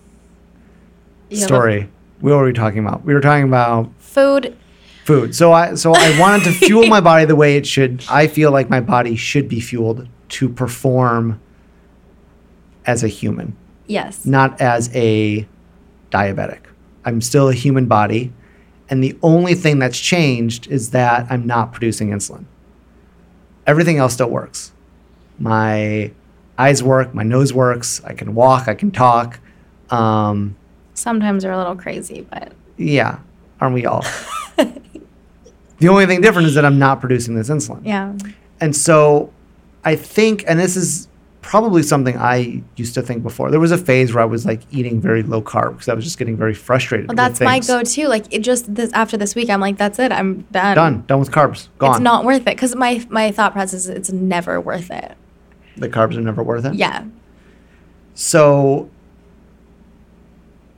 a- 1.30 1.36
story. 1.36 1.88
What 2.20 2.30
were 2.36 2.44
we 2.44 2.52
talking 2.52 2.80
about? 2.80 3.04
We 3.04 3.14
were 3.14 3.20
talking 3.20 3.44
about 3.44 3.90
Food. 3.98 4.56
food. 5.04 5.34
So 5.36 5.52
I 5.52 5.74
so 5.76 5.92
I 5.94 6.18
wanted 6.18 6.44
to 6.44 6.52
fuel 6.66 6.86
my 6.88 7.00
body 7.00 7.26
the 7.26 7.36
way 7.36 7.56
it 7.56 7.64
should. 7.66 8.02
I 8.10 8.26
feel 8.26 8.50
like 8.50 8.68
my 8.70 8.80
body 8.80 9.14
should 9.14 9.48
be 9.48 9.60
fueled 9.60 10.08
to 10.30 10.48
perform 10.48 11.40
as 12.86 13.04
a 13.04 13.08
human, 13.08 13.56
Yes. 13.86 14.24
not 14.24 14.60
as 14.60 14.90
a 14.94 15.46
diabetic. 16.10 16.60
I'm 17.04 17.20
still 17.20 17.48
a 17.48 17.54
human 17.54 17.86
body, 17.86 18.32
and 18.88 19.02
the 19.02 19.16
only 19.22 19.54
thing 19.54 19.78
that's 19.78 19.98
changed 19.98 20.66
is 20.68 20.90
that 20.90 21.26
I'm 21.30 21.46
not 21.46 21.72
producing 21.72 22.10
insulin. 22.10 22.44
Everything 23.66 23.98
else 23.98 24.14
still 24.14 24.30
works. 24.30 24.72
My 25.38 26.12
eyes 26.58 26.82
work, 26.82 27.14
my 27.14 27.22
nose 27.24 27.52
works, 27.52 28.02
I 28.04 28.14
can 28.14 28.34
walk, 28.34 28.68
I 28.68 28.74
can 28.74 28.90
talk. 28.90 29.40
Um, 29.90 30.56
Sometimes 30.94 31.42
they're 31.42 31.52
a 31.52 31.58
little 31.58 31.76
crazy, 31.76 32.26
but 32.30 32.52
yeah, 32.76 33.18
aren't 33.60 33.74
we 33.74 33.84
all? 33.84 34.04
the 34.56 35.88
only 35.88 36.06
thing 36.06 36.20
different 36.20 36.46
is 36.46 36.54
that 36.54 36.64
I'm 36.64 36.78
not 36.78 37.00
producing 37.00 37.34
this 37.34 37.50
insulin. 37.50 37.80
yeah. 37.84 38.14
And 38.60 38.74
so 38.74 39.32
I 39.84 39.96
think, 39.96 40.44
and 40.46 40.58
this 40.58 40.76
is 40.76 41.08
probably 41.44 41.82
something 41.82 42.16
I 42.16 42.62
used 42.76 42.94
to 42.94 43.02
think 43.02 43.22
before. 43.22 43.50
There 43.50 43.60
was 43.60 43.70
a 43.70 43.78
phase 43.78 44.14
where 44.14 44.22
I 44.22 44.26
was 44.26 44.46
like 44.46 44.62
eating 44.70 45.00
very 45.00 45.22
low 45.22 45.42
carb 45.42 45.72
because 45.72 45.88
I 45.88 45.94
was 45.94 46.02
just 46.04 46.18
getting 46.18 46.36
very 46.36 46.54
frustrated. 46.54 47.08
Well, 47.08 47.16
that's 47.16 47.40
my 47.40 47.60
go-to. 47.60 48.08
Like 48.08 48.24
it 48.32 48.40
just 48.40 48.74
this 48.74 48.90
after 48.92 49.16
this 49.16 49.34
week, 49.34 49.50
I'm 49.50 49.60
like, 49.60 49.76
that's 49.76 49.98
it. 49.98 50.10
I'm 50.10 50.42
done. 50.50 50.74
Done. 50.74 51.04
Done 51.06 51.20
with 51.20 51.30
carbs. 51.30 51.68
Gone. 51.78 51.92
It's 51.92 52.00
not 52.00 52.24
worth 52.24 52.42
it 52.42 52.56
because 52.56 52.74
my 52.74 53.04
my 53.10 53.30
thought 53.30 53.52
process 53.52 53.84
is 53.84 53.88
it's 53.88 54.10
never 54.10 54.60
worth 54.60 54.90
it. 54.90 55.16
The 55.76 55.88
carbs 55.88 56.16
are 56.16 56.22
never 56.22 56.42
worth 56.42 56.64
it. 56.64 56.74
Yeah. 56.74 57.04
So 58.14 58.88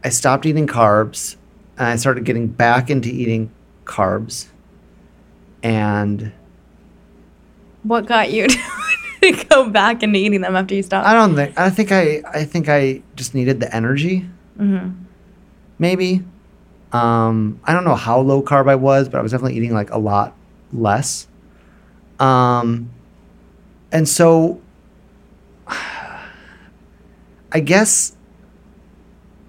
I 0.02 0.08
stopped 0.08 0.46
eating 0.46 0.66
carbs 0.66 1.36
and 1.78 1.88
I 1.88 1.96
started 1.96 2.24
getting 2.24 2.48
back 2.48 2.90
into 2.90 3.08
eating 3.08 3.50
carbs. 3.84 4.48
And 5.62 6.32
What 7.82 8.06
got 8.06 8.32
you 8.32 8.46
to 8.48 8.58
go 9.48 9.68
back 9.70 10.02
into 10.02 10.18
eating 10.18 10.40
them 10.40 10.56
after 10.56 10.74
you 10.74 10.82
stop. 10.82 11.04
I 11.06 11.12
don't 11.14 11.34
think 11.34 11.58
I 11.58 11.70
think 11.70 11.92
I 11.92 12.22
I 12.32 12.44
think 12.44 12.68
I 12.68 13.02
just 13.16 13.34
needed 13.34 13.60
the 13.60 13.74
energy. 13.74 14.26
hmm 14.56 14.90
maybe. 15.78 16.24
Um, 16.92 17.60
I 17.64 17.74
don't 17.74 17.84
know 17.84 17.96
how 17.96 18.20
low 18.20 18.40
carb 18.42 18.70
I 18.70 18.76
was, 18.76 19.08
but 19.10 19.18
I 19.18 19.22
was 19.22 19.32
definitely 19.32 19.56
eating 19.56 19.74
like 19.74 19.90
a 19.90 19.98
lot 19.98 20.34
less. 20.72 21.26
Um, 22.18 22.88
and 23.92 24.08
so 24.08 24.60
I 27.52 27.60
guess 27.60 28.16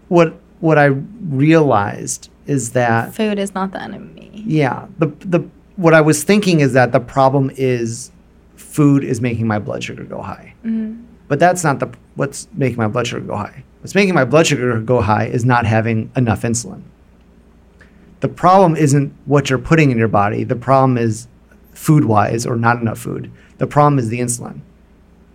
what 0.10 0.36
what 0.60 0.78
I 0.78 0.86
realized 0.86 2.30
is 2.46 2.72
that 2.72 3.14
Food 3.14 3.40
is 3.40 3.54
not 3.54 3.72
the 3.72 3.82
enemy. 3.82 4.44
yeah, 4.46 4.88
the 5.00 5.08
the 5.20 5.48
what 5.76 5.94
I 5.94 6.02
was 6.02 6.24
thinking 6.24 6.60
is 6.60 6.74
that 6.74 6.92
the 6.92 7.00
problem 7.00 7.52
is 7.56 8.12
food 8.78 9.04
is 9.04 9.20
making 9.20 9.48
my 9.48 9.58
blood 9.58 9.84
sugar 9.84 10.04
go 10.04 10.22
high. 10.22 10.54
Mhm. 10.64 10.98
But 11.28 11.40
that's 11.40 11.64
not 11.64 11.80
the 11.80 11.90
what's 12.16 12.48
making 12.54 12.78
my 12.78 12.88
blood 12.88 13.08
sugar 13.08 13.26
go 13.26 13.36
high. 13.36 13.64
What's 13.82 13.96
making 13.96 14.14
my 14.14 14.24
blood 14.24 14.46
sugar 14.46 14.80
go 14.80 15.02
high 15.02 15.26
is 15.26 15.44
not 15.44 15.66
having 15.66 16.12
enough 16.16 16.44
insulin. 16.44 16.82
The 18.20 18.28
problem 18.28 18.76
isn't 18.76 19.12
what 19.26 19.50
you're 19.50 19.58
putting 19.72 19.90
in 19.90 19.98
your 19.98 20.08
body. 20.22 20.44
The 20.44 20.56
problem 20.56 20.96
is 20.96 21.28
food 21.74 22.06
wise 22.06 22.46
or 22.46 22.56
not 22.56 22.80
enough 22.80 23.00
food. 23.00 23.32
The 23.58 23.66
problem 23.66 23.98
is 23.98 24.10
the 24.10 24.20
insulin. 24.20 24.60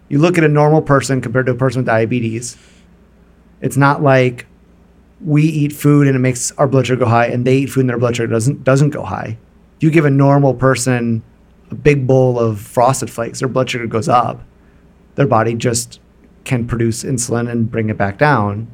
You 0.08 0.18
look 0.20 0.38
at 0.38 0.44
a 0.44 0.48
normal 0.60 0.82
person 0.82 1.20
compared 1.20 1.46
to 1.46 1.52
a 1.52 1.56
person 1.56 1.80
with 1.80 1.86
diabetes. 1.86 2.56
It's 3.60 3.76
not 3.76 4.04
like 4.04 4.46
we 5.24 5.42
eat 5.42 5.72
food 5.72 6.06
and 6.06 6.14
it 6.14 6.20
makes 6.20 6.52
our 6.58 6.68
blood 6.68 6.86
sugar 6.86 7.04
go 7.04 7.10
high 7.10 7.26
and 7.26 7.44
they 7.44 7.56
eat 7.62 7.70
food 7.70 7.80
and 7.80 7.90
their 7.90 7.98
blood 7.98 8.14
sugar 8.14 8.32
doesn't 8.32 8.62
doesn't 8.62 8.90
go 8.90 9.02
high. 9.02 9.36
You 9.80 9.90
give 9.90 10.04
a 10.04 10.10
normal 10.26 10.54
person 10.54 11.22
a 11.72 11.74
big 11.74 12.06
bowl 12.06 12.38
of 12.38 12.60
frosted 12.60 13.10
flakes, 13.10 13.40
their 13.40 13.48
blood 13.48 13.68
sugar 13.68 13.86
goes 13.86 14.08
up 14.08 14.40
their 15.14 15.26
body 15.26 15.54
just 15.54 16.00
can 16.44 16.66
produce 16.66 17.04
insulin 17.04 17.50
and 17.50 17.70
bring 17.70 17.90
it 17.90 17.98
back 17.98 18.16
down 18.16 18.66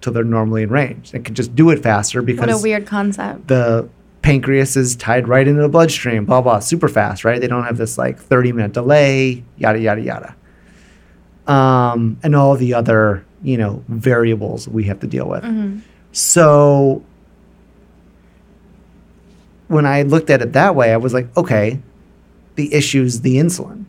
till 0.00 0.12
they're 0.12 0.24
normally 0.24 0.64
in 0.64 0.70
range. 0.70 1.14
It 1.14 1.24
can 1.24 1.34
just 1.36 1.54
do 1.54 1.70
it 1.70 1.82
faster 1.82 2.20
because 2.20 2.40
What 2.48 2.50
a 2.50 2.58
weird 2.60 2.84
concept. 2.84 3.46
the 3.46 3.88
pancreas 4.22 4.76
is 4.76 4.96
tied 4.96 5.28
right 5.28 5.46
into 5.46 5.62
the 5.62 5.68
bloodstream, 5.68 6.24
blah, 6.24 6.40
blah, 6.40 6.58
super 6.58 6.88
fast, 6.88 7.24
right? 7.24 7.40
They 7.40 7.46
don't 7.46 7.62
have 7.62 7.76
this 7.76 7.96
like 7.96 8.18
30 8.18 8.52
minute 8.52 8.72
delay, 8.72 9.44
yada, 9.56 9.78
yada, 9.78 10.00
yada. 10.02 10.34
Um, 11.46 12.18
and 12.22 12.34
all 12.34 12.56
the 12.56 12.74
other, 12.74 13.24
you 13.42 13.56
know, 13.56 13.84
variables 13.88 14.66
we 14.66 14.82
have 14.84 14.98
to 15.00 15.06
deal 15.06 15.28
with. 15.28 15.44
hmm 15.44 15.78
So 16.10 17.04
when 19.68 19.86
I 19.86 20.02
looked 20.02 20.28
at 20.30 20.42
it 20.42 20.52
that 20.54 20.74
way, 20.74 20.92
I 20.92 20.96
was 20.96 21.14
like, 21.14 21.34
okay, 21.36 21.80
the 22.56 22.72
issue's 22.72 23.20
the 23.20 23.36
insulin 23.36 23.84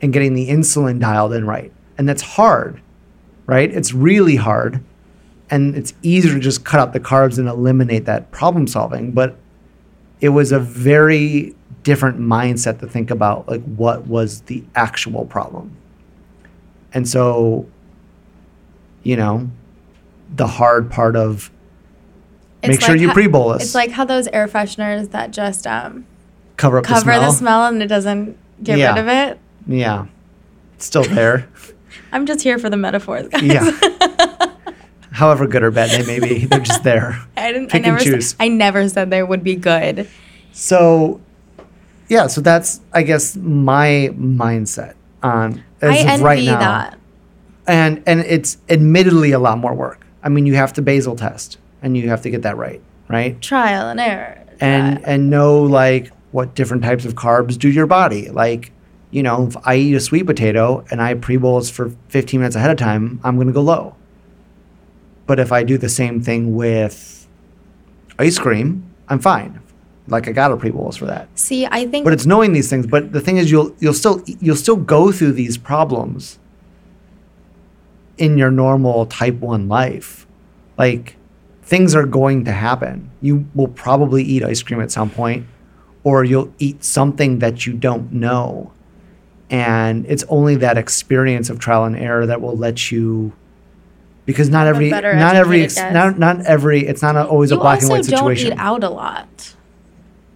and 0.00 0.12
getting 0.12 0.34
the 0.34 0.48
insulin 0.48 1.00
dialed 1.00 1.32
in 1.32 1.46
right. 1.46 1.72
And 1.96 2.08
that's 2.08 2.22
hard, 2.22 2.80
right? 3.46 3.70
It's 3.70 3.92
really 3.92 4.36
hard. 4.36 4.82
And 5.50 5.76
it's 5.76 5.94
easier 6.02 6.34
to 6.34 6.40
just 6.40 6.64
cut 6.64 6.80
out 6.80 6.92
the 6.92 7.00
carbs 7.00 7.38
and 7.38 7.48
eliminate 7.48 8.04
that 8.06 8.30
problem 8.30 8.66
solving. 8.66 9.12
But 9.12 9.36
it 10.20 10.30
was 10.30 10.52
a 10.52 10.58
very 10.58 11.54
different 11.82 12.18
mindset 12.18 12.80
to 12.80 12.88
think 12.88 13.10
about 13.10 13.48
like 13.48 13.62
what 13.62 14.06
was 14.06 14.40
the 14.42 14.64
actual 14.74 15.26
problem. 15.26 15.76
And 16.92 17.08
so, 17.08 17.66
you 19.02 19.16
know, 19.16 19.50
the 20.34 20.46
hard 20.46 20.90
part 20.90 21.16
of 21.16 21.50
make 22.62 22.80
sure 22.80 22.96
you 22.96 23.08
ho- 23.08 23.14
pre-bolus. 23.14 23.62
It's 23.62 23.74
like 23.74 23.90
how 23.90 24.04
those 24.04 24.26
air 24.28 24.48
fresheners 24.48 25.10
that 25.10 25.30
just 25.30 25.66
um, 25.66 26.06
cover 26.56 26.78
up 26.78 26.84
cover 26.84 27.00
the 27.00 27.02
smell. 27.04 27.20
Cover 27.20 27.32
the 27.32 27.36
smell 27.38 27.66
and 27.66 27.82
it 27.82 27.86
doesn't 27.88 28.36
get 28.62 28.78
Yeah. 28.78 28.94
rid 28.94 29.00
of 29.00 29.08
it. 29.08 29.38
Yeah. 29.66 30.06
It's 30.76 30.86
still 30.86 31.04
there. 31.04 31.48
I'm 32.12 32.26
just 32.26 32.42
here 32.42 32.58
for 32.58 32.70
the 32.70 32.76
metaphors, 32.76 33.28
guys. 33.28 33.42
Yeah. 33.42 33.70
However 35.12 35.46
good 35.46 35.62
or 35.62 35.70
bad 35.70 35.90
they 35.90 36.04
may 36.04 36.18
be, 36.18 36.44
they're 36.46 36.58
just 36.60 36.82
there. 36.82 37.20
I 37.36 37.52
didn't. 37.52 37.68
Pick 37.70 37.84
I 37.84 37.88
and 37.88 37.96
never. 37.98 38.04
choose. 38.04 38.30
Said, 38.30 38.36
I 38.40 38.48
never 38.48 38.88
said 38.88 39.10
they 39.10 39.22
would 39.22 39.44
be 39.44 39.54
good. 39.54 40.08
So, 40.52 41.20
yeah, 42.08 42.26
so 42.26 42.40
that's 42.40 42.80
I 42.92 43.02
guess 43.04 43.36
my 43.36 44.10
mindset 44.18 44.94
on 45.22 45.62
as 45.80 45.90
I 45.92 45.96
of 46.00 46.06
envy 46.08 46.24
right 46.24 46.44
now. 46.44 46.58
that. 46.58 46.98
And 47.66 48.02
and 48.06 48.20
it's 48.20 48.58
admittedly 48.68 49.30
a 49.32 49.38
lot 49.38 49.58
more 49.58 49.72
work. 49.74 50.04
I 50.24 50.28
mean, 50.30 50.46
you 50.46 50.54
have 50.54 50.72
to 50.74 50.82
basal 50.82 51.14
test 51.14 51.58
and 51.80 51.96
you 51.96 52.08
have 52.08 52.22
to 52.22 52.30
get 52.30 52.42
that 52.42 52.56
right, 52.56 52.80
right? 53.08 53.40
Trial 53.40 53.88
and 53.88 54.00
error. 54.00 54.42
and 54.60 55.04
and 55.06 55.30
know 55.30 55.62
like 55.62 56.10
what 56.34 56.56
different 56.56 56.82
types 56.82 57.04
of 57.04 57.14
carbs 57.14 57.56
do 57.56 57.70
your 57.70 57.86
body. 57.86 58.28
Like, 58.28 58.72
you 59.12 59.22
know, 59.22 59.46
if 59.46 59.56
I 59.64 59.76
eat 59.76 59.94
a 59.94 60.00
sweet 60.00 60.26
potato 60.26 60.84
and 60.90 61.00
I 61.00 61.14
pre-bolus 61.14 61.70
for 61.70 61.92
15 62.08 62.40
minutes 62.40 62.56
ahead 62.56 62.72
of 62.72 62.76
time, 62.76 63.20
I'm 63.22 63.36
going 63.36 63.46
to 63.46 63.52
go 63.52 63.60
low. 63.60 63.94
But 65.28 65.38
if 65.38 65.52
I 65.52 65.62
do 65.62 65.78
the 65.78 65.88
same 65.88 66.20
thing 66.20 66.56
with 66.56 67.28
ice 68.18 68.36
cream, 68.36 68.92
I'm 69.08 69.20
fine. 69.20 69.62
Like 70.08 70.26
I 70.26 70.32
got 70.32 70.48
to 70.48 70.56
pre-bolus 70.56 70.96
for 70.96 71.06
that. 71.06 71.28
see, 71.38 71.66
I 71.66 71.86
think 71.86 72.02
But 72.02 72.12
it's 72.12 72.26
knowing 72.26 72.52
these 72.52 72.68
things. 72.68 72.88
But 72.88 73.12
the 73.12 73.20
thing 73.20 73.36
is, 73.36 73.48
you'll 73.48 73.72
you'll 73.78 73.94
still 73.94 74.20
you'll 74.26 74.56
still 74.56 74.76
go 74.76 75.12
through 75.12 75.32
these 75.32 75.56
problems 75.56 76.40
in 78.18 78.36
your 78.36 78.50
normal 78.50 79.06
type 79.06 79.36
one 79.36 79.68
life. 79.68 80.26
Like 80.76 81.16
things 81.62 81.94
are 81.94 82.06
going 82.06 82.44
to 82.46 82.52
happen. 82.52 83.12
You 83.20 83.46
will 83.54 83.68
probably 83.68 84.24
eat 84.24 84.42
ice 84.42 84.64
cream 84.64 84.80
at 84.80 84.90
some 84.90 85.10
point, 85.10 85.46
or 86.04 86.22
you'll 86.22 86.52
eat 86.58 86.84
something 86.84 87.40
that 87.40 87.66
you 87.66 87.72
don't 87.72 88.12
know, 88.12 88.70
and 89.50 90.06
it's 90.06 90.24
only 90.28 90.54
that 90.56 90.78
experience 90.78 91.50
of 91.50 91.58
trial 91.58 91.84
and 91.84 91.96
error 91.96 92.26
that 92.26 92.40
will 92.40 92.56
let 92.56 92.90
you. 92.92 93.32
Because 94.26 94.48
not 94.48 94.66
every, 94.66 94.88
not 94.88 95.04
every, 95.04 95.64
ex- 95.64 95.74
guess. 95.74 95.92
not 95.92 96.18
not 96.18 96.40
every, 96.46 96.86
it's 96.86 97.02
not 97.02 97.14
a, 97.14 97.26
always 97.26 97.50
a 97.50 97.56
black 97.58 97.82
and 97.82 97.90
white 97.90 98.04
situation. 98.06 98.46
You 98.46 98.52
also 98.52 98.58
don't 98.58 98.58
eat 98.58 98.58
out 98.58 98.84
a 98.84 98.88
lot. 98.88 99.54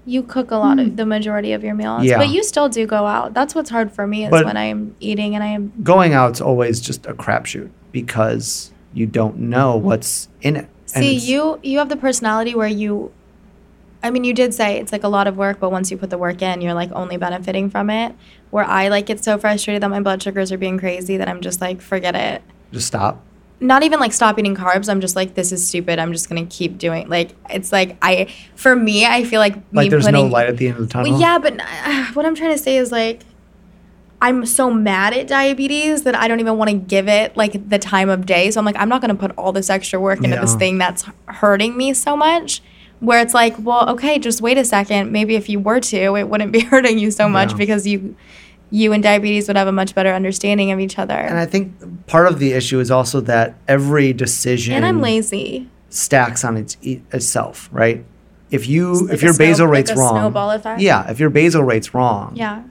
You 0.04 0.22
cook 0.22 0.50
a 0.50 0.56
lot 0.56 0.78
of 0.78 0.96
the 0.96 1.06
majority 1.06 1.52
of 1.52 1.64
your 1.64 1.74
meals, 1.74 2.04
Yeah. 2.04 2.18
but 2.18 2.28
you 2.28 2.42
still 2.42 2.68
do 2.68 2.86
go 2.86 3.06
out. 3.06 3.32
That's 3.34 3.54
what's 3.54 3.70
hard 3.70 3.90
for 3.92 4.06
me 4.06 4.24
is 4.24 4.30
But- 4.30 4.44
when 4.44 4.56
I'm 4.58 4.94
eating 5.00 5.34
and 5.34 5.42
I 5.44 5.48
am. 5.48 5.72
going 5.82 6.12
out's 6.12 6.40
always 6.40 6.80
just 6.80 7.06
a 7.06 7.14
crapshoot 7.14 7.70
because 7.92 8.72
you 8.92 9.06
don't 9.06 9.38
know 9.38 9.76
what's 9.76 10.28
in 10.42 10.56
it. 10.56 10.68
See, 10.86 11.14
you 11.14 11.58
you 11.62 11.78
have 11.78 11.88
the 11.90 11.96
personality 11.96 12.54
where 12.54 12.68
you. 12.68 13.10
I 14.02 14.10
mean, 14.10 14.22
you 14.24 14.32
did 14.32 14.54
say 14.54 14.78
it's 14.78 14.92
like 14.92 15.02
a 15.02 15.08
lot 15.08 15.26
of 15.26 15.36
work, 15.36 15.58
but 15.58 15.70
once 15.72 15.90
you 15.90 15.96
put 15.96 16.10
the 16.10 16.18
work 16.18 16.40
in, 16.40 16.60
you're 16.60 16.74
like 16.74 16.92
only 16.92 17.16
benefiting 17.16 17.68
from 17.68 17.90
it. 17.90 18.14
Where 18.50 18.64
I 18.64 18.88
like 18.88 19.06
get 19.06 19.22
so 19.22 19.36
frustrated 19.38 19.82
that 19.82 19.90
my 19.90 20.00
blood 20.00 20.22
sugars 20.22 20.52
are 20.52 20.58
being 20.58 20.78
crazy 20.78 21.16
that 21.16 21.28
I'm 21.28 21.40
just 21.40 21.60
like, 21.60 21.80
forget 21.80 22.14
it. 22.14 22.42
just 22.72 22.86
stop. 22.86 23.24
not 23.60 23.82
even 23.82 23.98
like 23.98 24.12
stop 24.12 24.38
eating 24.38 24.54
carbs. 24.54 24.88
I'm 24.88 25.00
just 25.00 25.16
like, 25.16 25.34
this 25.34 25.50
is 25.50 25.66
stupid. 25.66 25.98
I'm 25.98 26.12
just 26.12 26.28
gonna 26.28 26.46
keep 26.46 26.78
doing. 26.78 27.08
Like, 27.08 27.34
it's 27.50 27.72
like 27.72 27.96
I, 28.00 28.32
for 28.54 28.76
me, 28.76 29.04
I 29.04 29.24
feel 29.24 29.40
like 29.40 29.56
me 29.56 29.62
Like 29.72 29.90
there's 29.90 30.04
putting. 30.04 30.26
no 30.26 30.32
light 30.32 30.46
at 30.48 30.56
the 30.58 30.68
end 30.68 30.76
of 30.78 30.82
the 30.86 30.92
tunnel. 30.92 31.10
Well, 31.10 31.20
yeah, 31.20 31.38
but 31.38 31.60
uh, 31.60 32.12
what 32.12 32.24
I'm 32.24 32.36
trying 32.36 32.52
to 32.52 32.58
say 32.58 32.76
is 32.76 32.92
like, 32.92 33.22
I'm 34.20 34.46
so 34.46 34.70
mad 34.70 35.12
at 35.12 35.26
diabetes 35.28 36.02
that 36.04 36.14
I 36.16 36.26
don't 36.26 36.40
even 36.40 36.56
want 36.56 36.70
to 36.70 36.76
give 36.76 37.06
it 37.08 37.36
like 37.36 37.68
the 37.68 37.78
time 37.78 38.08
of 38.08 38.26
day. 38.26 38.50
So 38.50 38.58
I'm 38.60 38.64
like, 38.64 38.76
I'm 38.76 38.88
not 38.88 39.00
gonna 39.00 39.14
put 39.14 39.32
all 39.36 39.52
this 39.52 39.70
extra 39.70 40.00
work 40.00 40.22
into 40.22 40.36
this 40.38 40.54
thing 40.54 40.78
that's 40.78 41.04
hurting 41.26 41.76
me 41.76 41.94
so 41.94 42.16
much. 42.16 42.62
Where 43.00 43.20
it's 43.20 43.34
like, 43.34 43.54
well, 43.58 43.88
okay, 43.90 44.18
just 44.18 44.40
wait 44.40 44.58
a 44.58 44.64
second. 44.64 45.12
Maybe 45.12 45.36
if 45.36 45.48
you 45.48 45.60
were 45.60 45.78
to, 45.80 46.16
it 46.16 46.28
wouldn't 46.28 46.50
be 46.52 46.60
hurting 46.72 46.98
you 46.98 47.10
so 47.10 47.28
much 47.28 47.56
because 47.56 47.86
you, 47.86 48.16
you 48.70 48.92
and 48.92 49.02
diabetes 49.02 49.46
would 49.48 49.56
have 49.56 49.68
a 49.68 49.72
much 49.72 49.94
better 49.94 50.12
understanding 50.12 50.72
of 50.72 50.80
each 50.80 50.98
other. 50.98 51.14
And 51.14 51.38
I 51.38 51.46
think 51.46 52.06
part 52.08 52.26
of 52.26 52.38
the 52.40 52.52
issue 52.54 52.80
is 52.80 52.90
also 52.90 53.20
that 53.22 53.54
every 53.68 54.12
decision 54.12 54.74
and 54.74 54.84
I'm 54.84 55.00
lazy. 55.00 55.68
stacks 55.90 56.44
on 56.44 56.56
its, 56.56 56.76
itself, 56.82 57.68
right? 57.72 58.04
If 58.50 58.66
you 58.66 58.94
like 58.94 59.12
if 59.14 59.22
your 59.22 59.32
snow- 59.34 59.44
basal 59.46 59.66
like 59.66 59.72
rate's 59.74 59.90
a 59.90 59.96
wrong, 59.96 60.78
yeah, 60.80 61.08
if 61.10 61.20
your 61.20 61.30
basal 61.30 61.62
rate's 61.62 61.94
wrong, 61.94 62.32
Yeah. 62.34 62.62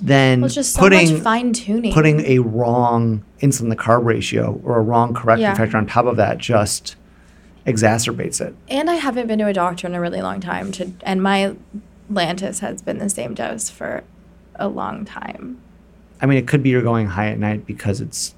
then 0.00 0.40
Well, 0.40 0.48
just 0.48 0.72
so 0.74 0.80
putting 0.80 1.20
fine 1.20 1.52
tuning. 1.52 1.92
putting 1.92 2.20
a 2.20 2.38
wrong 2.38 3.24
insulin 3.42 3.70
to 3.70 3.76
carb 3.76 4.04
ratio 4.04 4.58
or 4.64 4.78
a 4.78 4.82
wrong 4.82 5.12
correcting 5.12 5.42
Yeah. 5.42 5.54
factor 5.54 5.76
on 5.76 5.86
top 5.86 6.06
of 6.06 6.16
that 6.16 6.38
just 6.38 6.96
exacerbates 7.66 8.40
it. 8.40 8.54
and 8.68 8.88
I 8.90 8.94
haven't 8.94 9.26
been 9.26 9.38
to 9.40 9.46
a 9.46 9.52
doctor 9.52 9.86
in 9.86 9.94
a 9.94 10.00
really 10.00 10.22
long 10.22 10.40
time. 10.40 10.72
To 10.72 10.90
and 11.02 11.22
my 11.22 11.54
Lantus 12.10 12.60
has 12.60 12.82
been 12.82 12.98
the 12.98 13.10
same 13.10 13.34
dose 13.34 13.70
for 13.70 14.02
a 14.56 14.68
long 14.68 15.04
time. 15.04 15.60
I 16.20 16.26
mean, 16.26 16.38
it 16.38 16.46
could 16.48 16.62
be 16.62 16.70
you're 16.70 16.82
going 16.82 17.06
high 17.06 17.28
at 17.28 17.38
night 17.38 17.66
because 17.66 18.00
it's 18.00 18.34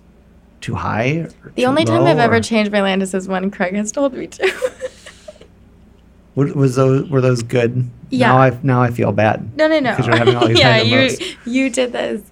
too 0.60 0.74
high. 0.74 1.26
Or 1.44 1.50
The 1.54 1.62
too 1.62 1.64
only 1.66 1.84
time 1.84 2.04
I've 2.04 2.18
ever 2.18 2.40
changed 2.40 2.70
my 2.70 2.78
Lantus 2.80 3.14
is 3.14 3.26
when 3.28 3.50
Craig 3.50 3.74
has 3.74 3.90
told 3.92 4.12
me 4.14 4.26
to. 4.28 4.52
Wa- 6.34 6.52
Was 6.54 6.76
those 6.76 7.08
were 7.10 7.20
those 7.20 7.42
good? 7.42 7.88
Yeah. 8.10 8.28
Now 8.28 8.38
I 8.38 8.58
now 8.62 8.82
I 8.82 8.90
feel 8.90 9.12
bad. 9.12 9.56
no, 9.56 9.66
no, 9.68 9.80
no. 9.80 9.90
Because 9.90 10.06
you're 10.06 10.16
having 10.16 10.36
all 10.36 10.46
these 10.48 10.58
yeah, 10.60 10.80
you 10.80 11.10
you 11.44 11.70
did 11.70 11.92
this. 11.92 12.22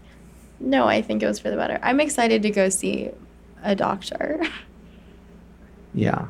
No, 0.59 0.86
I 0.86 1.03
think 1.03 1.22
it 1.22 1.26
was 1.26 1.38
for 1.38 1.51
the 1.51 1.57
better. 1.57 1.78
I'm 1.82 2.01
excited 2.01 2.43
to 2.43 2.51
go 2.51 2.68
see 2.68 3.11
a 3.62 3.74
doctor 3.74 4.41
Yeah, 5.95 6.28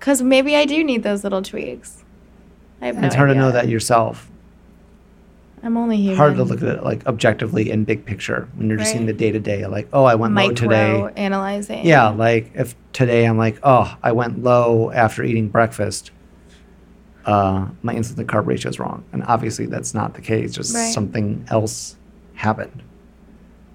because 0.00 0.22
maybe 0.22 0.56
I 0.56 0.64
do 0.64 0.82
need 0.82 1.02
those 1.04 1.22
little 1.22 1.42
tweaks. 1.42 2.02
I 2.82 2.86
have 2.86 2.96
no 2.96 3.06
it's 3.06 3.14
hard 3.14 3.28
to 3.28 3.34
know 3.34 3.52
that 3.52 3.68
yourself. 3.68 4.28
I'm 5.62 5.76
only 5.76 5.98
human. 5.98 6.16
Hard 6.16 6.36
to 6.36 6.44
look 6.44 6.62
at 6.62 6.68
it 6.68 6.82
like 6.82 7.06
objectively 7.06 7.70
in 7.70 7.84
big 7.84 8.06
picture 8.06 8.48
when 8.54 8.68
you're 8.68 8.78
just 8.78 8.92
seeing 8.92 9.04
the 9.04 9.12
day 9.12 9.30
to 9.30 9.38
day. 9.38 9.66
Like, 9.66 9.88
oh, 9.92 10.04
I 10.04 10.14
went 10.14 10.34
low 10.34 10.48
Micro 10.48 10.54
today. 10.54 11.12
analyzing. 11.16 11.84
Yeah, 11.86 12.08
like 12.08 12.50
if 12.54 12.74
today 12.94 13.26
I'm 13.26 13.36
like, 13.36 13.58
oh, 13.62 13.94
I 14.02 14.12
went 14.12 14.42
low 14.42 14.90
after 14.90 15.22
eating 15.22 15.48
breakfast. 15.48 16.10
Uh, 17.26 17.66
my 17.82 17.94
insulin 17.94 18.16
to 18.16 18.24
carb 18.24 18.46
ratio 18.46 18.70
is 18.70 18.78
wrong, 18.78 19.04
and 19.12 19.22
obviously 19.24 19.66
that's 19.66 19.92
not 19.92 20.14
the 20.14 20.22
case. 20.22 20.54
Just 20.54 20.74
Right. 20.74 20.94
something 20.94 21.44
else 21.50 21.96
happened. 22.32 22.82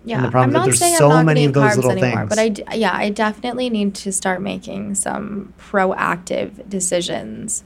Yeah, 0.05 0.21
the 0.21 0.29
problem 0.29 0.43
I'm 0.43 0.49
is 0.49 0.53
not 0.53 0.65
there's 0.65 0.79
saying 0.79 0.95
so 0.97 1.05
I'm 1.09 1.17
not 1.17 1.25
many 1.25 1.45
of 1.45 1.53
those 1.53 1.75
little 1.75 1.91
anymore, 1.91 2.27
but 2.27 2.39
I 2.39 2.75
yeah, 2.75 2.95
I 2.95 3.09
definitely 3.09 3.69
need 3.69 3.95
to 3.95 4.11
start 4.11 4.41
making 4.41 4.95
some 4.95 5.53
proactive 5.59 6.69
decisions. 6.69 7.63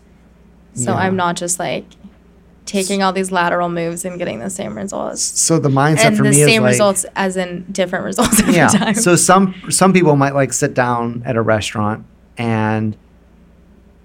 So 0.74 0.92
Yeah. 0.92 0.98
I'm 0.98 1.16
not 1.16 1.36
just 1.36 1.60
like 1.60 1.86
taking 2.66 3.02
all 3.02 3.12
these 3.12 3.32
lateral 3.32 3.68
moves 3.68 4.06
and 4.06 4.18
getting 4.20 4.40
the 4.40 4.50
same 4.50 4.78
results. 4.78 5.22
So 5.22 5.58
the 5.60 5.70
mindset 5.70 6.06
And 6.06 6.18
for 6.18 6.24
the 6.24 6.30
me 6.30 6.36
same 6.36 6.50
is 6.50 6.60
like, 6.60 6.70
results 6.72 7.06
as 7.16 7.36
in 7.36 7.66
different 7.72 8.06
results 8.06 8.40
every 8.42 8.56
yeah. 8.56 8.68
time. 8.68 8.94
So 8.96 9.16
some 9.16 9.56
some 9.70 9.92
people 9.92 10.16
might 10.16 10.36
like 10.36 10.54
sit 10.54 10.74
down 10.74 11.24
at 11.26 11.36
a 11.36 11.42
restaurant 11.42 12.06
and 12.38 12.96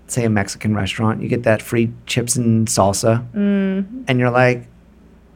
say 0.07 0.25
a 0.25 0.31
Mexican 0.31 0.75
restaurant, 0.75 1.23
you 1.23 1.29
get 1.29 1.45
that 1.45 1.63
free 1.63 1.93
chips 2.07 2.37
and 2.37 2.67
salsa, 2.69 3.27
mm, 3.33 4.05
and 4.07 4.19
you're 4.19 4.31
like, 4.31 4.67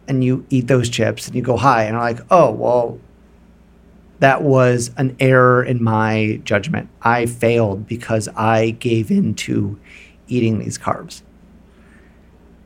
and 0.08 0.24
you 0.24 0.44
eat 0.50 0.66
those 0.66 0.88
chips 0.88 1.26
and 1.26 1.36
you 1.36 1.42
go 1.42 1.56
high, 1.56 1.84
and 1.84 1.92
you're 1.92 2.00
like, 2.00 2.20
oh 2.30 2.50
well, 2.50 2.98
that 4.20 4.42
was 4.42 4.90
an 4.96 5.16
error 5.20 5.62
in 5.62 5.82
my 5.82 6.40
judgment. 6.44 6.88
I 7.02 7.26
failed 7.26 7.86
because 7.86 8.28
I 8.36 8.70
gave 8.70 9.10
in 9.10 9.34
to 9.34 9.78
eating 10.26 10.58
these 10.58 10.76
carbs. 10.78 11.22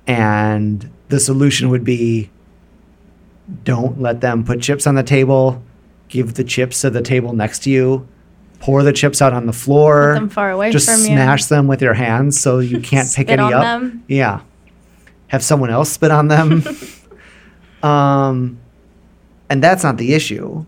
And 0.06 0.90
the 1.08 1.20
solution 1.20 1.68
would 1.68 1.84
be 1.84 2.30
don't 3.64 4.00
let 4.00 4.20
them 4.20 4.44
put 4.44 4.60
chips 4.62 4.86
on 4.86 4.94
the 4.94 5.02
table, 5.02 5.62
give 6.08 6.34
the 6.34 6.44
chips 6.44 6.80
to 6.80 6.90
the 6.90 7.02
table 7.02 7.32
next 7.34 7.64
to 7.64 7.70
you, 7.70 8.08
pour 8.60 8.82
the 8.82 8.92
chips 8.92 9.20
out 9.20 9.32
on 9.32 9.46
the 9.46 9.52
floor, 9.52 10.14
Put 10.14 10.20
them 10.20 10.28
far 10.30 10.50
away 10.50 10.70
just 10.72 10.86
from 10.88 11.00
you. 11.00 11.06
smash 11.06 11.46
them 11.46 11.66
with 11.66 11.82
your 11.82 11.94
hands 11.94 12.40
so 12.40 12.58
you 12.60 12.80
can't 12.80 13.12
pick 13.14 13.28
any 13.28 13.42
up. 13.42 13.62
them. 13.62 14.04
Yeah. 14.08 14.40
Have 15.28 15.42
someone 15.44 15.70
else 15.70 15.90
spit 15.90 16.10
on 16.10 16.28
them. 16.28 16.62
um, 17.82 18.58
and 19.50 19.62
that's 19.62 19.82
not 19.84 19.96
the 19.98 20.14
issue. 20.14 20.64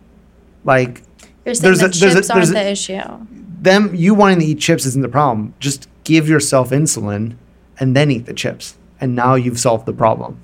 Like 0.65 1.03
You're 1.45 1.55
saying 1.55 1.63
there's 1.77 1.79
the 1.81 1.87
a- 1.87 1.89
there's 1.89 2.15
a- 2.15 2.17
chips 2.19 2.29
there's 2.29 2.31
aren't 2.31 2.51
a- 2.51 2.53
the 2.53 2.71
issue. 2.71 3.27
them, 3.61 3.95
you 3.95 4.15
wanting 4.15 4.41
to 4.41 4.45
eat 4.47 4.59
chips 4.61 4.85
isn't 4.87 5.03
the 5.03 5.09
problem. 5.09 5.55
Just 5.61 5.89
give 6.05 6.29
yourself 6.29 6.71
insulin 6.71 7.35
and 7.79 7.97
then 7.97 8.11
eat 8.11 8.27
the 8.27 8.35
chips. 8.35 8.77
And 9.01 9.15
now 9.15 9.35
you've 9.35 9.59
solved 9.59 9.87
the 9.87 9.93
problem. 9.93 10.39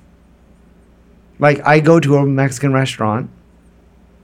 Like 1.39 1.65
I 1.67 1.81
go 1.81 2.01
to 2.01 2.17
a 2.17 2.27
Mexican 2.27 2.73
restaurant 2.73 3.31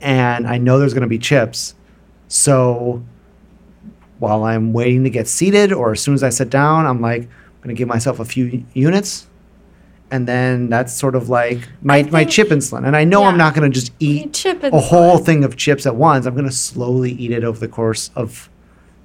and 0.01 0.47
I 0.47 0.59
know 0.59 0.79
there's 0.79 0.93
going 0.95 1.03
to 1.03 1.09
be 1.09 1.19
chips. 1.19 1.75
So 2.29 3.03
while 4.19 4.45
I'm 4.45 4.73
waiting 4.73 5.05
to 5.05 5.11
get 5.11 5.29
seated, 5.29 5.73
or 5.73 5.93
as 5.93 6.01
soon 6.01 6.15
as 6.15 6.23
I 6.23 6.29
sit 6.31 6.51
down, 6.51 6.87
I'm 6.87 7.01
like, 7.01 7.23
I'm 7.23 7.29
going 7.63 7.75
to 7.75 7.79
give 7.79 7.89
myself 7.89 8.19
a 8.21 8.25
few 8.25 8.65
units. 8.75 9.27
And 10.11 10.29
then 10.29 10.69
that's 10.69 10.93
sort 10.93 11.17
of 11.17 11.29
like 11.29 11.69
my, 11.83 11.99
I 11.99 12.03
my 12.11 12.25
chip 12.25 12.49
insulin. 12.49 12.87
And 12.87 12.97
I 12.97 13.05
know 13.05 13.25
I'm 13.25 13.37
not 13.37 13.55
going 13.55 13.71
to 13.71 13.75
just 13.75 13.93
eat 13.99 14.45
a 14.47 14.79
whole 14.79 15.19
thing 15.19 15.43
of 15.43 15.57
chips 15.57 15.85
at 15.85 15.97
once. 15.97 16.27
I'm 16.27 16.35
going 16.35 16.47
to 16.47 16.53
slowly 16.53 17.13
eat 17.13 17.33
it 17.33 17.43
over 17.43 17.59
the 17.59 17.67
course 17.69 18.11
of, 18.15 18.49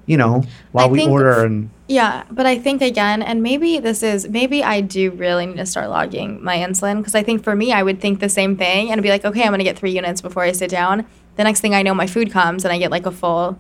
you 0.06 0.16
know, 0.16 0.44
while 0.74 0.90
we 0.90 1.00
think 1.00 1.12
order. 1.12 1.44
And 1.44 1.72
Yeah, 1.88 2.24
but 2.30 2.46
I 2.46 2.60
think 2.60 2.84
again, 2.84 3.24
and 3.24 3.42
maybe 3.42 3.80
this 3.80 4.04
is 4.04 4.30
maybe 4.30 4.64
I 4.64 4.82
do 4.82 5.10
really 5.12 5.48
need 5.48 5.58
to 5.58 5.66
start 5.66 5.90
logging 5.90 6.44
my 6.44 6.58
insulin 6.58 6.98
because 6.98 7.16
I 7.16 7.24
think 7.24 7.44
for 7.44 7.56
me, 7.56 7.72
I 7.72 7.82
would 7.82 8.00
think 8.00 8.20
the 8.20 8.30
same 8.30 8.56
thing 8.56 8.92
and 8.92 9.02
be 9.02 9.10
like, 9.10 9.26
okay, 9.26 9.44
I'm 9.44 9.52
gonna 9.52 9.64
get 9.64 9.80
three 9.80 9.92
units 9.92 10.22
before 10.22 10.44
I 10.44 10.52
sit 10.52 10.70
down. 10.70 11.06
The 11.36 11.44
next 11.44 11.62
thing 11.62 11.74
I 11.74 11.82
know, 11.82 11.96
my 11.96 12.08
food 12.08 12.32
comes 12.32 12.64
and 12.64 12.72
I 12.72 12.78
get 12.78 12.92
like 12.92 13.08
a 13.08 13.12
full 13.12 13.58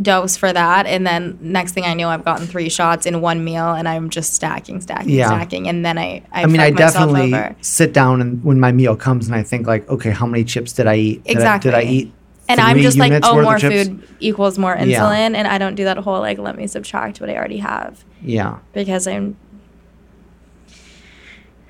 dose 0.00 0.36
for 0.36 0.52
that, 0.52 0.86
and 0.86 1.06
then 1.06 1.38
next 1.40 1.72
thing 1.72 1.84
I 1.84 1.94
know, 1.94 2.08
I've 2.08 2.24
gotten 2.24 2.46
three 2.46 2.68
shots 2.68 3.06
in 3.06 3.20
one 3.20 3.42
meal, 3.44 3.72
and 3.72 3.88
I'm 3.88 4.08
just 4.10 4.34
stacking, 4.34 4.80
stacking, 4.80 5.10
Yeah. 5.10 5.26
stacking, 5.26 5.68
and 5.68 5.84
then 5.84 5.98
I 5.98 6.22
I, 6.32 6.42
I 6.42 6.46
mean, 6.46 6.60
I 6.60 6.70
definitely 6.70 7.34
over. 7.34 7.56
sit 7.60 7.92
down 7.92 8.20
and 8.20 8.42
when 8.44 8.60
my 8.60 8.70
meal 8.72 8.94
comes 8.96 9.26
and 9.26 9.34
I 9.34 9.42
think 9.42 9.66
like, 9.66 9.88
okay, 9.88 10.10
how 10.10 10.26
many 10.26 10.44
chips 10.44 10.72
did 10.72 10.86
I 10.86 10.96
eat? 10.96 11.24
Did 11.24 11.30
I- 11.36 11.40
Exactly. 11.40 11.70
Did 11.72 11.76
I, 11.76 11.82
eat? 11.82 12.12
And 12.48 12.60
I'm 12.60 12.78
just 12.80 12.98
like, 12.98 13.12
oh, 13.24 13.40
more 13.42 13.58
food 13.60 14.02
equals 14.20 14.58
more 14.58 14.74
Yeah. 14.76 15.00
insulin, 15.00 15.34
and 15.36 15.46
I 15.48 15.58
don't 15.58 15.74
do 15.76 15.84
that 15.84 15.98
whole 15.98 16.20
like 16.20 16.38
let 16.38 16.56
me 16.56 16.66
subtract 16.66 17.20
what 17.20 17.28
I 17.30 17.36
already 17.36 17.58
have 17.58 18.04
Yeah. 18.22 18.58
because 18.72 19.06
I'm 19.06 19.36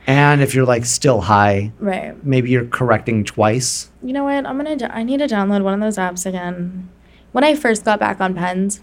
And 0.07 0.41
if 0.43 0.55
you're 0.55 0.65
like 0.67 0.85
still 0.87 1.21
high, 1.23 1.73
right. 1.79 2.23
maybe 2.25 2.51
you're 2.51 2.65
correcting 2.67 3.25
twice. 3.25 3.91
You 4.03 4.13
know 4.13 4.25
what? 4.25 4.47
I'm 4.47 4.57
gonna. 4.57 4.77
do- 4.77 4.87
I 4.91 5.03
need 5.05 5.19
to 5.19 5.27
download 5.27 5.63
one 5.63 5.75
of 5.75 5.81
those 5.81 5.97
apps 5.99 6.27
again. 6.27 6.89
When 7.33 7.45
I 7.45 7.55
first 7.55 7.85
got 7.85 8.01
back 8.01 8.21
on 8.21 8.35
pens, 8.35 8.81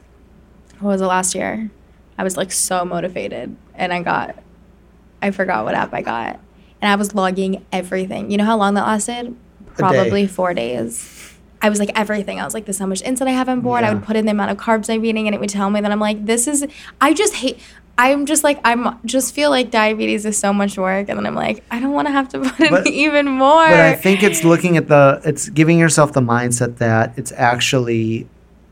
what 0.80 0.91
was 0.91 1.02
it 1.02 1.06
last 1.06 1.36
year? 1.36 1.70
I 2.18 2.24
was 2.24 2.38
like 2.38 2.52
so 2.52 2.86
motivated, 2.86 3.56
and 3.76 3.93
I 3.93 4.02
got. 4.02 4.36
I 5.22 5.32
forgot 5.32 5.66
what 5.66 5.74
app 5.74 5.93
I 5.93 6.02
got, 6.02 6.39
and 6.82 6.91
I 6.91 6.95
was 6.95 7.16
logging 7.16 7.66
everything. 7.72 8.30
You 8.32 8.38
know 8.38 8.45
how 8.45 8.58
long 8.58 8.76
that 8.76 8.86
lasted? 8.86 9.36
Probably 9.76 10.28
four 10.28 10.54
days. 10.54 11.36
I 11.62 11.70
was 11.70 11.80
like 11.80 11.89
everything. 11.95 12.39
I 12.39 12.45
was 12.45 12.54
like, 12.54 12.66
this 12.66 12.76
is 12.76 12.80
how 12.80 12.86
much 12.86 13.02
insulin 13.02 13.28
I 13.28 13.32
have 13.32 13.50
on 13.50 13.62
board. 13.62 13.84
I 13.84 13.91
would 13.93 14.04
put 14.04 14.16
in 14.16 14.26
the 14.26 14.32
amount 14.32 14.52
of 14.52 14.58
carbs 14.58 14.93
I'm 14.93 15.04
eating, 15.04 15.28
and 15.28 15.34
it 15.34 15.39
would 15.39 15.50
tell 15.50 15.70
me 15.72 15.82
that 15.82 15.91
I'm 15.91 16.00
like, 16.00 16.26
this 16.26 16.48
is. 16.48 16.66
I 17.02 17.14
just 17.14 17.34
hate. 17.36 17.60
I'm 18.00 18.28
just 18.28 18.43
like 18.43 18.60
I'm 18.64 19.00
just 19.06 19.34
feel 19.34 19.50
like 19.50 19.72
diabetes 19.72 20.24
is 20.24 20.38
so 20.38 20.54
much 20.54 20.78
work, 20.78 21.10
and 21.10 21.18
then 21.18 21.26
I'm 21.26 21.34
like, 21.36 21.64
I 21.72 21.80
don't 21.80 21.93
want 21.93 22.08
to 22.08 22.12
have 22.12 22.30
to 22.30 22.39
put 22.50 22.60
in 22.60 22.70
But- 22.70 22.88
even 22.88 23.28
more. 23.28 23.68
But 23.68 23.80
I 23.80 23.95
think 23.95 24.22
it's 24.24 24.43
looking 24.43 24.78
at 24.78 24.88
the, 24.88 25.20
it's 25.26 25.50
giving 25.50 25.80
yourself 25.80 26.14
the 26.14 26.22
mindset 26.22 26.78
that 26.78 27.14
it's 27.18 27.32
actually 27.32 28.28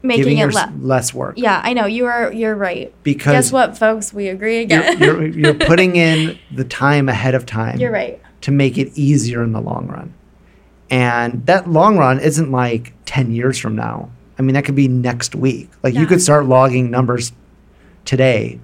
making 0.08 0.38
it 0.38 0.42
your 0.42 0.52
less. 0.52 0.70
less 0.80 1.14
work. 1.14 1.38
Yeah, 1.38 1.62
I 1.64 1.74
know 1.74 1.86
you 1.86 2.06
are. 2.06 2.32
You're 2.32 2.56
right. 2.56 2.94
Because 3.04 3.34
Guess 3.34 3.52
what, 3.52 3.78
folks? 3.78 4.14
We 4.14 4.28
agree 4.28 4.56
You're, 4.58 4.82
again. 4.82 5.00
you're, 5.00 5.26
you're 5.28 5.54
putting 5.54 5.96
in 5.96 6.38
the 6.52 6.64
time 6.64 7.10
ahead 7.10 7.36
of 7.36 7.46
time. 7.46 7.80
You're 7.80 7.92
right. 7.92 8.22
to 8.42 8.52
make 8.52 8.78
it 8.78 8.98
easier 8.98 9.44
in 9.44 9.52
the 9.52 9.62
long 9.62 9.88
run. 9.88 10.14
And 10.90 11.46
that 11.48 11.70
long 11.70 11.98
run 11.98 12.20
isn't 12.20 12.52
like 12.52 12.94
10 13.06 13.32
years 13.32 13.58
from 13.58 13.76
now. 13.76 14.10
I 14.38 14.42
mean, 14.42 14.54
that 14.54 14.66
could 14.66 14.76
be 14.76 14.88
next 14.88 15.36
week. 15.36 15.70
Like 15.82 15.94
you 15.96 16.06
could 16.06 16.22
start 16.22 16.46
logging 16.46 16.92
numbers 16.92 17.32
today, 18.04 18.60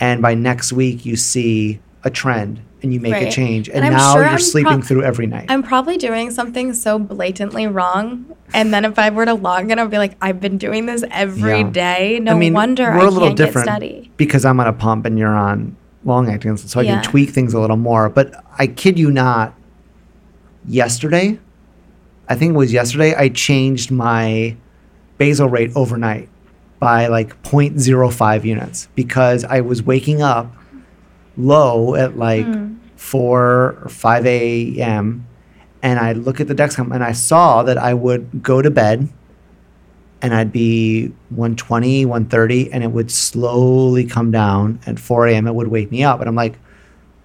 and 0.00 0.22
by 0.22 0.34
next 0.34 0.72
week, 0.72 1.04
you 1.04 1.16
see 1.16 1.78
a 2.02 2.10
trend 2.10 2.62
and 2.82 2.92
you 2.94 3.00
make 3.00 3.14
a 3.14 3.30
change. 3.30 3.68
And, 3.68 3.84
And 3.84 3.94
now 3.94 4.12
sure 4.14 4.22
you're 4.22 4.30
I'm 4.32 4.38
sleeping 4.38 4.72
prob- 4.78 4.84
through 4.84 5.02
every 5.04 5.26
night. 5.26 5.46
I'm 5.48 5.62
probably 5.62 5.96
doing 5.96 6.30
something 6.30 6.72
so 6.74 6.98
blatantly 6.98 7.66
wrong, 7.66 8.24
and 8.54 8.72
then 8.72 8.84
if 8.84 8.98
I 8.98 9.10
were 9.10 9.24
to 9.26 9.34
log 9.34 9.70
in, 9.70 9.78
I'd 9.78 9.90
be 9.90 9.98
like, 9.98 10.16
I've 10.20 10.40
been 10.40 10.58
doing 10.58 10.86
this 10.86 11.04
every 11.10 11.60
Yeah. 11.60 11.70
day. 11.70 12.18
No 12.22 12.32
I 12.32 12.38
mean, 12.38 12.52
wonder 12.54 12.84
we're 12.84 13.00
I 13.00 13.06
a 13.06 13.10
little 13.10 13.32
different 13.34 13.66
get 13.66 13.74
steady. 13.76 14.10
because 14.16 14.44
I'm 14.44 14.58
on 14.60 14.66
a 14.66 14.72
pump 14.72 15.06
and 15.06 15.18
you're 15.18 15.28
on 15.36 15.76
long 16.04 16.30
acting, 16.30 16.56
so 16.56 16.80
I 16.80 16.84
Yeah. 16.84 16.94
can 17.02 17.10
tweak 17.10 17.30
things 17.30 17.52
a 17.54 17.60
little 17.60 17.76
more. 17.76 18.08
But 18.08 18.34
I 18.58 18.66
kid 18.66 18.98
you 18.98 19.10
not, 19.10 19.54
yesterday, 20.66 21.38
I 22.28 22.34
think 22.34 22.54
it 22.54 22.56
was 22.56 22.72
yesterday, 22.72 23.14
I 23.14 23.28
changed 23.28 23.90
my 23.90 24.56
basal 25.18 25.48
rate 25.48 25.70
overnight 25.74 26.28
by 26.78 27.08
like 27.08 27.42
0.05 27.42 28.44
units 28.44 28.88
because 28.94 29.44
I 29.44 29.60
was 29.60 29.82
waking 29.82 30.22
up 30.22 30.54
low 31.36 31.94
at 31.94 32.16
like 32.18 32.46
Hmm. 32.46 32.74
4 32.96 33.40
or 33.82 33.88
5 33.88 34.26
a.m. 34.26 35.26
And 35.82 35.98
I 35.98 36.12
look 36.12 36.40
at 36.40 36.48
the 36.48 36.54
Dexcom 36.54 36.94
and 36.94 37.02
I 37.02 37.12
saw 37.12 37.62
that 37.62 37.78
I 37.78 37.94
would 37.94 38.42
go 38.42 38.60
to 38.60 38.70
bed 38.70 39.08
and 40.22 40.34
I'd 40.34 40.52
be 40.52 41.06
120, 41.30 42.04
130, 42.04 42.70
and 42.72 42.84
it 42.84 42.88
would 42.90 43.10
slowly 43.10 44.04
come 44.04 44.30
down. 44.30 44.78
At 44.86 44.98
4 44.98 45.28
a.m., 45.28 45.46
it 45.46 45.54
would 45.54 45.68
wake 45.68 45.90
me 45.90 46.04
up. 46.04 46.20
And 46.20 46.28
I'm 46.28 46.34
like, 46.34 46.58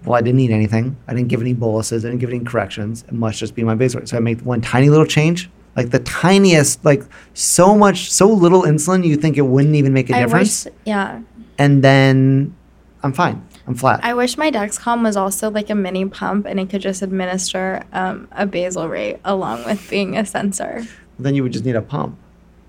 well, 0.06 0.16
I 0.18 0.22
didn't 0.22 0.40
eat 0.40 0.52
anything. 0.52 0.96
I 1.10 1.14
didn't 1.14 1.28
give 1.28 1.42
any 1.42 1.54
boluses. 1.54 2.06
I 2.06 2.08
didn't 2.08 2.22
give 2.22 2.30
any 2.30 2.40
corrections. 2.40 3.04
It 3.10 3.14
must 3.14 3.38
just 3.38 3.54
be 3.54 3.64
my 3.66 3.76
base 3.76 3.96
rate. 3.96 4.08
So 4.08 4.16
I 4.16 4.22
make 4.22 4.40
one 4.42 4.62
tiny 4.62 4.90
little 4.90 5.06
change, 5.06 5.50
like 5.76 5.90
the 5.90 6.00
tiniest, 6.00 6.86
like 6.86 7.04
so 7.34 7.76
much, 7.76 8.10
so 8.14 8.30
little 8.30 8.62
insulin, 8.62 9.06
you 9.06 9.18
think 9.18 9.36
it 9.38 9.42
wouldn't 9.42 9.76
even 9.76 9.92
make 9.92 10.10
a 10.10 10.16
I 10.16 10.22
difference. 10.22 10.64
wish, 10.64 10.74
yeah. 10.86 11.20
And 11.58 11.84
then 11.84 12.56
I'm 13.04 13.12
fine. 13.12 13.46
I'm 13.68 13.76
flat. 13.76 14.00
I 14.04 14.14
wish 14.14 14.38
my 14.38 14.52
Dexcom 14.52 15.04
was 15.04 15.18
also 15.18 15.50
like 15.50 15.70
a 15.72 15.76
mini 15.76 16.06
pump, 16.06 16.46
and 16.46 16.60
it 16.60 16.70
could 16.70 16.82
just 16.82 17.02
administer 17.02 17.84
um, 17.94 18.28
a 18.32 18.46
basal 18.46 18.88
rate 18.88 19.18
along 19.26 19.66
with 19.66 19.90
being 19.90 20.16
a 20.18 20.26
sensor. 20.26 20.84
then 21.18 21.34
you 21.36 21.42
would 21.44 21.52
just 21.54 21.66
need 21.66 21.76
a 21.76 21.82
pump. 21.82 22.18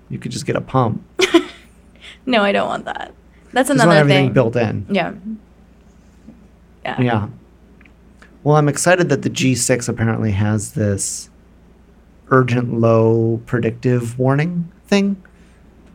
You 0.09 0.17
could 0.17 0.31
just 0.31 0.45
get 0.45 0.55
a 0.55 0.61
pump. 0.61 1.03
No, 2.25 2.41
I 2.43 2.51
don't 2.51 2.67
want 2.67 2.83
that. 2.85 3.13
That's 3.53 3.69
Just 3.69 3.85
want 3.85 3.97
everything 3.97 4.25
thing. 4.27 4.33
built 4.33 4.55
in. 4.57 4.85
Yeah. 4.89 5.13
Yeah. 6.83 7.01
Yeah. 7.01 7.27
Well, 8.43 8.57
I'm 8.57 8.67
excited 8.69 9.07
that 9.09 9.21
the 9.21 9.29
G6 9.29 9.87
apparently 9.87 10.31
has 10.31 10.73
this 10.73 11.29
urgent 12.29 12.79
low 12.79 13.41
predictive 13.45 14.19
warning 14.19 14.69
thing. 14.87 15.21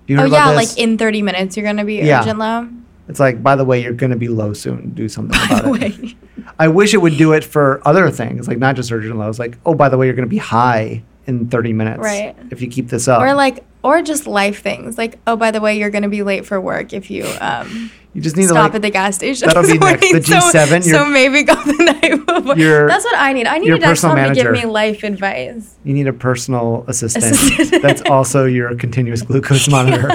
You 0.07 0.21
Oh 0.21 0.25
yeah, 0.25 0.51
like 0.51 0.77
in 0.79 0.97
30 0.99 1.21
minutes 1.23 1.57
you're 1.57 1.67
gonna 1.67 1.85
be 1.85 1.97
Yeah. 1.97 2.21
urgent 2.23 2.39
low. 2.39 2.69
It's 3.09 3.21
like, 3.21 3.43
by 3.43 3.57
the 3.57 3.65
way, 3.65 3.83
you're 3.83 3.93
going 3.93 4.11
to 4.13 4.17
be 4.17 4.29
low 4.29 4.53
soon. 4.53 4.91
Do 4.91 5.09
something 5.09 5.39
By 5.39 5.45
about 5.47 5.65
the 5.65 5.87
it. 5.87 6.01
way. 6.03 6.17
I 6.59 6.69
wish 6.69 6.95
it 6.95 6.99
would 6.99 7.17
do 7.17 7.33
it 7.33 7.45
for 7.45 7.81
other 7.87 8.11
things, 8.11 8.49
like 8.49 8.59
not 8.59 8.77
just 8.77 8.91
urgent 8.93 9.17
low. 9.17 9.29
It's 9.29 9.39
like, 9.39 9.59
oh, 9.67 9.75
by 9.75 9.89
the 9.89 9.99
way, 9.99 10.07
you're 10.07 10.15
going 10.15 10.27
to 10.29 10.31
be 10.31 10.39
high 10.39 11.03
in 11.27 11.49
30 11.49 11.73
minutes 11.73 12.01
Right. 12.01 12.35
if 12.51 12.61
you 12.61 12.69
keep 12.69 12.89
this 12.89 13.07
up. 13.09 13.21
Or 13.21 13.33
like 13.35 13.65
or 13.85 14.03
just 14.03 14.27
life 14.27 14.61
things. 14.63 14.99
Like, 14.99 15.19
oh 15.27 15.37
by 15.37 15.51
the 15.53 15.61
way, 15.61 15.79
you're 15.79 15.91
gonna 15.91 16.09
be 16.09 16.23
late 16.25 16.45
for 16.47 16.61
work 16.61 16.93
if 16.93 17.11
you 17.13 17.25
um 17.41 17.91
you 18.13 18.21
just 18.21 18.37
need 18.37 18.43
to 18.45 18.49
stop 18.51 18.65
like, 18.65 18.75
at 18.77 18.83
the 18.83 18.91
gas 18.91 19.15
station. 19.17 19.47
that'll 19.49 19.63
be 19.63 19.79
next. 19.79 20.01
The 20.01 20.19
G7, 20.19 20.53
So, 20.83 20.89
your- 20.91 20.99
so 20.99 21.05
maybe 21.07 21.45
go 21.45 21.55
the 21.55 21.73
night 22.03 22.27
before. 22.27 22.57
your- 22.57 22.89
That's 22.89 23.05
what 23.05 23.15
I 23.19 23.33
need. 23.33 23.47
I 23.47 23.59
need 23.59 23.71
a 23.73 23.79
personal 23.79 24.17
to 24.17 24.35
give 24.35 24.51
me 24.51 24.65
life 24.67 25.03
advice. 25.05 25.77
you 25.85 25.95
need 25.95 26.09
a 26.09 26.13
personal 26.13 26.85
assistant. 26.89 27.25
Assistant. 27.25 27.83
that's 27.83 28.03
also 28.03 28.45
your 28.45 28.75
continuous 28.75 29.23
glucose 29.23 29.69
monitor. 29.71 30.11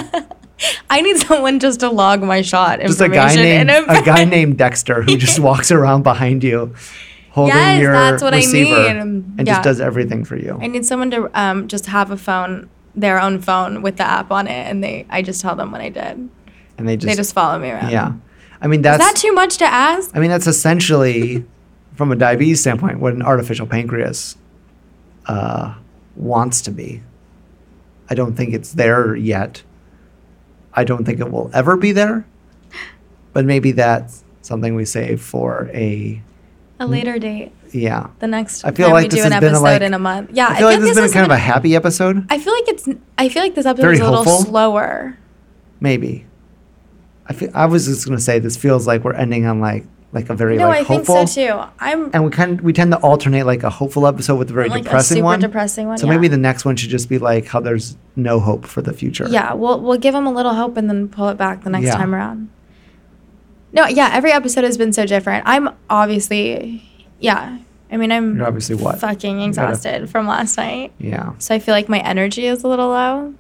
I 0.90 1.02
need 1.02 1.18
someone 1.18 1.60
just 1.60 1.80
to 1.82 1.90
log 1.90 2.22
my 2.24 2.42
shot 2.42 2.80
just 2.82 3.00
a 3.02 3.10
guy 3.10 3.36
named 3.36 3.70
a 3.70 4.02
guy 4.02 4.24
named 4.26 4.58
Dexter 4.58 5.04
who 5.04 5.18
just 5.18 5.40
walks 5.50 5.72
around 5.72 6.04
behind 6.04 6.44
you, 6.44 6.74
holding 7.32 7.56
Yes, 7.56 7.82
your 7.82 7.92
that's 7.94 8.24
what 8.24 8.34
I 8.34 8.38
receiver, 8.38 8.82
need. 8.94 8.98
and 9.00 9.38
Yeah. 9.38 9.44
just 9.54 9.64
does 9.64 9.80
everything 9.82 10.26
for 10.26 10.36
you. 10.36 10.58
I 10.62 10.68
need 10.68 10.86
someone 10.86 11.12
to 11.12 11.30
um, 11.40 11.68
just 11.68 11.86
have 11.88 12.10
a 12.12 12.18
phone, 12.18 12.70
their 12.96 13.22
own 13.22 13.40
phone 13.40 13.82
with 13.82 13.98
the 13.98 14.04
app 14.04 14.32
on 14.32 14.48
it, 14.48 14.66
and 14.68 14.84
they. 14.84 15.06
I 15.10 15.22
just 15.22 15.42
tell 15.42 15.56
them 15.56 15.72
what 15.72 15.82
I 15.82 15.90
did. 15.90 16.30
And 16.80 16.88
they 16.88 16.96
just, 16.98 17.08
they 17.08 17.16
just 17.16 17.34
follow 17.34 17.60
me 17.60 17.70
around. 17.70 17.92
yeah. 17.92 18.14
I 18.60 18.66
mean 18.68 18.80
Is 18.80 18.84
that's 18.84 19.04
that 19.04 19.16
too 19.16 19.34
much 19.34 19.58
to 19.58 19.66
ask? 19.66 20.10
I 20.16 20.20
mean 20.20 20.30
that's 20.32 20.48
essentially 20.48 21.46
from 21.96 22.12
a 22.12 22.16
diabetes 22.16 22.62
standpoint 22.62 23.00
what 23.00 23.14
an 23.14 23.22
artificial 23.22 23.68
pancreas 23.68 24.36
uh, 25.28 25.76
wants 26.16 26.62
to 26.62 26.72
be. 26.72 27.02
I 28.10 28.16
don't 28.16 28.36
think 28.36 28.54
it's 28.54 28.72
there 28.74 29.16
yet. 29.16 29.62
I 30.78 30.84
don't 30.86 31.04
think 31.04 31.20
it 31.20 31.30
will 31.30 31.50
ever 31.54 31.76
be 31.76 31.92
there. 31.92 32.26
But 33.34 33.44
maybe 33.46 33.72
that's 33.74 34.24
something 34.42 34.76
we 34.76 34.86
save 34.86 35.22
for 35.22 35.70
a 35.74 36.22
A 36.80 36.88
later 36.88 37.20
date. 37.20 37.52
yeah. 37.72 38.08
The 38.20 38.28
next 38.28 38.64
I 38.64 38.72
feel 38.72 38.90
like 38.92 39.12
we 39.12 39.18
do 39.18 39.24
an 39.26 39.32
has 39.32 39.42
been 39.42 39.44
a, 39.54 39.58
episode 39.58 39.64
like- 39.64 39.82
in 39.82 39.94
a 39.94 40.00
month. 40.00 40.30
Yeah, 40.34 40.48
I 40.50 40.58
feel 40.58 40.68
like 40.68 40.80
this 40.80 40.90
has 40.90 40.98
been 40.98 41.06
is 41.06 41.14
kind 41.14 41.26
of 41.26 41.32
a 41.32 41.38
happy 41.38 41.76
episode. 41.76 42.26
I 42.30 42.40
feel 42.40 42.54
like 42.54 42.68
it's. 42.70 42.88
I 43.18 43.28
feel 43.30 43.44
like 43.44 43.56
this 43.56 43.66
episode 43.66 43.82
Very 43.84 43.96
is 43.96 44.00
a 44.02 44.04
little 44.06 44.24
hopeful. 44.24 44.46
slower. 44.46 45.18
Maybe. 45.80 46.26
I 47.28 47.34
feel, 47.34 47.52
I 47.54 47.66
was 47.66 47.86
just 47.86 48.06
gonna 48.08 48.20
say 48.20 48.40
this 48.40 48.56
feels 48.56 48.88
like 48.88 49.04
we're 49.04 49.14
ending 49.14 49.46
on 49.46 49.60
like 49.60 49.86
like 50.18 50.30
a 50.30 50.36
very 50.36 50.58
No, 50.58 50.68
like 50.68 50.82
I 50.82 50.84
think 50.84 51.06
hopeful, 51.08 51.28
so 51.28 51.48
too. 51.48 51.70
I'm 51.80 52.10
and 52.14 52.26
we 52.26 52.32
kind 52.32 52.60
we 52.62 52.74
tend 52.74 52.92
to 52.92 52.98
alternate 53.00 53.44
like 53.46 53.64
a 53.64 53.70
hopeful 53.70 54.06
episode 54.08 54.36
with 54.38 54.50
a 54.50 54.54
very 54.54 54.70
like 54.70 54.82
a 54.82 54.84
depressing 54.84 55.18
super 55.18 55.26
one. 55.26 55.40
depressing 55.40 55.88
one. 55.88 55.98
So 55.98 56.06
yeah. 56.08 56.14
maybe 56.14 56.28
the 56.28 56.38
next 56.38 56.66
one 56.66 56.76
should 56.76 56.90
just 56.90 57.08
be 57.10 57.18
like 57.20 57.46
how 57.48 57.60
there's 57.60 57.96
no 58.16 58.40
hope 58.40 58.66
for 58.66 58.82
the 58.82 58.94
future. 58.94 59.28
Yeah, 59.30 59.54
we'll 59.54 59.80
we'll 59.80 59.98
give 60.00 60.14
them 60.14 60.26
a 60.28 60.32
little 60.32 60.54
hope 60.54 60.76
and 60.78 60.90
then 60.90 61.08
pull 61.10 61.30
it 61.30 61.38
back 61.38 61.64
the 61.64 61.70
next 61.70 61.86
Yeah. 61.88 61.96
time 61.98 62.14
around. 62.16 62.50
No, 63.74 63.86
yeah, 63.88 64.10
every 64.14 64.32
episode 64.32 64.64
has 64.64 64.78
been 64.78 64.94
so 64.94 65.06
different. 65.06 65.44
I'm 65.46 65.70
obviously, 65.90 66.82
yeah, 67.20 67.58
I 67.92 67.98
mean, 67.98 68.12
I'm 68.12 68.38
You're 68.38 68.48
obviously 68.48 68.76
what? 68.76 69.00
fucking 69.00 69.40
You 69.42 69.52
gotta- 69.54 69.70
exhausted 69.74 70.10
from 70.10 70.26
last 70.28 70.58
night. 70.58 70.94
Yeah. 71.00 71.34
So 71.38 71.54
I 71.54 71.60
feel 71.60 71.74
like 71.74 71.88
my 71.90 72.00
energy 72.00 72.46
is 72.48 72.64
a 72.64 72.68
little 72.68 72.90
low. 72.90 73.34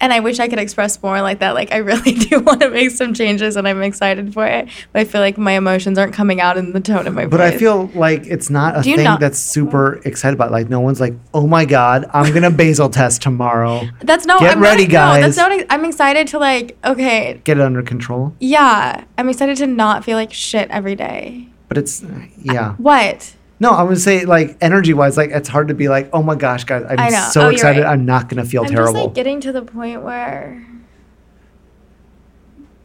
And 0.00 0.12
I 0.12 0.20
wish 0.20 0.38
I 0.40 0.48
could 0.48 0.58
express 0.58 1.02
more 1.02 1.22
like 1.22 1.38
that. 1.38 1.54
Like 1.54 1.72
I 1.72 1.78
really 1.78 2.12
do 2.26 2.40
want 2.40 2.60
to 2.60 2.68
make 2.70 2.90
some 2.90 3.14
changes 3.14 3.56
and 3.56 3.66
I'm 3.66 3.80
excited 3.82 4.32
for 4.34 4.46
it. 4.46 4.68
But 4.92 5.00
I 5.00 5.04
feel 5.04 5.20
like 5.22 5.38
my 5.38 5.52
emotions 5.52 5.96
aren't 5.98 6.12
coming 6.12 6.40
out 6.40 6.58
in 6.58 6.72
the 6.72 6.80
tone 6.80 7.06
of 7.06 7.14
my 7.14 7.26
But 7.26 7.38
voice. 7.40 7.54
I 7.54 7.56
feel 7.58 7.86
like 7.94 8.26
it's 8.26 8.50
not 8.50 8.78
a 8.78 8.82
Do 8.82 8.94
thing 8.94 9.04
not- 9.04 9.20
that's 9.20 9.38
super 9.38 10.00
excited 10.04 10.34
about. 10.34 10.50
Like 10.50 10.68
no 10.68 10.80
one's 10.80 11.00
like, 11.00 11.14
"Oh 11.32 11.46
my 11.46 11.64
god, 11.64 12.04
I'm 12.12 12.32
gonna 12.34 12.50
basal 12.50 12.88
test 12.90 13.22
tomorrow. 13.22 13.82
that's 14.00 14.26
no 14.26 14.38
Get 14.38 14.56
I'm 14.56 14.62
ready, 14.62 14.86
not, 14.86 15.16
No, 15.16 15.20
that's 15.22 15.36
guys. 15.38 15.58
not 15.58 15.66
I'm 15.70 15.84
excited 15.84 16.26
to 16.28 16.38
like 16.38 16.76
okay, 16.84 17.40
Get 17.44 17.58
it 17.58 17.62
under 17.62 17.82
control." 17.82 18.34
yeah. 18.40 19.04
I'm 19.18 19.28
excited 19.30 19.56
to 19.58 19.66
not 19.66 20.04
feel 20.04 20.16
like 20.18 20.32
shit 20.32 20.70
every 20.70 20.94
day. 20.94 21.48
But 21.68 21.78
it's 21.78 22.04
yeah. 22.42 22.74
What? 22.74 23.32
No, 23.58 23.70
I 23.70 23.82
would 23.82 23.98
say 24.00 24.24
like 24.26 24.56
energy 24.60 24.92
wise, 24.92 25.16
like 25.16 25.30
it's 25.30 25.48
hard 25.48 25.68
to 25.68 25.74
be 25.74 25.88
like, 25.88 26.10
"Oh 26.12 26.22
my 26.22 26.34
gosh, 26.34 26.64
guys, 26.64 26.84
I'm 26.88 27.30
so 27.32 27.46
Oh, 27.46 27.48
excited. 27.48 27.82
right. 27.84 27.90
I'm 27.92 28.04
not 28.04 28.28
gonna 28.28 28.44
feel 28.44 28.62
I'm 28.64 28.68
terrible." 28.70 28.92
just 28.92 29.04
like 29.06 29.14
getting 29.14 29.40
to 29.40 29.52
the 29.52 29.62
point 29.62 30.02
where 30.02 30.62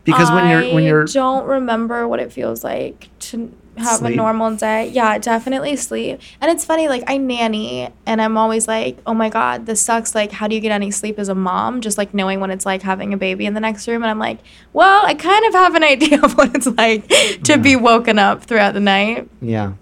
because 0.03 0.31
when 0.31 0.49
you're 0.49 0.73
when 0.73 0.83
you're 0.83 1.05
don't 1.05 1.45
remember 1.45 2.07
what 2.07 2.19
it 2.19 2.31
feels 2.33 2.63
like 2.63 3.09
to 3.19 3.51
have 3.77 3.99
Sleep. 3.99 4.13
a 4.13 4.15
normal 4.17 4.55
day. 4.55 4.89
Yeah, 4.89 5.17
definitely 5.17 5.75
sleep. 5.77 6.19
And 6.41 6.51
it's 6.51 6.65
funny, 6.65 6.87
like 6.89 7.03
I 7.07 7.17
nanny, 7.17 7.89
and 8.05 8.21
I'm 8.21 8.35
always 8.37 8.67
like, 8.67 8.97
oh 9.05 9.13
my 9.13 9.29
god, 9.29 9.65
this 9.65 9.81
sucks. 9.81 10.13
Like, 10.13 10.31
how 10.33 10.47
do 10.47 10.55
you 10.55 10.61
get 10.61 10.71
any 10.71 10.91
sleep 10.91 11.17
as 11.19 11.29
a 11.29 11.35
mom? 11.35 11.79
Just 11.81 11.97
like 11.97 12.13
knowing 12.13 12.39
what 12.41 12.49
it's 12.49 12.65
like 12.65 12.81
having 12.81 13.13
a 13.13 13.17
baby 13.17 13.45
in 13.45 13.53
the 13.53 13.59
next 13.61 13.87
room, 13.87 14.03
and 14.03 14.09
I'm 14.09 14.19
like, 14.19 14.39
well, 14.73 15.05
I 15.05 15.13
kind 15.13 15.45
of 15.45 15.53
have 15.53 15.75
an 15.75 15.83
idea 15.95 16.21
of 16.21 16.37
what 16.37 16.53
it's 16.55 16.67
like 16.67 17.07
to 17.43 17.57
be 17.57 17.75
woken 17.75 18.19
up 18.19 18.43
throughout 18.43 18.73
the 18.73 18.79
night. 18.81 19.29
yeah, 19.41 19.73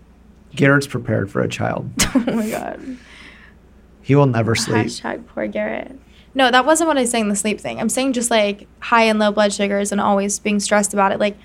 Garrett's 0.56 0.88
prepared 0.88 1.30
for 1.32 1.42
a 1.42 1.48
child. 1.48 1.90
oh 2.16 2.24
my 2.28 2.50
god. 2.50 2.98
He 4.02 4.16
will 4.16 4.26
never 4.26 4.56
sleep. 4.56 4.88
Hashtag 4.88 5.28
poor 5.28 5.48
Garrett. 5.48 6.00
No, 6.34 6.52
that 6.52 6.66
wasn't 6.66 6.88
what 6.88 6.98
I 6.98 7.02
was 7.02 7.12
saying, 7.12 7.30
the 7.30 7.36
sleep 7.36 7.60
thing. 7.60 7.80
I'm 7.80 7.90
saying 7.90 8.14
just 8.14 8.32
like 8.32 8.68
high 8.80 9.04
and 9.04 9.20
low 9.20 9.32
blood 9.32 9.54
sugars 9.54 9.92
and 9.92 10.00
always 10.00 10.40
being 10.40 10.60
stressed 10.60 10.94
about 10.94 11.12
it. 11.12 11.20
Like 11.20 11.38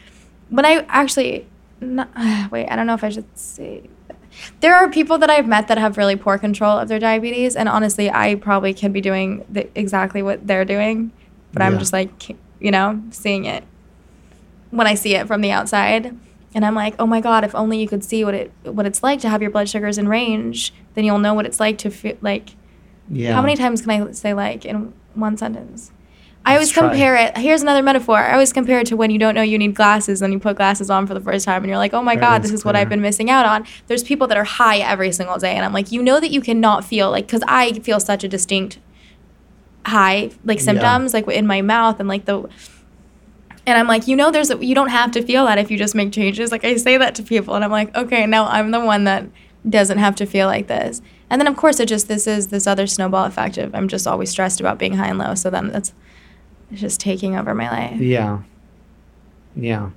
when 0.50 0.64
I 0.64 0.84
actually, 0.88 1.46
not, 1.80 2.10
wait, 2.50 2.68
I 2.68 2.76
don't 2.76 2.86
know 2.86 2.94
if 2.94 3.04
I 3.04 3.08
should 3.10 3.26
say. 3.36 3.82
There 4.60 4.74
are 4.74 4.90
people 4.90 5.18
that 5.18 5.30
I've 5.30 5.46
met 5.46 5.68
that 5.68 5.78
have 5.78 5.96
really 5.96 6.16
poor 6.16 6.38
control 6.38 6.78
of 6.78 6.88
their 6.88 6.98
diabetes. 6.98 7.54
And 7.54 7.68
honestly, 7.68 8.10
I 8.10 8.34
probably 8.34 8.74
could 8.74 8.92
be 8.92 9.00
doing 9.00 9.44
the, 9.48 9.68
exactly 9.78 10.22
what 10.22 10.46
they're 10.46 10.64
doing. 10.64 11.12
But 11.52 11.62
I'm 11.62 11.78
just 11.78 11.92
like, 11.92 12.36
you 12.58 12.72
know, 12.72 13.00
seeing 13.10 13.44
it 13.44 13.62
when 14.70 14.88
I 14.88 14.94
see 14.94 15.14
it 15.14 15.28
from 15.28 15.40
the 15.40 15.52
outside. 15.52 16.18
And 16.54 16.64
I'm 16.64 16.74
like, 16.74 16.94
oh 17.00 17.06
my 17.06 17.20
God, 17.20 17.42
if 17.44 17.54
only 17.54 17.80
you 17.80 17.88
could 17.88 18.04
see 18.04 18.24
what 18.24 18.34
it 18.34 18.52
what 18.64 18.86
it's 18.86 19.02
like 19.02 19.20
to 19.20 19.28
have 19.28 19.42
your 19.42 19.50
blood 19.50 19.68
sugars 19.68 19.98
in 19.98 20.06
range, 20.08 20.72
then 20.94 21.04
you'll 21.04 21.18
know 21.18 21.34
what 21.34 21.46
it's 21.46 21.58
like 21.60 21.78
to 21.78 21.90
feel 21.90 22.16
like 22.20 22.50
Yeah. 23.10 23.34
how 23.34 23.42
many 23.42 23.56
times 23.56 23.82
can 23.82 23.90
I 23.90 24.12
say 24.12 24.34
like 24.34 24.64
in 24.64 24.92
one 25.14 25.36
sentence? 25.36 25.90
I 26.46 26.52
always 26.56 26.68
Let's 26.68 26.72
try. 26.78 26.88
compare 26.90 27.16
it. 27.16 27.38
Here's 27.38 27.62
another 27.62 27.80
metaphor. 27.82 28.18
I 28.18 28.32
always 28.34 28.52
compare 28.52 28.78
it 28.78 28.86
to 28.88 28.96
when 28.98 29.10
you 29.10 29.18
don't 29.18 29.34
know 29.34 29.40
you 29.40 29.56
need 29.56 29.74
glasses 29.74 30.20
and 30.20 30.30
you 30.30 30.38
put 30.38 30.56
glasses 30.58 30.90
on 30.90 31.06
for 31.06 31.14
the 31.14 31.20
first 31.20 31.46
time 31.46 31.62
and 31.62 31.68
you're 31.70 31.78
like, 31.78 31.94
oh 31.94 32.02
my 32.02 32.16
God, 32.16 32.42
this 32.42 32.52
is 32.52 32.64
what 32.66 32.76
I've 32.76 32.90
been 32.90 33.00
missing 33.00 33.30
out 33.30 33.46
on. 33.46 33.66
There's 33.86 34.02
people 34.04 34.26
that 34.26 34.36
are 34.36 34.44
high 34.44 34.78
every 34.80 35.10
single 35.10 35.38
day. 35.38 35.54
And 35.56 35.64
I'm 35.64 35.72
like, 35.72 35.90
you 35.90 36.02
know 36.02 36.20
that 36.20 36.30
you 36.30 36.42
cannot 36.42 36.84
feel 36.84 37.10
like, 37.10 37.26
because 37.26 37.42
I 37.48 37.72
feel 37.80 37.98
such 37.98 38.24
a 38.24 38.28
distinct 38.28 38.78
high, 39.86 40.30
like 40.44 40.58
Yeah. 40.58 40.64
symptoms, 40.64 41.14
like 41.14 41.26
in 41.28 41.46
my 41.46 41.62
mouth 41.62 41.98
and 41.98 42.08
like 42.08 42.26
the. 42.26 42.48
And 43.66 43.78
I'm 43.78 43.86
like, 43.86 44.06
you 44.06 44.16
know, 44.16 44.30
there's 44.30 44.50
a, 44.50 44.64
you 44.64 44.74
don't 44.74 44.90
have 44.90 45.10
to 45.12 45.22
feel 45.22 45.46
that 45.46 45.58
if 45.58 45.70
you 45.70 45.78
just 45.78 45.94
make 45.94 46.12
changes. 46.12 46.52
Like 46.52 46.64
I 46.64 46.76
say 46.76 46.98
that 46.98 47.14
to 47.16 47.22
people, 47.22 47.54
and 47.54 47.64
I'm 47.64 47.70
like, 47.70 47.94
okay, 47.96 48.26
now 48.26 48.46
I'm 48.46 48.70
the 48.70 48.80
one 48.80 49.04
that 49.04 49.26
doesn't 49.68 49.98
have 49.98 50.14
to 50.16 50.26
feel 50.26 50.46
like 50.46 50.66
this. 50.66 51.00
And 51.30 51.40
then 51.40 51.46
of 51.46 51.56
course 51.56 51.80
it 51.80 51.88
just 51.88 52.08
this 52.08 52.26
is 52.26 52.48
this 52.48 52.66
other 52.66 52.86
snowball 52.86 53.24
effect 53.24 53.58
of 53.58 53.74
I'm 53.74 53.88
just 53.88 54.06
always 54.06 54.30
stressed 54.30 54.60
about 54.60 54.78
being 54.78 54.94
high 54.94 55.08
and 55.08 55.18
low. 55.18 55.34
So 55.34 55.50
then 55.50 55.68
that's 55.68 55.92
it's 56.70 56.80
just 56.80 57.00
taking 57.00 57.36
over 57.36 57.54
my 57.54 57.70
life. 57.70 58.00
Yeah. 58.00 58.42
Yeah. 59.56 59.90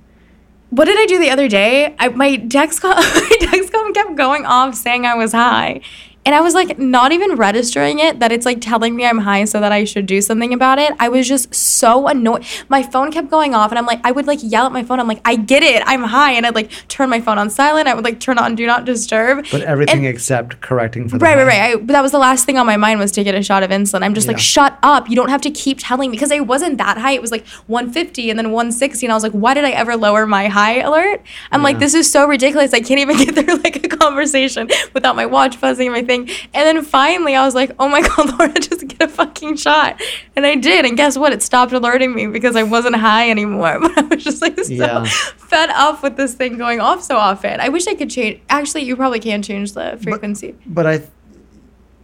What 0.70 0.84
did 0.84 0.98
I 0.98 1.06
do 1.06 1.18
the 1.18 1.30
other 1.30 1.48
day? 1.48 1.94
I, 1.98 2.08
my 2.08 2.36
Dexcom 2.36 2.94
my 2.94 3.36
Dexcom 3.40 3.94
kept 3.94 4.16
going 4.16 4.46
off 4.46 4.74
saying 4.74 5.06
I 5.06 5.14
was 5.14 5.32
high. 5.32 5.80
And 6.28 6.34
I 6.34 6.42
was 6.42 6.52
like 6.52 6.78
not 6.78 7.12
even 7.12 7.36
registering 7.36 8.00
it 8.00 8.20
that 8.20 8.32
it's 8.32 8.44
like 8.44 8.60
telling 8.60 8.94
me 8.94 9.06
I'm 9.06 9.16
high 9.16 9.46
so 9.46 9.60
that 9.60 9.72
I 9.72 9.84
should 9.84 10.04
do 10.04 10.20
something 10.20 10.52
about 10.52 10.78
it. 10.78 10.92
I 11.00 11.08
was 11.08 11.26
just 11.26 11.54
so 11.54 12.06
annoyed. 12.06 12.44
My 12.68 12.82
phone 12.82 13.10
kept 13.10 13.30
going 13.30 13.54
off 13.54 13.70
and 13.72 13.78
I'm 13.78 13.86
like 13.86 14.00
I 14.04 14.12
would 14.12 14.26
like 14.26 14.40
yell 14.42 14.66
at 14.66 14.72
my 14.72 14.82
phone. 14.82 15.00
I'm 15.00 15.08
like 15.08 15.22
I 15.24 15.36
get 15.36 15.62
it. 15.62 15.82
I'm 15.86 16.02
high 16.02 16.32
and 16.32 16.44
I'd 16.44 16.54
like 16.54 16.70
turn 16.88 17.08
my 17.08 17.22
phone 17.22 17.38
on 17.38 17.48
silent. 17.48 17.88
I 17.88 17.94
would 17.94 18.04
like 18.04 18.20
turn 18.20 18.36
on 18.36 18.56
do 18.56 18.66
not 18.66 18.84
disturb. 18.84 19.46
But 19.50 19.62
everything 19.62 20.04
And- 20.04 20.14
except 20.14 20.60
correcting 20.60 21.08
for 21.08 21.16
the 21.16 21.24
Right, 21.24 21.34
right, 21.34 21.50
high. 21.50 21.68
right. 21.70 21.76
I, 21.76 21.76
but 21.76 21.94
that 21.94 22.02
was 22.02 22.12
the 22.12 22.18
last 22.18 22.44
thing 22.44 22.58
on 22.58 22.66
my 22.66 22.76
mind 22.76 23.00
was 23.00 23.10
to 23.12 23.24
get 23.24 23.34
a 23.34 23.42
shot 23.42 23.62
of 23.62 23.70
insulin. 23.70 24.02
I'm 24.02 24.12
just 24.12 24.28
like, 24.28 24.38
shut 24.38 24.78
up. 24.82 25.08
You 25.08 25.16
don't 25.16 25.30
have 25.30 25.40
to 25.40 25.50
keep 25.50 25.78
telling 25.80 26.10
me 26.10 26.16
because 26.18 26.30
I 26.30 26.40
wasn't 26.40 26.76
that 26.76 26.98
high. 26.98 27.12
It 27.12 27.22
was 27.22 27.32
like 27.32 27.46
150 27.68 28.28
and 28.28 28.38
then 28.38 28.50
160, 28.52 29.06
and 29.06 29.12
I 29.12 29.16
was 29.16 29.22
like, 29.22 29.32
why 29.32 29.54
did 29.54 29.64
I 29.64 29.70
ever 29.70 29.96
lower 29.96 30.26
my 30.26 30.48
high 30.48 30.80
alert? 30.80 31.22
I'm 31.52 31.62
like, 31.62 31.78
this 31.78 31.94
is 31.94 32.10
so 32.10 32.26
ridiculous. 32.28 32.74
I 32.74 32.80
can't 32.80 33.00
even 33.00 33.16
get 33.24 33.34
through 33.34 33.56
like 33.62 33.82
a 33.82 33.88
conversation 33.88 34.68
without 34.92 35.16
my 35.16 35.24
watch 35.24 35.58
buzzing 35.58 35.86
and 35.86 35.94
my 35.96 36.02
thing. 36.02 36.17
And 36.26 36.52
then 36.54 36.82
finally, 36.84 37.34
I 37.36 37.44
was 37.44 37.54
like, 37.54 37.72
oh 37.78 37.88
my 37.88 38.00
god, 38.08 38.38
Laura, 38.38 38.52
just 38.54 38.86
get 38.88 39.02
a 39.02 39.08
fucking 39.08 39.56
shot. 39.56 40.00
And 40.36 40.44
I 40.46 40.54
did, 40.54 40.84
and 40.84 40.96
guess 40.96 41.16
what? 41.18 41.32
It 41.32 41.42
stopped 41.42 41.72
alerting 41.72 42.14
me 42.14 42.26
because 42.26 42.56
I 42.56 42.62
wasn't 42.62 42.96
high 42.96 43.30
anymore. 43.30 43.78
But 43.82 43.98
I 43.98 44.02
was 44.02 44.24
just 44.24 44.42
like 44.42 44.58
so 44.58 44.72
Yeah. 44.72 45.04
fed 45.04 45.70
up 45.70 46.02
with 46.02 46.16
this 46.16 46.34
thing 46.34 46.58
going 46.58 46.80
off 46.80 47.02
so 47.02 47.16
often. 47.16 47.60
I 47.60 47.68
wish 47.68 47.86
I 47.86 47.94
could 47.94 48.10
change. 48.10 48.40
Actually, 48.48 48.82
you 48.84 48.96
probably 48.96 49.20
can 49.20 49.42
change 49.42 49.72
the 49.74 49.98
frequency. 50.02 50.54
But 50.66 50.86
I, 50.86 51.02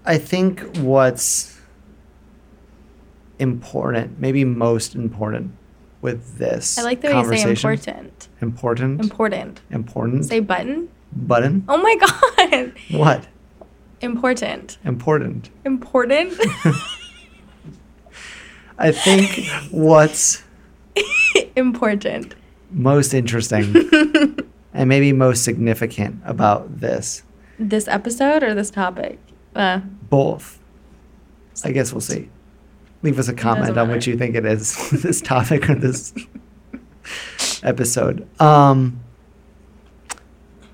I 0.05 0.19
think 0.19 0.61
what's 0.79 1.59
important, 3.39 4.19
maybe 4.21 4.45
most 4.45 4.95
important, 4.95 5.53
with 6.01 6.37
this 6.37 6.77
I 6.79 6.83
like 6.83 7.01
the 7.01 7.09
way 7.09 7.15
you 7.15 7.25
say 7.25 7.29
conversation- 7.55 7.71
important. 7.71 8.29
important, 8.43 9.01
Important. 9.01 9.61
important 9.71 10.25
Say 10.27 10.41
button. 10.41 10.89
button. 11.17 11.65
Oh 11.67 11.79
my 11.79 11.97
god. 12.05 12.75
What 12.91 13.27
Important. 14.05 14.79
important? 14.85 15.51
Important. 15.65 16.35
I 18.79 18.93
think 18.93 19.47
what's 19.71 20.43
Important. 21.57 22.35
most 22.71 23.15
interesting 23.15 23.75
and 24.75 24.89
maybe 24.89 25.13
most 25.13 25.45
significant 25.45 26.21
about 26.25 26.81
this, 26.81 27.23
This 27.59 27.89
episode 27.89 28.43
or 28.43 28.55
this 28.55 28.71
topic? 28.71 29.19
Uh, 29.55 29.79
both. 30.11 30.59
I 31.65 31.71
guess 31.73 31.93
we'll 31.93 32.01
see. 32.01 32.29
Leave 33.03 33.19
us 33.19 33.29
a 33.29 33.35
comment 33.35 33.77
on 33.79 33.89
what 33.89 34.07
you 34.07 34.17
think 34.17 34.35
it 34.35 34.45
is, 34.47 34.91
this 35.03 35.21
topic 35.21 35.69
or 35.71 35.75
this 35.77 36.13
episode. 37.63 38.27
Um, 38.41 39.01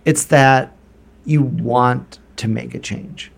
it's 0.05 0.25
that 0.27 0.75
you 1.25 1.43
want 1.43 2.20
to 2.41 2.49
make 2.49 2.75
a 2.75 2.79
change. 2.79 3.31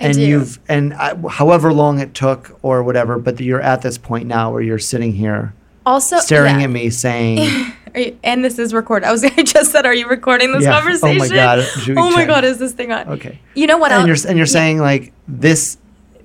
I 0.00 0.06
and 0.06 0.14
do. 0.14 0.20
you've 0.20 0.58
and 0.68 0.94
I, 0.94 1.14
however 1.28 1.72
long 1.72 2.00
it 2.00 2.14
took 2.14 2.58
or 2.62 2.82
whatever, 2.82 3.18
but 3.18 3.38
you're 3.40 3.60
at 3.60 3.82
this 3.82 3.98
point 3.98 4.26
now 4.26 4.52
where 4.52 4.62
you're 4.62 4.78
sitting 4.78 5.12
here 5.12 5.54
also, 5.84 6.18
staring 6.18 6.60
yeah. 6.60 6.64
at 6.64 6.70
me 6.70 6.90
saying, 6.90 7.72
Are 7.94 8.00
you, 8.00 8.18
and 8.24 8.44
this 8.44 8.58
is 8.58 8.72
recorded. 8.72 9.06
I 9.06 9.12
was. 9.12 9.22
I 9.36 9.42
just 9.42 9.70
said, 9.72 9.84
"Are 9.84 9.94
you 9.94 10.08
recording 10.08 10.52
this 10.52 10.62
Yeah. 10.64 10.70
Oh 10.70 11.12
my 11.14 11.28
conversation?" 11.28 11.36
God. 11.36 11.58
Oh 11.98 12.10
my 12.10 12.16
check? 12.22 12.28
god! 12.28 12.44
Is 12.44 12.58
this 12.58 12.72
thing 12.72 12.90
on? 12.90 13.08
"Okay," 13.08 13.38
You 13.54 13.66
know 13.66 13.76
what? 13.76 13.92
and 13.92 14.08
else? 14.08 14.22
you're 14.22 14.30
and 14.30 14.38
you're 14.38 14.46
saying 14.46 14.78
like 14.78 15.12
this, 15.28 15.76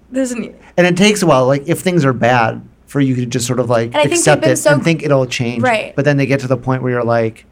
This 0.09 0.31
isn't. 0.31 0.55
and 0.77 0.87
it 0.87 0.95
takes 0.95 1.21
a 1.23 1.27
while. 1.27 1.45
Like 1.45 1.67
if 1.67 1.81
things 1.81 2.05
are 2.05 2.13
bad, 2.13 2.61
for 2.87 3.01
you 3.01 3.15
to 3.15 3.25
just 3.25 3.45
sort 3.45 3.59
of 3.59 3.69
like 3.69 3.87
And 3.87 3.97
I 3.97 3.99
think 4.03 4.11
they've 4.11 4.19
accept 4.19 4.45
it 4.45 4.55
so- 4.57 4.73
and 4.73 4.83
think 4.83 5.03
it'll 5.03 5.25
change. 5.25 5.61
Right. 5.61 5.95
But 5.95 6.05
then 6.05 6.17
they 6.17 6.25
get 6.25 6.39
to 6.41 6.47
the 6.47 6.57
point 6.57 6.81
where 6.81 6.91
you're 6.93 7.03
like, 7.03 7.45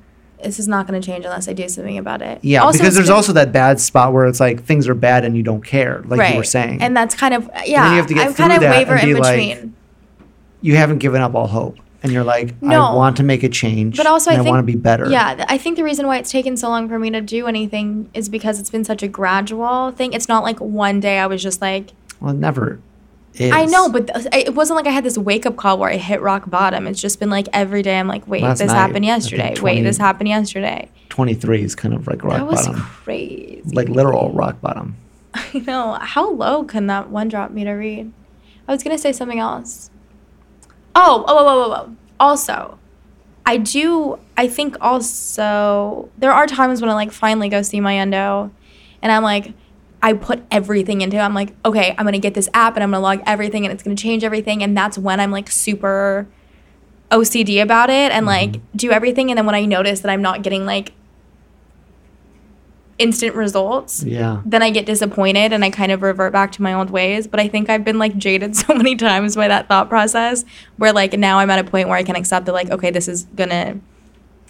This 0.43 0.59
is 0.59 0.67
not 0.67 0.87
going 0.87 0.99
to 0.99 1.05
change 1.05 1.25
unless 1.25 1.47
I 1.47 1.53
do 1.53 1.67
something 1.67 1.97
about 1.97 2.21
it. 2.21 2.39
yeah, 2.43 2.63
Also, 2.63 2.77
because 2.77 2.95
there's 2.95 3.09
also 3.09 3.33
that 3.33 3.51
bad 3.51 3.79
spot 3.79 4.13
where 4.13 4.25
it's 4.25 4.39
like 4.39 4.63
things 4.63 4.87
are 4.87 4.93
bad 4.93 5.25
and 5.25 5.35
you 5.35 5.43
don't 5.43 5.63
care, 5.63 6.03
like 6.05 6.31
you 6.31 6.37
were 6.37 6.43
saying. 6.43 6.81
and 6.81 6.95
that's 6.95 7.15
kind 7.15 7.33
of 7.33 7.49
yeah. 7.65 7.91
you 7.91 7.97
have 7.97 8.07
to 8.07 8.13
get 8.13 8.27
I'm 8.27 8.33
through 8.33 8.47
kind 8.47 8.53
of 8.53 8.61
that 8.61 8.77
waver 8.77 8.95
and 8.95 9.09
in 9.09 9.15
be 9.15 9.21
like, 9.21 9.63
you 10.61 10.75
haven't 10.75 10.99
given 10.99 11.21
up 11.21 11.35
all 11.35 11.47
hope, 11.47 11.77
and 12.03 12.11
you're 12.11 12.23
like, 12.23 12.61
No. 12.61 12.81
I 12.83 12.95
want 12.95 13.17
to 13.17 13.23
make 13.23 13.43
a 13.43 13.49
change, 13.49 13.97
But 13.97 14.07
also, 14.07 14.29
and 14.31 14.39
I 14.39 14.43
think 14.43 14.51
want 14.53 14.65
to 14.67 14.71
be 14.71 14.77
better. 14.77 15.09
Yeah, 15.09 15.45
I 15.47 15.57
think 15.57 15.77
the 15.77 15.83
reason 15.83 16.05
why 16.07 16.17
it's 16.17 16.31
taken 16.31 16.57
so 16.57 16.69
long 16.69 16.87
for 16.87 16.99
me 16.99 17.09
to 17.11 17.21
do 17.21 17.47
anything 17.47 18.09
is 18.13 18.29
because 18.29 18.59
it's 18.59 18.69
been 18.69 18.83
such 18.83 19.01
a 19.03 19.07
gradual 19.07 19.91
thing. 19.91 20.13
It's 20.13 20.27
not 20.27 20.43
like 20.43 20.59
one 20.59 20.99
day 20.99 21.19
I 21.19 21.27
was 21.27 21.41
just 21.41 21.61
like, 21.61 21.91
Well, 22.19 22.33
never 22.33 22.79
is. 23.39 23.51
I 23.51 23.65
know, 23.65 23.89
but 23.89 24.07
th- 24.07 24.27
it 24.33 24.55
wasn't 24.55 24.77
like 24.77 24.87
I 24.87 24.91
had 24.91 25.03
this 25.03 25.17
wake 25.17 25.45
up 25.45 25.55
call 25.55 25.77
where 25.77 25.89
I 25.89 25.97
hit 25.97 26.21
rock 26.21 26.49
bottom. 26.49 26.87
It's 26.87 27.01
just 27.01 27.19
been 27.19 27.29
like 27.29 27.47
every 27.53 27.81
day 27.81 27.99
I'm 27.99 28.07
like, 28.07 28.27
wait, 28.27 28.41
Last 28.43 28.59
this 28.59 28.67
night, 28.67 28.75
happened 28.75 29.05
yesterday. 29.05 29.53
20 29.55 29.61
Wait, 29.61 29.83
this 29.83 29.97
happened 29.97 30.29
yesterday. 30.29 30.89
23 31.09 31.61
is 31.63 31.75
kind 31.75 31.93
of 31.93 32.07
like 32.07 32.23
rock 32.23 32.33
bottom. 32.33 32.47
that 32.47 32.51
was 32.51 32.67
bottom, 32.67 32.81
crazy. 32.81 33.61
like 33.73 33.89
literal 33.89 34.31
rock 34.31 34.59
bottom. 34.61 34.95
I 35.33 35.59
know. 35.59 35.97
How 36.01 36.29
low 36.31 36.63
can 36.63 36.87
that 36.87 37.09
one 37.09 37.27
drop 37.27 37.51
meter 37.51 37.77
read? 37.77 38.11
I 38.67 38.71
was 38.71 38.83
gonna 38.83 38.97
say 38.97 39.11
something 39.11 39.39
else. 39.39 39.89
Oh, 40.95 41.25
oh, 41.27 41.37
oh, 41.37 41.47
oh, 41.47 41.71
oh, 41.71 41.85
oh. 41.89 41.95
Also, 42.19 42.79
I 43.45 43.57
do. 43.57 44.17
I 44.37 44.47
think 44.47 44.77
also 44.81 46.09
there 46.17 46.31
are 46.31 46.47
times 46.47 46.81
when 46.81 46.89
I 46.89 46.93
like 46.93 47.11
finally 47.11 47.49
go 47.49 47.61
see 47.61 47.79
my 47.79 47.97
endo, 47.97 48.51
and 49.01 49.11
I'm 49.11 49.23
like, 49.23 49.53
I 50.01 50.13
put 50.13 50.43
everything 50.51 51.01
into. 51.01 51.17
it. 51.17 51.21
I'm 51.21 51.33
like, 51.33 51.53
okay, 51.65 51.95
I'm 51.97 52.05
gonna 52.05 52.19
get 52.19 52.33
this 52.33 52.49
app 52.53 52.75
and 52.75 52.83
I'm 52.83 52.91
gonna 52.91 53.01
log 53.01 53.21
everything, 53.25 53.65
and 53.65 53.73
it's 53.73 53.83
gonna 53.83 53.95
change 53.95 54.23
everything, 54.23 54.63
and 54.63 54.77
that's 54.77 54.97
when 54.97 55.19
I'm 55.19 55.31
like 55.31 55.49
super 55.49 56.27
OCD 57.11 57.61
about 57.61 57.89
it 57.89 58.11
and 58.11 58.25
like 58.25 58.51
mm-hmm. 58.51 58.77
do 58.77 58.91
everything, 58.91 59.31
and 59.31 59.37
then 59.37 59.45
when 59.45 59.55
I 59.55 59.65
notice 59.65 60.01
that 60.01 60.09
I'm 60.09 60.21
not 60.21 60.41
getting 60.43 60.65
like 60.65 60.93
instant 62.97 63.35
results, 63.35 64.03
Yeah. 64.03 64.41
then 64.45 64.63
I 64.63 64.69
get 64.69 64.85
disappointed 64.85 65.51
and 65.51 65.65
I 65.65 65.69
kind 65.69 65.91
of 65.91 66.01
revert 66.01 66.31
back 66.31 66.51
to 66.53 66.61
my 66.61 66.73
old 66.73 66.89
ways. 66.89 67.27
But 67.27 67.39
I 67.39 67.47
think 67.47 67.69
I've 67.69 67.83
been 67.83 67.99
like 67.99 68.15
jaded 68.17 68.55
so 68.65 68.73
many 68.73 68.95
times 68.95 69.35
by 69.35 69.47
that 69.47 69.67
thought 69.67 69.89
process 69.89 70.45
where 70.77 70.93
like 70.93 71.13
now 71.13 71.39
I'm 71.39 71.49
at 71.49 71.59
a 71.59 71.69
point 71.69 71.89
where 71.89 71.97
I 71.97 72.03
can 72.03 72.15
accept 72.15 72.45
that 72.45 72.53
like, 72.53 72.69
okay, 72.71 72.91
this 72.91 73.07
is 73.07 73.23
gonna 73.35 73.79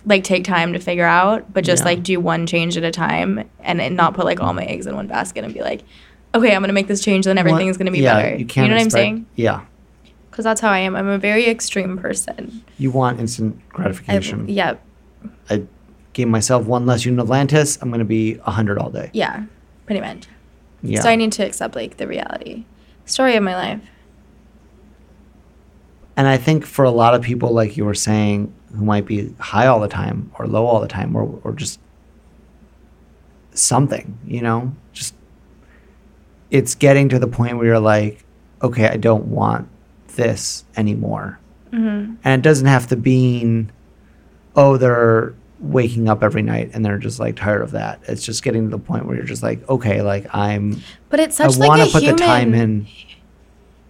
like 0.06 0.24
take 0.24 0.44
time 0.44 0.74
to 0.74 0.80
figure 0.80 1.06
out, 1.06 1.52
but 1.54 1.64
just 1.64 1.82
Yeah. 1.82 1.90
like 1.90 2.04
do 2.04 2.20
one 2.20 2.46
change 2.46 2.78
at 2.78 2.84
a 2.84 2.92
time 2.92 3.50
and, 3.62 3.82
and 3.82 3.96
not 3.96 4.14
put 4.14 4.26
like 4.26 4.40
all 4.40 4.54
my 4.54 4.64
eggs 4.66 4.86
in 4.86 4.96
one 4.96 5.08
basket 5.08 5.44
and 5.44 5.54
be 5.54 5.62
like, 5.62 5.82
okay, 6.34 6.54
I'm 6.56 6.62
gonna 6.62 6.74
make 6.74 6.88
this 6.88 7.02
change, 7.02 7.26
then 7.26 7.38
everything 7.38 7.68
is 7.70 7.78
gonna 7.78 7.92
be 7.92 8.00
yeah, 8.00 8.14
better. 8.22 8.36
You, 8.38 8.46
can't 8.46 8.66
you 8.66 8.70
know 8.70 8.76
what 8.78 8.84
I'm 8.84 8.90
saying? 8.90 9.26
Yeah. 9.36 9.66
Because 10.30 10.44
that's 10.44 10.60
how 10.62 10.70
I 10.70 10.80
am. 10.80 10.96
I'm 10.96 11.08
a 11.08 11.18
very 11.18 11.48
extreme 11.48 11.98
person. 11.98 12.62
You 12.78 12.92
want 12.92 13.20
instant 13.22 13.58
I, 13.58 13.76
gratification. 13.76 14.50
yeah, 14.50 14.76
I 15.50 15.64
gave 16.12 16.28
myself 16.28 16.66
one 16.66 16.86
less 16.86 17.06
unit 17.06 17.22
of 17.22 17.30
Lantus. 17.30 17.82
I'm 17.82 17.88
going 17.90 18.00
to 18.00 18.06
be 18.06 18.36
100 18.36 18.78
all 18.78 18.90
day. 18.90 19.10
yeah, 19.14 19.46
pretty 19.86 20.02
much. 20.02 20.28
Yeah. 20.84 21.00
So 21.00 21.10
I 21.10 21.16
need 21.16 21.32
to 21.34 21.46
accept 21.46 21.74
like 21.76 21.96
the 21.98 22.06
reality. 22.08 22.66
Story 23.06 23.36
of 23.38 23.44
my 23.44 23.56
life. 23.56 23.82
And 26.18 26.28
I 26.28 26.38
think 26.38 26.66
for 26.66 26.86
a 26.86 26.92
lot 26.92 27.14
of 27.14 27.22
people, 27.22 27.52
like 27.52 27.76
you 27.78 27.86
were 27.86 27.96
saying, 27.96 28.54
who 28.76 28.86
might 28.86 29.06
be 29.06 29.34
high 29.40 29.68
all 29.68 29.80
the 29.80 29.88
time 29.88 30.32
or 30.38 30.48
low 30.48 30.66
all 30.66 30.80
the 30.80 30.88
time 30.88 31.16
or, 31.16 31.40
or 31.44 31.54
just 31.54 31.80
something, 33.54 34.18
you 34.26 34.42
know, 34.42 34.74
just 34.94 35.14
it's 36.52 36.76
getting 36.76 37.10
to 37.10 37.20
the 37.20 37.28
point 37.28 37.58
where 37.58 37.66
you're 37.66 37.80
like, 37.80 38.24
okay, 38.62 38.88
I 38.88 38.98
don't 38.98 39.26
want 39.26 39.68
this 40.16 40.64
anymore. 40.78 41.40
hmm 41.72 42.16
And 42.24 42.40
it 42.40 42.42
doesn't 42.42 42.68
have 42.68 42.88
to 42.88 42.96
mean, 42.96 43.72
oh, 44.56 44.78
they're 44.78 45.34
waking 45.60 46.10
up 46.10 46.22
every 46.24 46.42
night 46.42 46.72
and 46.74 46.86
they're 46.86 46.98
just 46.98 47.20
like 47.20 47.36
tired 47.38 47.62
of 47.62 47.72
that. 47.72 48.00
It's 48.08 48.24
just 48.24 48.44
getting 48.44 48.66
to 48.66 48.70
the 48.70 48.78
point 48.82 49.06
where 49.06 49.16
you're 49.16 49.26
just 49.26 49.44
like, 49.44 49.68
okay, 49.70 50.02
like 50.02 50.34
I'm, 50.36 50.82
But 51.10 51.20
it's 51.22 51.40
I 51.40 51.48
such 51.48 51.58
want 51.58 51.80
like 51.80 51.84
to 51.84 51.90
a 51.90 51.92
put 51.94 52.04
human. 52.04 52.18
the 52.18 52.26
time 52.26 52.54
in 52.54 52.88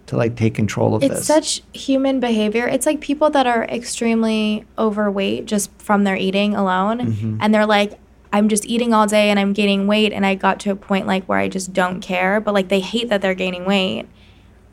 to 0.06 0.16
like 0.16 0.36
take 0.36 0.54
control 0.54 0.94
of 0.94 1.02
It's 1.02 1.10
this. 1.10 1.18
It's 1.18 1.26
such 1.26 1.62
human 1.72 2.20
behavior. 2.20 2.66
It's 2.68 2.86
like 2.86 3.00
people 3.00 3.28
that 3.30 3.46
are 3.46 3.64
extremely 3.64 4.64
overweight 4.78 5.46
just 5.46 5.70
from 5.78 6.04
their 6.04 6.16
eating 6.16 6.54
alone, 6.54 6.98
Mhm. 7.00 7.38
and 7.40 7.52
they're 7.54 7.66
like, 7.66 7.98
"I'm 8.32 8.48
just 8.48 8.64
eating 8.66 8.92
all 8.94 9.06
day 9.06 9.30
and 9.30 9.38
I'm 9.40 9.52
gaining 9.52 9.86
weight," 9.86 10.12
and 10.12 10.24
I 10.24 10.34
got 10.36 10.60
to 10.60 10.70
a 10.70 10.76
point 10.76 11.06
like 11.06 11.24
where 11.26 11.38
I 11.38 11.48
just 11.48 11.72
don't 11.72 12.00
care. 12.00 12.40
But 12.40 12.54
like 12.54 12.68
they 12.68 12.80
hate 12.80 13.08
that 13.08 13.20
they're 13.20 13.34
gaining 13.34 13.64
weight, 13.64 14.06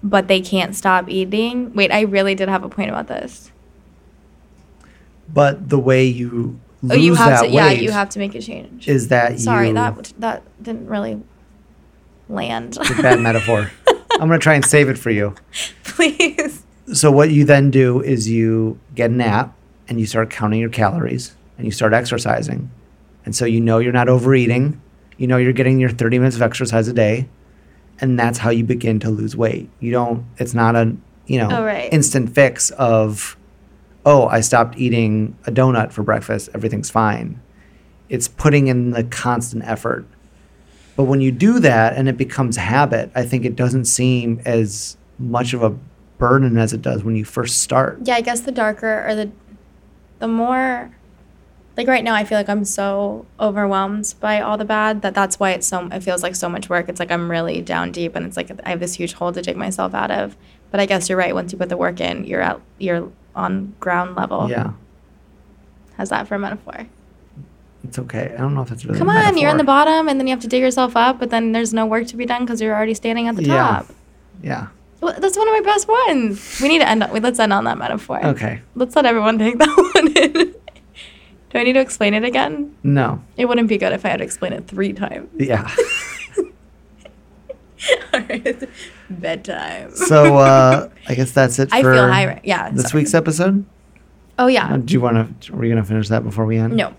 but 0.04 0.28
they 0.28 0.40
can't 0.42 0.76
stop 0.76 1.10
eating. 1.10 1.72
Wait, 1.74 1.92
I 1.92 2.02
really 2.02 2.36
did 2.36 2.48
have 2.50 2.64
a 2.64 2.70
point 2.70 2.90
about 2.90 3.08
this. 3.08 3.50
but 5.34 5.70
the 5.70 5.80
way 5.80 6.06
you 6.06 6.60
lose 6.84 6.92
oh, 6.92 6.96
you 6.96 7.16
have 7.16 7.30
that 7.40 7.42
to. 7.48 7.50
Yeah, 7.50 7.68
weight 7.70 7.82
you 7.82 7.90
have 7.92 8.10
to 8.10 8.20
make 8.20 8.36
a 8.36 8.42
change. 8.42 8.88
is 8.88 9.08
that 9.08 9.40
Sorry, 9.40 9.70
you, 9.70 9.74
that 9.74 10.14
that 10.20 10.44
didn't 10.62 10.88
really 10.88 11.20
land. 12.30 12.78
it's 12.80 12.92
a 12.92 13.02
bad 13.02 13.20
metaphor. 13.20 13.72
I'm 14.14 14.28
gonna 14.28 14.40
try 14.40 14.54
and 14.56 14.66
save 14.66 14.90
it 14.90 14.98
for 14.98 15.10
you. 15.10 15.36
Please. 15.84 16.64
So 16.94 17.12
what 17.12 17.32
you 17.32 17.46
then 17.46 17.72
do 17.72 18.02
is 18.02 18.30
you 18.30 18.80
get 18.96 19.10
an 19.10 19.22
app 19.22 19.56
and 19.88 20.00
you 20.00 20.06
start 20.06 20.30
counting 20.30 20.60
your 20.60 20.70
calories 20.70 21.36
and 21.58 21.66
you 21.66 21.72
start 21.72 21.94
exercising. 21.94 22.70
And 23.26 23.36
so 23.36 23.46
you 23.46 23.62
know 23.62 23.80
you're 23.80 23.94
not 23.94 24.10
overeating. 24.10 24.82
You 25.18 25.28
know 25.28 25.38
you're 25.38 25.54
getting 25.54 25.80
your 25.80 25.90
30 25.90 26.20
minutes 26.20 26.36
of 26.36 26.42
exercise 26.42 26.88
a 26.88 26.94
day. 26.94 27.30
And 28.02 28.20
that's 28.20 28.40
how 28.40 28.50
you 28.50 28.64
begin 28.64 29.00
to 29.02 29.10
lose 29.10 29.36
weight. 29.36 29.70
You 29.80 29.92
don't 29.92 30.26
it's 30.38 30.54
not 30.54 30.76
a, 30.76 30.96
you 31.26 31.38
know, 31.40 31.50
Oh, 31.52 31.64
right. 31.64 31.92
instant 31.94 32.34
fix 32.36 32.70
of 32.72 33.38
oh, 34.06 34.28
I 34.28 34.42
stopped 34.42 34.78
eating 34.78 35.38
a 35.48 35.52
donut 35.52 35.94
for 35.94 36.04
breakfast, 36.04 36.50
everything's 36.54 36.90
fine. 36.90 37.40
It's 38.10 38.28
putting 38.28 38.68
in 38.68 38.92
the 38.92 39.06
constant 39.06 39.64
effort. 39.66 40.06
But 40.96 41.06
when 41.06 41.22
you 41.22 41.32
do 41.32 41.60
that 41.60 41.96
and 41.96 42.08
it 42.08 42.18
becomes 42.18 42.56
habit, 42.56 43.12
I 43.16 43.24
think 43.24 43.46
it 43.46 43.56
doesn't 43.56 43.86
seem 43.86 44.42
as 44.46 44.96
much 45.18 45.54
of 45.54 45.64
a 45.64 45.76
burden 46.18 46.58
as 46.58 46.74
it 46.74 46.82
does 46.82 47.04
when 47.04 47.16
you 47.16 47.26
first 47.26 47.62
start. 47.62 48.00
Yeah, 48.04 48.16
I 48.16 48.22
guess 48.22 48.42
the 48.42 48.52
darker 48.52 49.06
or 49.08 49.16
the 49.16 49.32
the 50.20 50.28
more 50.28 50.96
like 51.76 51.88
right 51.88 52.04
now 52.04 52.14
I 52.14 52.24
feel 52.24 52.38
like 52.38 52.50
I'm 52.50 52.66
so 52.66 53.26
overwhelmed 53.40 54.14
by 54.20 54.40
all 54.40 54.58
the 54.58 54.66
bad 54.66 55.02
that 55.02 55.16
that's 55.16 55.40
why 55.40 55.52
it's 55.52 55.68
so 55.68 55.88
it 55.88 56.02
feels 56.02 56.22
like 56.22 56.36
so 56.36 56.48
much 56.48 56.70
work. 56.70 56.88
It's 56.88 57.00
like 57.00 57.12
I'm 57.12 57.30
really 57.30 57.62
down 57.62 57.92
deep 57.92 58.16
and 58.16 58.26
it's 58.26 58.38
like 58.38 58.52
I 58.66 58.70
have 58.70 58.80
this 58.80 58.94
huge 58.94 59.14
hole 59.14 59.32
to 59.32 59.42
dig 59.42 59.58
myself 59.58 59.94
out 59.94 60.12
of. 60.12 60.38
But 60.70 60.80
I 60.80 60.86
guess 60.86 61.10
you're 61.10 61.18
right. 61.18 61.34
Once 61.34 61.52
you 61.52 61.58
put 61.58 61.70
the 61.70 61.78
work 61.78 62.00
in, 62.00 62.24
you're 62.26 62.42
at 62.42 62.62
you're 62.78 63.12
on 63.36 63.74
ground 63.80 64.16
level. 64.16 64.50
Yeah, 64.50 64.74
How's 65.98 66.10
that 66.10 66.28
for 66.28 66.36
a 66.36 66.40
metaphor? 66.40 66.88
It's 67.84 68.00
okay. 68.00 68.34
I 68.34 68.38
don't 68.42 68.54
know 68.56 68.62
if 68.62 68.72
it's 68.72 68.86
really. 68.86 68.98
Come 69.00 69.10
on, 69.10 69.38
you're 69.38 69.50
in 69.52 69.58
the 69.58 69.64
bottom 69.64 70.08
and 70.08 70.20
then 70.20 70.28
you 70.28 70.32
have 70.34 70.42
to 70.42 70.48
dig 70.48 70.62
yourself 70.62 70.96
up, 70.96 71.20
but 71.20 71.30
then 71.30 71.52
there's 71.52 71.74
no 71.74 71.86
work 71.86 72.08
to 72.08 72.16
be 72.18 72.26
done 72.26 72.46
because 72.46 72.62
you're 72.62 72.74
already 72.76 72.94
standing 72.94 73.28
at 73.28 73.36
the 73.36 73.44
top. 73.46 73.88
Yeah. 74.42 74.68
Well, 75.02 75.16
that's 75.20 75.38
one 75.38 75.48
of 75.50 75.54
my 75.54 75.62
best 75.62 75.88
ones. 75.88 76.60
We 76.62 76.70
need 76.70 76.80
to 76.80 76.88
end. 76.88 77.04
On, 77.04 77.22
let's 77.22 77.38
end 77.40 77.52
on 77.52 77.66
that 77.66 77.78
metaphor. 77.78 78.26
Okay. 78.26 78.62
Let's 78.76 78.96
let 78.96 79.06
everyone 79.06 79.38
take 79.46 79.58
that 79.58 79.92
one 79.96 80.16
in. 80.16 80.34
Do 81.50 81.60
I 81.60 81.64
need 81.64 81.74
to 81.74 81.82
explain 81.82 82.14
it 82.14 82.24
again? 82.24 82.74
No. 82.84 83.22
It 83.38 83.46
wouldn't 83.46 83.68
be 83.68 83.78
good 83.78 83.92
if 83.94 84.06
I 84.06 84.10
had 84.10 84.18
to 84.18 84.24
explain 84.24 84.54
it 84.54 84.66
three 84.68 84.94
times. 84.94 85.30
Yeah. 85.38 85.70
All 88.14 88.22
right. 88.22 88.70
Bedtime. 89.10 89.92
so 89.96 90.38
uh, 90.38 90.90
I 91.08 91.16
guess 91.16 91.32
that's 91.32 91.60
it 91.60 91.70
for 91.70 91.76
I 91.76 91.82
feel 91.82 92.08
high. 92.08 92.26
right- 92.28 92.42
Yeah. 92.46 92.70
this 92.72 92.90
sorry. 92.90 93.02
week's 93.02 93.14
episode. 93.14 93.66
Oh 94.40 94.46
Uh, 94.46 94.48
yeah. 94.48 94.78
do 94.78 94.94
you 94.94 95.02
want 95.02 95.42
to? 95.42 95.54
Are 95.54 95.58
we 95.58 95.70
gonna 95.70 95.84
finish 95.84 96.08
that 96.08 96.24
before 96.24 96.46
we 96.46 96.58
end? 96.58 96.76
No. 96.78 96.94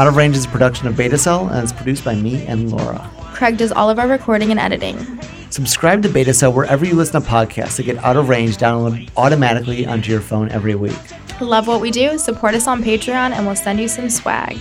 Out 0.00 0.08
of 0.08 0.16
Range 0.16 0.34
is 0.34 0.46
a 0.46 0.48
production 0.48 0.88
of 0.88 0.96
Beta 0.96 1.18
Cell 1.18 1.46
and 1.48 1.62
it's 1.62 1.74
produced 1.74 2.06
by 2.06 2.14
me 2.14 2.46
and 2.46 2.70
Laura. 2.70 3.06
Craig 3.34 3.58
does 3.58 3.70
all 3.70 3.90
of 3.90 3.98
our 3.98 4.08
recording 4.08 4.50
and 4.50 4.58
editing. 4.58 4.96
Subscribe 5.50 6.02
to 6.04 6.08
Beta 6.08 6.32
Cell 6.32 6.54
wherever 6.54 6.86
you 6.86 6.94
listen 6.94 7.20
to 7.20 7.28
podcasts 7.28 7.76
to 7.76 7.82
get 7.82 7.98
Out 7.98 8.16
of 8.16 8.30
Range 8.30 8.56
downloaded 8.56 9.10
automatically 9.18 9.84
onto 9.84 10.10
your 10.10 10.22
phone 10.22 10.48
every 10.52 10.74
week. 10.74 10.96
Love 11.42 11.66
what 11.66 11.82
we 11.82 11.90
do? 11.90 12.16
Support 12.16 12.54
us 12.54 12.66
on 12.66 12.82
Patreon 12.82 13.32
and 13.32 13.44
we'll 13.44 13.54
send 13.54 13.78
you 13.78 13.88
some 13.88 14.08
swag. 14.08 14.56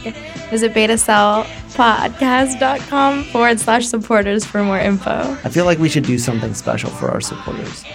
Visit 0.49 0.73
betacellpodcast.com 0.73 3.23
forward 3.23 3.61
slash 3.61 3.87
supporters 3.87 4.43
for 4.43 4.61
more 4.61 4.77
info. 4.77 5.37
I 5.45 5.47
feel 5.47 5.63
like 5.63 5.79
we 5.79 5.87
should 5.87 6.03
do 6.03 6.17
something 6.17 6.53
special 6.53 6.89
for 6.89 7.11
our 7.11 7.21
supporters. 7.21 7.85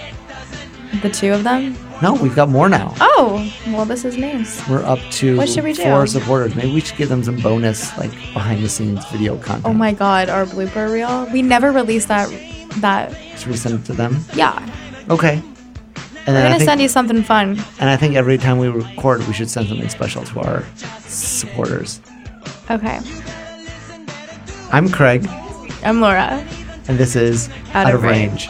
The 1.02 1.10
two 1.10 1.32
of 1.32 1.44
them? 1.44 1.76
No, 2.02 2.14
we've 2.14 2.34
got 2.34 2.48
more 2.48 2.68
now. 2.68 2.94
Oh, 3.00 3.52
well, 3.68 3.84
this 3.84 4.04
is 4.04 4.16
news. 4.16 4.60
We're 4.68 4.82
up 4.84 4.98
to 5.12 5.36
What 5.36 5.48
should 5.48 5.64
we 5.64 5.72
do? 5.72 5.82
four 5.82 6.06
supporters. 6.06 6.54
Maybe 6.54 6.72
we 6.72 6.80
should 6.80 6.96
give 6.96 7.08
them 7.08 7.22
some 7.24 7.36
bonus, 7.40 7.96
like 7.98 8.10
behind 8.32 8.62
the 8.64 8.68
scenes 8.68 9.04
video 9.10 9.36
content. 9.38 9.66
Oh 9.66 9.72
my 9.72 9.92
god, 9.92 10.28
our 10.28 10.44
blooper 10.46 10.90
reel. 10.92 11.26
We 11.32 11.42
never 11.42 11.72
released 11.72 12.08
that. 12.08 12.28
That 12.80 13.12
Should 13.38 13.48
we 13.48 13.56
send 13.56 13.80
it 13.80 13.84
to 13.86 13.92
them? 13.92 14.18
yeah. 14.34 14.58
Okay. 15.10 15.34
And 15.36 16.28
We're 16.28 16.32
then 16.34 16.36
I 16.36 16.42
gonna 16.48 16.58
think, 16.58 16.68
send 16.68 16.80
you 16.80 16.88
something 16.88 17.22
fun. 17.22 17.58
and 17.80 17.90
I 17.90 17.96
think 17.96 18.16
every 18.16 18.38
time 18.38 18.58
we 18.58 18.68
record, 18.68 19.26
we 19.26 19.34
should 19.34 19.50
send 19.50 19.68
something 19.68 19.88
special 19.88 20.24
to 20.24 20.40
our 20.40 20.64
supporters. 21.00 22.00
Okay. 22.70 22.98
I'm 24.72 24.88
Craig, 24.88 25.26
I'm 25.84 26.00
Laura. 26.00 26.44
and 26.88 26.98
this 26.98 27.14
is 27.14 27.48
Out 27.74 27.92
of. 27.94 28.02
Range. 28.02 28.48